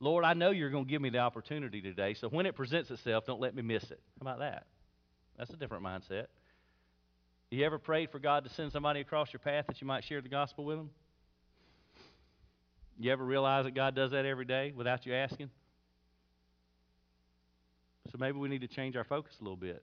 Lord, 0.00 0.24
I 0.24 0.34
know 0.34 0.50
you're 0.50 0.70
going 0.70 0.84
to 0.84 0.90
give 0.90 1.02
me 1.02 1.10
the 1.10 1.18
opportunity 1.18 1.80
today, 1.80 2.14
so 2.14 2.28
when 2.28 2.46
it 2.46 2.54
presents 2.54 2.90
itself, 2.90 3.24
don't 3.26 3.40
let 3.40 3.54
me 3.54 3.62
miss 3.62 3.82
it. 3.90 4.00
How 4.18 4.30
about 4.30 4.38
that? 4.38 4.66
That's 5.36 5.50
a 5.50 5.56
different 5.56 5.84
mindset. 5.84 6.26
You 7.50 7.64
ever 7.64 7.78
prayed 7.78 8.10
for 8.10 8.18
God 8.18 8.44
to 8.44 8.50
send 8.50 8.72
somebody 8.72 9.00
across 9.00 9.32
your 9.32 9.40
path 9.40 9.66
that 9.66 9.80
you 9.80 9.86
might 9.86 10.04
share 10.04 10.20
the 10.20 10.28
gospel 10.28 10.64
with 10.64 10.76
them? 10.76 10.90
You 13.00 13.10
ever 13.12 13.24
realize 13.24 13.64
that 13.64 13.74
God 13.74 13.94
does 13.94 14.10
that 14.10 14.24
every 14.24 14.44
day 14.44 14.72
without 14.76 15.06
you 15.06 15.14
asking? 15.14 15.50
So 18.12 18.18
maybe 18.18 18.38
we 18.38 18.48
need 18.48 18.60
to 18.60 18.68
change 18.68 18.96
our 18.96 19.04
focus 19.04 19.34
a 19.40 19.44
little 19.44 19.56
bit. 19.56 19.82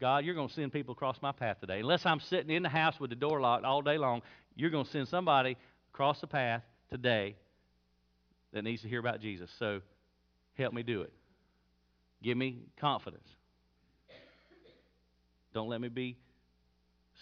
God, 0.00 0.24
you're 0.24 0.34
going 0.34 0.48
to 0.48 0.54
send 0.54 0.72
people 0.72 0.92
across 0.92 1.20
my 1.20 1.32
path 1.32 1.60
today. 1.60 1.80
Unless 1.80 2.06
I'm 2.06 2.20
sitting 2.20 2.54
in 2.54 2.62
the 2.62 2.68
house 2.68 3.00
with 3.00 3.10
the 3.10 3.16
door 3.16 3.40
locked 3.40 3.64
all 3.64 3.82
day 3.82 3.98
long, 3.98 4.22
you're 4.54 4.70
going 4.70 4.84
to 4.84 4.90
send 4.90 5.08
somebody 5.08 5.56
across 5.92 6.20
the 6.20 6.26
path 6.26 6.62
today 6.90 7.36
that 8.52 8.62
needs 8.62 8.82
to 8.82 8.88
hear 8.88 9.00
about 9.00 9.20
Jesus. 9.20 9.50
So 9.58 9.80
help 10.56 10.72
me 10.72 10.82
do 10.82 11.02
it. 11.02 11.12
Give 12.22 12.36
me 12.36 12.62
confidence. 12.78 13.28
Don't 15.54 15.68
let 15.68 15.80
me 15.80 15.88
be 15.88 16.16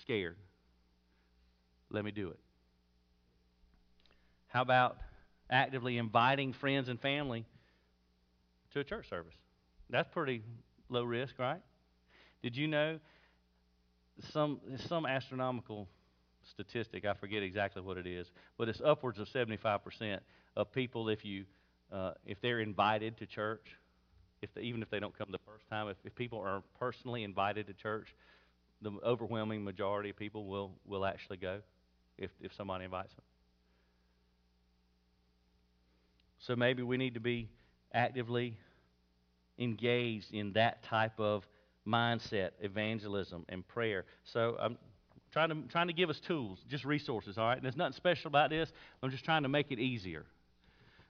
scared. 0.00 0.36
Let 1.90 2.04
me 2.04 2.10
do 2.10 2.30
it. 2.30 2.38
How 4.48 4.62
about 4.62 4.98
actively 5.50 5.98
inviting 5.98 6.52
friends 6.52 6.88
and 6.88 7.00
family 7.00 7.44
to 8.72 8.80
a 8.80 8.84
church 8.84 9.08
service. 9.08 9.34
That's 9.90 10.08
pretty 10.12 10.42
low 10.88 11.04
risk, 11.04 11.38
right? 11.38 11.60
Did 12.42 12.56
you 12.56 12.68
know 12.68 12.98
some 14.32 14.60
some 14.88 15.06
astronomical 15.06 15.88
statistic, 16.50 17.04
I 17.04 17.14
forget 17.14 17.42
exactly 17.42 17.82
what 17.82 17.96
it 17.96 18.06
is, 18.06 18.30
but 18.56 18.68
it's 18.68 18.80
upwards 18.84 19.18
of 19.18 19.28
75% 19.28 20.20
of 20.56 20.72
people 20.72 21.08
if 21.08 21.24
you 21.24 21.44
uh, 21.92 22.12
if 22.24 22.40
they're 22.40 22.60
invited 22.60 23.16
to 23.18 23.26
church, 23.26 23.76
if 24.42 24.52
they, 24.54 24.62
even 24.62 24.82
if 24.82 24.90
they 24.90 24.98
don't 24.98 25.16
come 25.16 25.28
the 25.30 25.38
first 25.46 25.68
time, 25.70 25.88
if, 25.88 25.96
if 26.04 26.14
people 26.14 26.40
are 26.40 26.62
personally 26.78 27.22
invited 27.22 27.66
to 27.68 27.74
church, 27.74 28.14
the 28.82 28.90
overwhelming 29.04 29.62
majority 29.62 30.10
of 30.10 30.16
people 30.16 30.46
will 30.46 30.72
will 30.84 31.04
actually 31.04 31.36
go 31.36 31.60
if 32.18 32.30
if 32.40 32.52
somebody 32.54 32.84
invites 32.84 33.14
them. 33.14 33.24
So 36.38 36.54
maybe 36.54 36.82
we 36.82 36.96
need 36.96 37.14
to 37.14 37.20
be 37.20 37.48
actively 37.92 38.56
engaged 39.58 40.32
in 40.34 40.52
that 40.52 40.82
type 40.82 41.18
of 41.18 41.46
mindset, 41.86 42.50
evangelism, 42.60 43.44
and 43.48 43.66
prayer. 43.66 44.04
So 44.24 44.56
I'm 44.60 44.76
trying 45.32 45.48
to, 45.48 45.68
trying 45.68 45.86
to 45.86 45.92
give 45.92 46.10
us 46.10 46.20
tools, 46.20 46.58
just 46.68 46.84
resources, 46.84 47.38
all 47.38 47.46
right? 47.46 47.56
And 47.56 47.64
there's 47.64 47.76
nothing 47.76 47.94
special 47.94 48.28
about 48.28 48.50
this. 48.50 48.72
I'm 49.02 49.10
just 49.10 49.24
trying 49.24 49.42
to 49.44 49.48
make 49.48 49.70
it 49.70 49.78
easier. 49.78 50.24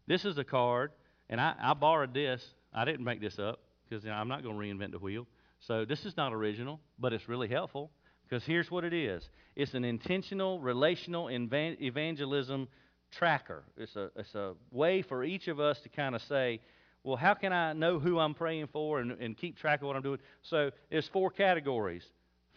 This 0.07 0.25
is 0.25 0.39
a 0.39 0.45
card, 0.45 0.93
and 1.29 1.41
I, 1.41 1.55
I 1.61 1.75
borrowed 1.75 2.15
this. 2.15 2.45
I 2.73 2.85
didn't 2.85 3.05
make 3.05 3.21
this 3.21 3.39
up 3.39 3.61
because 3.89 4.05
you 4.05 4.11
know, 4.11 4.17
I'm 4.17 4.29
not 4.29 4.43
going 4.43 4.55
to 4.55 4.61
reinvent 4.61 4.93
the 4.93 4.99
wheel. 4.99 5.27
So 5.61 5.85
this 5.85 6.05
is 6.05 6.17
not 6.17 6.33
original, 6.33 6.81
but 6.99 7.13
it's 7.13 7.29
really 7.29 7.49
helpful 7.49 7.91
because 8.29 8.45
here's 8.45 8.71
what 8.71 8.85
it 8.85 8.93
is 8.93 9.29
it's 9.55 9.75
an 9.75 9.85
intentional 9.85 10.61
relational 10.61 11.29
evangelism 11.31 12.69
tracker. 13.11 13.65
It's 13.77 13.97
a, 13.97 14.11
it's 14.17 14.35
a 14.35 14.55
way 14.71 15.03
for 15.03 15.25
each 15.25 15.49
of 15.49 15.61
us 15.61 15.81
to 15.81 15.89
kind 15.89 16.15
of 16.15 16.23
say, 16.23 16.61
well, 17.05 17.17
how 17.17 17.35
can 17.35 17.53
I 17.53 17.73
know 17.73 17.99
who 17.99 18.19
I'm 18.19 18.35
praying 18.35 18.69
for 18.73 19.01
and, 19.01 19.13
and 19.13 19.37
keep 19.37 19.57
track 19.57 19.81
of 19.81 19.87
what 19.87 19.97
I'm 19.97 20.03
doing? 20.03 20.19
So 20.43 20.71
there's 20.91 21.09
four 21.09 21.31
categories 21.31 22.05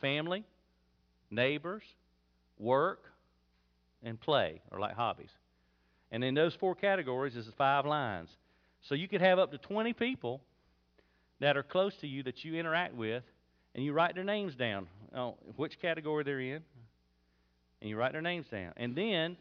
family, 0.02 0.44
neighbors, 1.30 1.84
work, 2.58 3.04
and 4.02 4.20
play, 4.20 4.62
or 4.72 4.80
like 4.80 4.96
hobbies. 4.96 5.30
And 6.12 6.24
in 6.24 6.34
those 6.34 6.56
four 6.56 6.76
categories 6.76 7.36
is 7.36 7.48
five 7.58 7.86
lines. 7.86 8.30
So 8.82 8.96
you 8.96 9.08
could 9.08 9.22
have 9.22 9.40
up 9.40 9.52
to 9.52 9.58
20 9.58 9.94
people 9.94 10.42
that 11.40 11.56
are 11.56 11.64
close 11.64 11.96
to 11.98 12.08
you 12.08 12.24
that 12.24 12.44
you 12.44 12.56
interact 12.56 12.96
with, 12.96 13.24
and 13.76 13.84
you 13.84 13.94
write 13.94 14.16
their 14.16 14.24
names 14.24 14.56
down, 14.56 14.88
which 15.56 15.80
category 15.80 16.24
they're 16.24 16.40
in, 16.40 16.62
and 17.82 17.90
you 17.90 17.96
write 17.96 18.14
their 18.14 18.22
names 18.22 18.48
down. 18.48 18.74
And 18.78 18.96
then, 18.96 19.38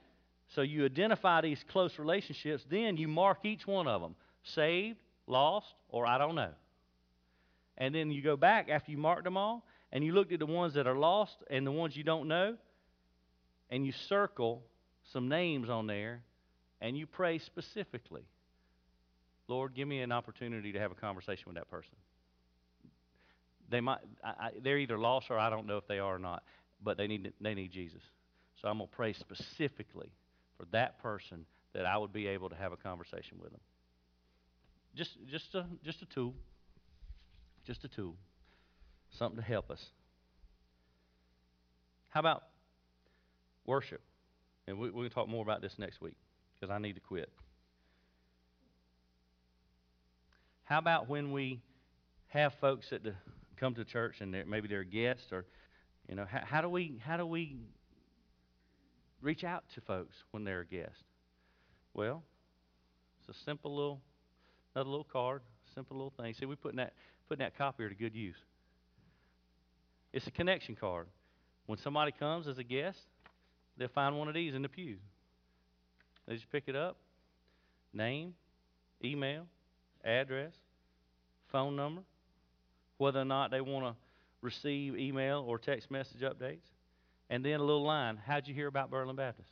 so 0.54 0.62
you 0.62 0.84
identify 0.84 1.40
these 1.40 1.64
close 1.70 1.98
relationships, 1.98 2.64
then 2.70 2.96
you 2.96 3.08
mark 3.08 3.44
each 3.44 3.66
one 3.66 3.88
of 3.88 4.00
them 4.00 4.14
saved, 4.44 4.98
lost, 5.26 5.66
or 5.88 6.06
I 6.06 6.18
don't 6.18 6.34
know. 6.34 6.52
And 7.76 7.94
then 7.94 8.10
you 8.10 8.22
go 8.22 8.36
back 8.36 8.68
after 8.68 8.90
you 8.90 8.98
marked 8.98 9.24
them 9.24 9.36
all, 9.36 9.64
and 9.92 10.04
you 10.04 10.12
looked 10.12 10.32
at 10.32 10.38
the 10.38 10.46
ones 10.46 10.74
that 10.74 10.86
are 10.86 10.96
lost 10.96 11.36
and 11.50 11.66
the 11.66 11.72
ones 11.72 11.96
you 11.96 12.04
don't 12.04 12.28
know, 12.28 12.56
and 13.70 13.86
you 13.86 13.92
circle 14.08 14.62
some 15.12 15.28
names 15.28 15.70
on 15.70 15.86
there, 15.86 16.22
and 16.80 16.96
you 16.96 17.06
pray 17.06 17.38
specifically. 17.38 18.22
Lord, 19.48 19.74
give 19.74 19.88
me 19.88 20.00
an 20.00 20.12
opportunity 20.12 20.72
to 20.72 20.78
have 20.78 20.92
a 20.92 20.94
conversation 20.94 21.44
with 21.46 21.56
that 21.56 21.70
person. 21.70 21.96
They 23.70 23.80
might, 23.80 23.98
I, 24.22 24.28
I, 24.28 24.50
they're 24.62 24.78
either 24.78 24.98
lost 24.98 25.26
or 25.30 25.38
I 25.38 25.50
don't 25.50 25.66
know 25.66 25.78
if 25.78 25.86
they 25.88 25.98
are 25.98 26.16
or 26.16 26.18
not, 26.18 26.42
but 26.82 26.96
they 26.96 27.06
need, 27.06 27.32
they 27.40 27.54
need 27.54 27.72
Jesus. 27.72 28.02
So 28.60 28.68
I'm 28.68 28.78
going 28.78 28.88
to 28.88 28.96
pray 28.96 29.12
specifically 29.12 30.10
for 30.56 30.66
that 30.72 31.02
person 31.02 31.44
that 31.74 31.86
I 31.86 31.96
would 31.96 32.12
be 32.12 32.26
able 32.26 32.48
to 32.50 32.56
have 32.56 32.72
a 32.72 32.76
conversation 32.76 33.38
with 33.40 33.50
them. 33.50 33.60
Just, 34.94 35.16
just, 35.30 35.54
a, 35.54 35.66
just 35.84 36.02
a 36.02 36.06
tool. 36.06 36.34
Just 37.66 37.84
a 37.84 37.88
tool. 37.88 38.14
Something 39.10 39.38
to 39.38 39.46
help 39.46 39.70
us. 39.70 39.84
How 42.08 42.20
about 42.20 42.44
worship? 43.66 44.00
And 44.66 44.78
we, 44.78 44.90
we 44.90 45.04
can 45.04 45.10
talk 45.10 45.28
more 45.28 45.42
about 45.42 45.62
this 45.62 45.74
next 45.78 46.00
week 46.00 46.16
because 46.58 46.72
I 46.72 46.78
need 46.78 46.94
to 46.94 47.00
quit. 47.00 47.30
How 50.64 50.78
about 50.78 51.08
when 51.08 51.32
we 51.32 51.60
have 52.28 52.52
folks 52.60 52.90
that 52.90 53.02
come 53.56 53.74
to 53.74 53.84
church 53.84 54.16
and 54.20 54.32
they're, 54.32 54.44
maybe 54.44 54.68
they're 54.68 54.84
guests 54.84 55.32
or, 55.32 55.46
you 56.08 56.14
know, 56.14 56.26
how, 56.30 56.40
how 56.44 56.60
do 56.60 56.68
we 56.68 57.00
how 57.04 57.16
do 57.16 57.26
we 57.26 57.56
reach 59.22 59.44
out 59.44 59.64
to 59.74 59.80
folks 59.80 60.14
when 60.30 60.44
they're 60.44 60.60
a 60.60 60.66
guest? 60.66 61.04
Well, 61.94 62.22
it's 63.20 63.36
a 63.36 63.44
simple 63.44 63.74
little 63.74 64.00
Another 64.78 64.90
little 64.90 65.08
card, 65.12 65.42
simple 65.74 65.96
little 65.96 66.12
thing. 66.16 66.34
See, 66.34 66.46
we're 66.46 66.54
putting 66.54 66.76
that, 66.76 66.92
putting 67.28 67.44
that 67.44 67.58
copier 67.58 67.88
to 67.88 67.96
good 67.96 68.14
use. 68.14 68.36
It's 70.12 70.26
a 70.28 70.30
connection 70.30 70.76
card. 70.76 71.08
When 71.66 71.78
somebody 71.78 72.12
comes 72.12 72.46
as 72.46 72.58
a 72.58 72.62
guest, 72.62 73.00
they'll 73.76 73.88
find 73.88 74.16
one 74.16 74.28
of 74.28 74.34
these 74.34 74.54
in 74.54 74.62
the 74.62 74.68
pew. 74.68 74.98
They 76.28 76.34
just 76.34 76.52
pick 76.52 76.64
it 76.66 76.76
up, 76.76 76.98
name, 77.94 78.34
email, 79.02 79.46
address, 80.04 80.52
phone 81.46 81.74
number, 81.74 82.02
whether 82.98 83.20
or 83.20 83.24
not 83.24 83.50
they 83.50 83.62
want 83.62 83.86
to 83.86 83.94
receive 84.42 84.94
email 84.98 85.42
or 85.48 85.58
text 85.58 85.90
message 85.90 86.20
updates, 86.20 86.66
and 87.30 87.42
then 87.42 87.60
a 87.60 87.64
little 87.64 87.82
line 87.82 88.18
How'd 88.26 88.46
you 88.46 88.54
hear 88.54 88.66
about 88.66 88.90
Berlin 88.90 89.16
Baptist? 89.16 89.48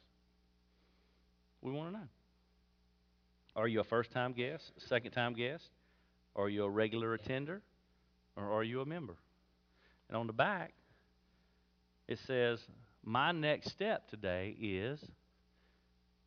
We 1.63 1.73
want 1.73 1.93
to 1.93 1.99
know. 1.99 2.07
Are 3.57 3.67
you 3.67 3.81
a 3.81 3.85
first 3.85 4.11
time 4.11 4.35
guest, 4.35 4.71
second 4.77 5.13
time 5.13 5.33
guest? 5.33 5.65
Are 6.37 6.51
you 6.51 6.65
a 6.65 6.69
regular 6.69 7.15
attender? 7.15 7.63
Or 8.37 8.53
are 8.53 8.63
you 8.63 8.83
a 8.83 8.87
member? 8.87 9.17
And 10.09 10.17
on 10.19 10.27
the 10.27 10.35
back, 10.35 10.75
it 12.07 12.19
says, 12.27 12.61
My 13.03 13.33
next 13.33 13.71
step 13.71 14.11
today 14.11 14.55
is 14.61 15.01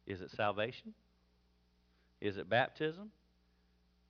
is 0.10 0.20
it 0.20 0.32
salvation? 0.32 0.94
Is 2.20 2.36
it 2.36 2.50
baptism? 2.50 3.12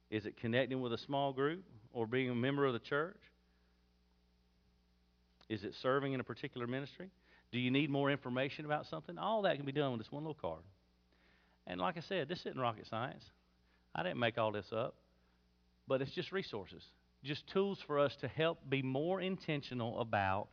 Is 0.09 0.25
it 0.25 0.37
connecting 0.37 0.81
with 0.81 0.93
a 0.93 0.97
small 0.97 1.33
group 1.33 1.63
or 1.93 2.07
being 2.07 2.29
a 2.29 2.35
member 2.35 2.65
of 2.65 2.73
the 2.73 2.79
church? 2.79 3.19
Is 5.49 5.63
it 5.63 5.73
serving 5.81 6.13
in 6.13 6.19
a 6.19 6.23
particular 6.23 6.65
ministry? 6.65 7.09
Do 7.51 7.59
you 7.59 7.69
need 7.69 7.89
more 7.89 8.09
information 8.09 8.65
about 8.65 8.85
something? 8.87 9.17
All 9.17 9.43
that 9.43 9.57
can 9.57 9.65
be 9.65 9.71
done 9.71 9.91
with 9.91 10.01
this 10.01 10.11
one 10.11 10.23
little 10.23 10.37
card. 10.39 10.61
And 11.67 11.79
like 11.79 11.97
I 11.97 12.01
said, 12.01 12.27
this 12.27 12.39
isn't 12.39 12.59
rocket 12.59 12.87
science. 12.87 13.23
I 13.93 14.03
didn't 14.03 14.19
make 14.19 14.37
all 14.37 14.51
this 14.51 14.71
up. 14.71 14.95
But 15.87 16.01
it's 16.01 16.11
just 16.11 16.31
resources, 16.31 16.83
just 17.23 17.47
tools 17.47 17.79
for 17.85 17.99
us 17.99 18.15
to 18.21 18.27
help 18.27 18.59
be 18.69 18.83
more 18.83 19.19
intentional 19.19 19.99
about 19.99 20.49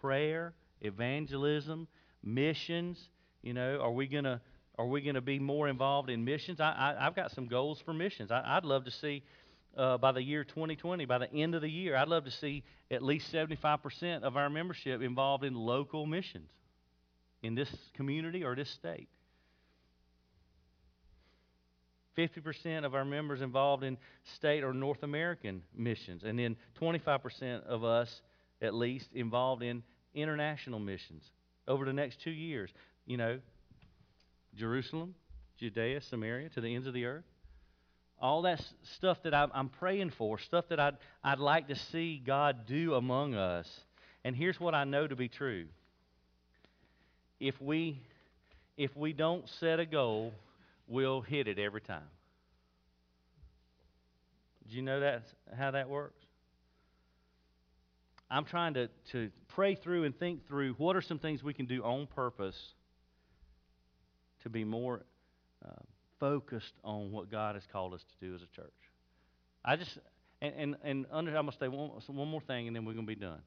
prayer, 0.00 0.54
evangelism, 0.80 1.86
missions. 2.22 2.98
You 3.42 3.54
know, 3.54 3.80
are 3.80 3.92
we 3.92 4.08
to 4.08 4.40
are 4.78 4.86
we 4.86 5.00
to 5.12 5.20
be 5.20 5.38
more 5.38 5.68
involved 5.68 6.08
in 6.08 6.24
missions? 6.24 6.60
I, 6.60 6.94
I, 6.98 7.04
have 7.04 7.16
got 7.16 7.32
some 7.32 7.46
goals 7.46 7.80
for 7.84 7.92
missions. 7.92 8.30
I, 8.30 8.54
would 8.54 8.64
love 8.64 8.84
to 8.84 8.92
see 8.92 9.24
uh, 9.76 9.98
by 9.98 10.12
the 10.12 10.22
year 10.22 10.44
2020, 10.44 11.04
by 11.04 11.18
the 11.18 11.32
end 11.32 11.56
of 11.56 11.62
the 11.62 11.68
year, 11.68 11.96
I'd 11.96 12.08
love 12.08 12.24
to 12.24 12.30
see 12.30 12.62
at 12.90 13.02
least 13.02 13.32
75% 13.32 14.22
of 14.22 14.36
our 14.36 14.48
membership 14.48 15.02
involved 15.02 15.44
in 15.44 15.54
local 15.54 16.06
missions 16.06 16.48
in 17.42 17.54
this 17.54 17.68
community 17.94 18.44
or 18.44 18.54
this 18.54 18.70
state. 18.70 19.08
50% 22.16 22.84
of 22.84 22.94
our 22.94 23.04
members 23.04 23.42
involved 23.42 23.84
in 23.84 23.96
state 24.34 24.64
or 24.64 24.72
North 24.72 25.04
American 25.04 25.62
missions, 25.76 26.24
and 26.24 26.38
then 26.38 26.56
25% 26.80 27.64
of 27.64 27.84
us, 27.84 28.22
at 28.60 28.74
least, 28.74 29.06
involved 29.14 29.62
in 29.62 29.84
international 30.14 30.80
missions 30.80 31.22
over 31.68 31.84
the 31.84 31.92
next 31.92 32.20
two 32.20 32.32
years. 32.32 32.70
You 33.08 33.16
know, 33.16 33.40
Jerusalem, 34.54 35.16
Judea, 35.58 36.02
Samaria, 36.02 36.50
to 36.50 36.60
the 36.60 36.72
ends 36.72 36.86
of 36.86 36.94
the 36.94 37.06
earth. 37.06 37.24
All 38.20 38.42
that 38.42 38.62
stuff 38.96 39.18
that 39.24 39.34
I'm 39.34 39.68
praying 39.68 40.10
for, 40.10 40.38
stuff 40.38 40.66
that 40.68 40.78
I'd, 40.78 40.96
I'd 41.24 41.38
like 41.38 41.68
to 41.68 41.74
see 41.74 42.22
God 42.24 42.66
do 42.66 42.94
among 42.94 43.34
us. 43.34 43.68
And 44.24 44.36
here's 44.36 44.60
what 44.60 44.74
I 44.74 44.84
know 44.84 45.06
to 45.06 45.16
be 45.16 45.28
true. 45.28 45.66
If 47.40 47.60
we, 47.60 48.02
if 48.76 48.96
we 48.96 49.12
don't 49.12 49.48
set 49.48 49.80
a 49.80 49.86
goal 49.86 50.32
we'll 50.88 51.20
hit 51.20 51.46
it 51.46 51.58
every 51.58 51.80
time. 51.80 52.08
Do 54.68 54.76
you 54.76 54.82
know 54.82 55.00
that 55.00 55.22
how 55.56 55.70
that 55.70 55.88
works? 55.88 56.24
I'm 58.30 58.44
trying 58.44 58.74
to, 58.74 58.88
to 59.12 59.30
pray 59.48 59.74
through 59.74 60.04
and 60.04 60.18
think 60.18 60.46
through 60.46 60.74
what 60.74 60.96
are 60.96 61.00
some 61.00 61.18
things 61.18 61.42
we 61.42 61.54
can 61.54 61.66
do 61.66 61.82
on 61.82 62.06
purpose 62.06 62.56
to 64.42 64.48
be 64.48 64.64
more 64.64 65.02
uh, 65.64 65.70
focused 66.20 66.74
on 66.84 67.12
what 67.12 67.30
God 67.30 67.54
has 67.54 67.64
called 67.70 67.94
us 67.94 68.00
to 68.02 68.26
do 68.26 68.34
as 68.34 68.42
a 68.42 68.56
church. 68.56 68.72
I 69.64 69.76
just 69.76 69.98
and 70.40 70.54
and, 70.56 70.76
and 70.82 71.06
under, 71.10 71.36
I'm 71.36 71.46
gonna 71.46 71.56
say 71.58 71.68
one, 71.68 71.90
one 72.06 72.28
more 72.28 72.40
thing, 72.40 72.66
and 72.66 72.76
then 72.76 72.84
we're 72.84 72.94
gonna 72.94 73.06
be 73.06 73.14
done. 73.14 73.40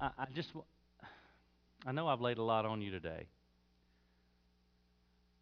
I, 0.00 0.10
I 0.18 0.26
just 0.34 0.50
I 1.86 1.92
know 1.92 2.08
I've 2.08 2.20
laid 2.20 2.38
a 2.38 2.42
lot 2.42 2.64
on 2.64 2.80
you 2.80 2.90
today, 2.90 3.26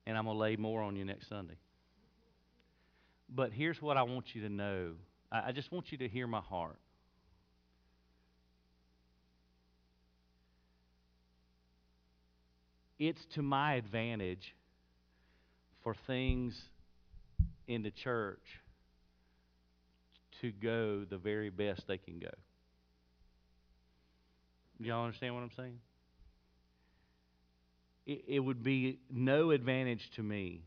and 0.07 0.19
I'm 0.19 0.25
going 0.25 0.37
to 0.37 0.41
lay 0.41 0.57
more 0.57 0.83
on 0.83 0.97
you 0.97 1.05
next 1.05 1.29
Sunday. 1.29 1.57
But 3.29 3.53
here's 3.53 3.81
what 3.81 3.97
I 3.97 4.03
want 4.03 4.35
you 4.35 4.43
to 4.43 4.49
know 4.49 4.93
I, 5.31 5.49
I 5.49 5.53
just 5.53 5.71
want 5.71 5.93
you 5.93 5.99
to 5.99 6.09
hear 6.09 6.27
my 6.27 6.41
heart. 6.41 6.79
It's 13.05 13.25
to 13.35 13.43
my 13.43 13.75
advantage 13.75 14.55
for 15.83 15.93
things 16.07 16.57
in 17.67 17.83
the 17.83 17.91
church 17.91 18.61
to 20.41 20.53
go 20.53 21.05
the 21.11 21.19
very 21.19 21.51
best 21.51 21.89
they 21.89 21.99
can 21.99 22.21
go. 22.21 22.31
Y'all 24.79 25.05
understand 25.05 25.35
what 25.35 25.41
I'm 25.41 25.51
saying? 25.57 25.79
It, 28.07 28.25
it 28.29 28.39
would 28.39 28.63
be 28.63 29.01
no 29.11 29.51
advantage 29.51 30.09
to 30.15 30.23
me 30.23 30.63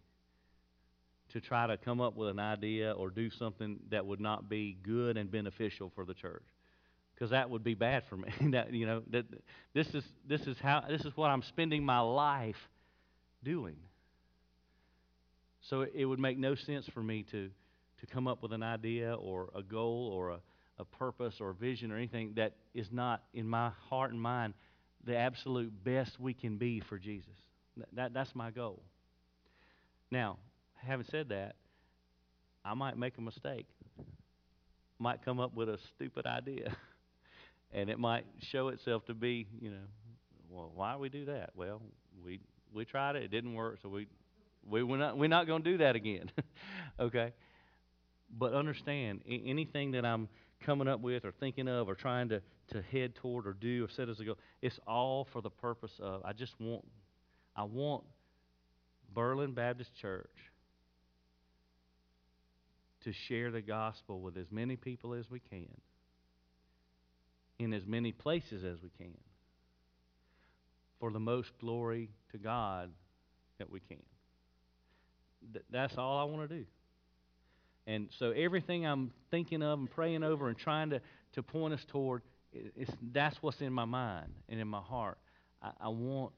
to 1.32 1.40
try 1.40 1.68
to 1.68 1.78
come 1.78 2.02
up 2.02 2.18
with 2.18 2.28
an 2.28 2.40
idea 2.40 2.92
or 2.92 3.12
do 3.12 3.30
something 3.30 3.80
that 3.92 4.06
would 4.06 4.20
not 4.20 4.50
be 4.50 4.78
good 4.84 5.16
and 5.16 5.32
beneficial 5.32 5.90
for 5.96 6.04
the 6.04 6.14
church 6.14 6.44
because 7.16 7.32
that 7.32 7.50
would 7.50 7.64
be 7.64 7.74
bad 7.74 8.04
for 8.10 8.18
me 8.18 8.30
that 8.52 8.74
you 8.74 8.86
know 8.86 9.02
that 9.10 9.26
this 9.74 9.88
is 9.94 10.04
this 10.28 10.42
is 10.42 10.58
how 10.60 10.84
this 10.88 11.02
is 11.06 11.16
what 11.16 11.30
I'm 11.30 11.42
spending 11.44 11.84
my 11.84 12.00
life 12.00 12.70
doing 13.44 13.78
so 15.62 15.86
it 15.94 16.06
would 16.06 16.20
make 16.20 16.38
no 16.38 16.56
sense 16.56 16.86
for 16.94 17.02
me 17.02 17.24
to 17.32 17.50
to 18.00 18.06
come 18.08 18.28
up 18.28 18.42
with 18.44 18.52
an 18.52 18.64
idea 18.64 19.14
or 19.16 19.50
a 19.56 19.64
goal 19.64 20.12
or 20.14 20.32
a, 20.32 20.40
a 20.80 20.86
purpose 20.86 21.36
or 21.40 21.52
a 21.52 21.54
vision 21.54 21.92
or 21.92 21.98
anything 21.98 22.34
that 22.36 22.54
is 22.74 22.92
not 22.92 23.24
in 23.34 23.48
my 23.48 23.72
heart 23.90 24.12
and 24.12 24.22
mind 24.22 24.54
the 25.06 25.16
absolute 25.16 25.72
best 25.84 26.20
we 26.20 26.34
can 26.34 26.58
be 26.58 26.80
for 26.80 26.98
Jesus 26.98 27.36
that, 27.78 27.88
that 27.94 28.14
that's 28.14 28.36
my 28.36 28.52
goal 28.52 28.82
now 30.12 30.38
having 30.86 31.06
said 31.10 31.30
that, 31.30 31.56
I 32.64 32.74
might 32.74 32.98
make 32.98 33.18
a 33.18 33.22
mistake. 33.22 33.68
Might 35.00 35.24
come 35.24 35.40
up 35.40 35.54
with 35.54 35.70
a 35.70 35.78
stupid 35.96 36.26
idea. 36.26 36.76
and 37.72 37.90
it 37.90 38.00
might 38.00 38.26
show 38.40 38.70
itself 38.70 39.06
to 39.06 39.14
be, 39.14 39.48
you 39.60 39.72
know, 39.72 39.86
well, 40.50 40.72
why 40.74 40.96
we 40.96 41.10
do 41.10 41.26
that? 41.26 41.52
Well, 41.56 41.82
we 42.24 42.40
we 42.74 42.86
tried 42.86 43.16
it, 43.16 43.24
it 43.24 43.32
didn't 43.32 43.54
work, 43.54 43.80
so 43.82 43.90
we 43.90 44.08
we 44.68 44.84
we're 44.84 44.98
not 44.98 45.18
we're 45.18 45.28
not 45.28 45.48
going 45.48 45.64
to 45.64 45.72
do 45.72 45.78
that 45.80 45.96
again. 45.96 46.32
okay? 47.00 47.34
But 48.38 48.54
understand, 48.54 49.22
anything 49.28 49.92
that 49.92 50.06
I'm 50.06 50.28
coming 50.62 50.88
up 50.88 51.02
with 51.02 51.26
or 51.26 51.32
thinking 51.32 51.68
of 51.68 51.88
or 51.88 51.96
trying 51.96 52.30
to 52.30 52.42
to 52.72 52.82
head 52.82 53.16
toward 53.16 53.46
or 53.46 53.54
do 53.54 53.86
or 53.86 53.90
set 53.90 54.10
as 54.10 54.20
a 54.20 54.26
goal, 54.26 54.38
it's 54.62 54.80
all 54.88 55.28
for 55.32 55.42
the 55.42 55.50
purpose 55.50 55.92
of 56.00 56.24
I 56.26 56.34
just 56.34 56.60
want 56.60 56.86
I 57.56 57.64
want 57.64 58.04
Berlin 59.14 59.54
Baptist 59.54 59.96
Church 59.96 60.30
to 63.04 63.14
share 63.14 63.52
the 63.52 63.62
gospel 63.62 64.20
with 64.20 64.36
as 64.36 64.48
many 64.52 64.76
people 64.76 65.14
as 65.14 65.30
we 65.30 65.40
can, 65.40 65.70
in 67.60 67.74
as 67.74 67.86
many 67.86 68.12
places 68.12 68.64
as 68.64 68.82
we 68.82 68.90
can, 68.98 69.18
for 71.00 71.12
the 71.12 71.20
most 71.20 71.52
glory 71.60 72.10
to 72.32 72.38
God 72.38 72.92
that 73.60 73.70
we 73.70 73.80
can. 73.80 74.02
Th- 75.54 75.66
that's 75.70 75.98
all 75.98 76.18
I 76.18 76.24
want 76.24 76.50
to 76.50 76.56
do. 76.58 76.66
And 77.88 78.10
so 78.18 78.32
everything 78.32 78.86
I'm 78.86 79.12
thinking 79.32 79.62
of 79.62 79.80
and 79.80 79.90
praying 79.90 80.24
over 80.24 80.50
and 80.50 80.58
trying 80.58 80.90
to, 80.90 81.02
to 81.34 81.44
point 81.44 81.74
us 81.74 81.86
toward, 81.88 82.24
it's, 82.52 82.92
that's 83.14 83.38
what's 83.42 83.62
in 83.62 83.72
my 83.72 83.86
mind 83.86 84.32
and 84.50 84.60
in 84.60 84.68
my 84.68 84.82
heart. 84.82 85.18
I, 85.62 85.72
I 85.80 85.90
want 85.90 86.34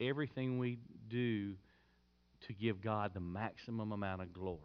everything 0.00 0.58
we 0.58 0.78
do 1.08 1.54
to 2.46 2.52
give 2.52 2.80
God 2.80 3.12
the 3.14 3.20
maximum 3.20 3.92
amount 3.92 4.22
of 4.22 4.32
glory. 4.32 4.58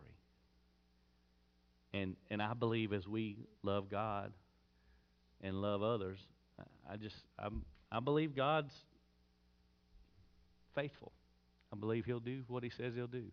And 1.94 2.16
and 2.30 2.42
I 2.42 2.54
believe 2.54 2.94
as 2.94 3.08
we 3.08 3.38
love 3.64 3.90
God 3.90 4.32
and 5.42 5.62
love 5.62 5.82
others, 5.82 6.20
I 6.90 6.98
just 6.98 7.16
i 7.38 7.48
I 7.92 8.00
believe 8.00 8.36
God's 8.36 8.74
faithful. 10.76 11.12
I 11.74 11.76
believe 11.76 12.06
He'll 12.06 12.20
do 12.20 12.44
what 12.48 12.64
He 12.64 12.70
says 12.70 12.94
He'll 12.96 13.08
do 13.08 13.26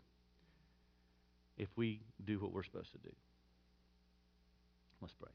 if 1.59 1.69
we 1.77 2.01
do 2.25 2.39
what 2.41 2.53
we're 2.53 2.63
supposed 2.63 2.93
to 2.93 2.99
do. 2.99 3.15
Let's 5.01 5.15
pray. 5.15 5.31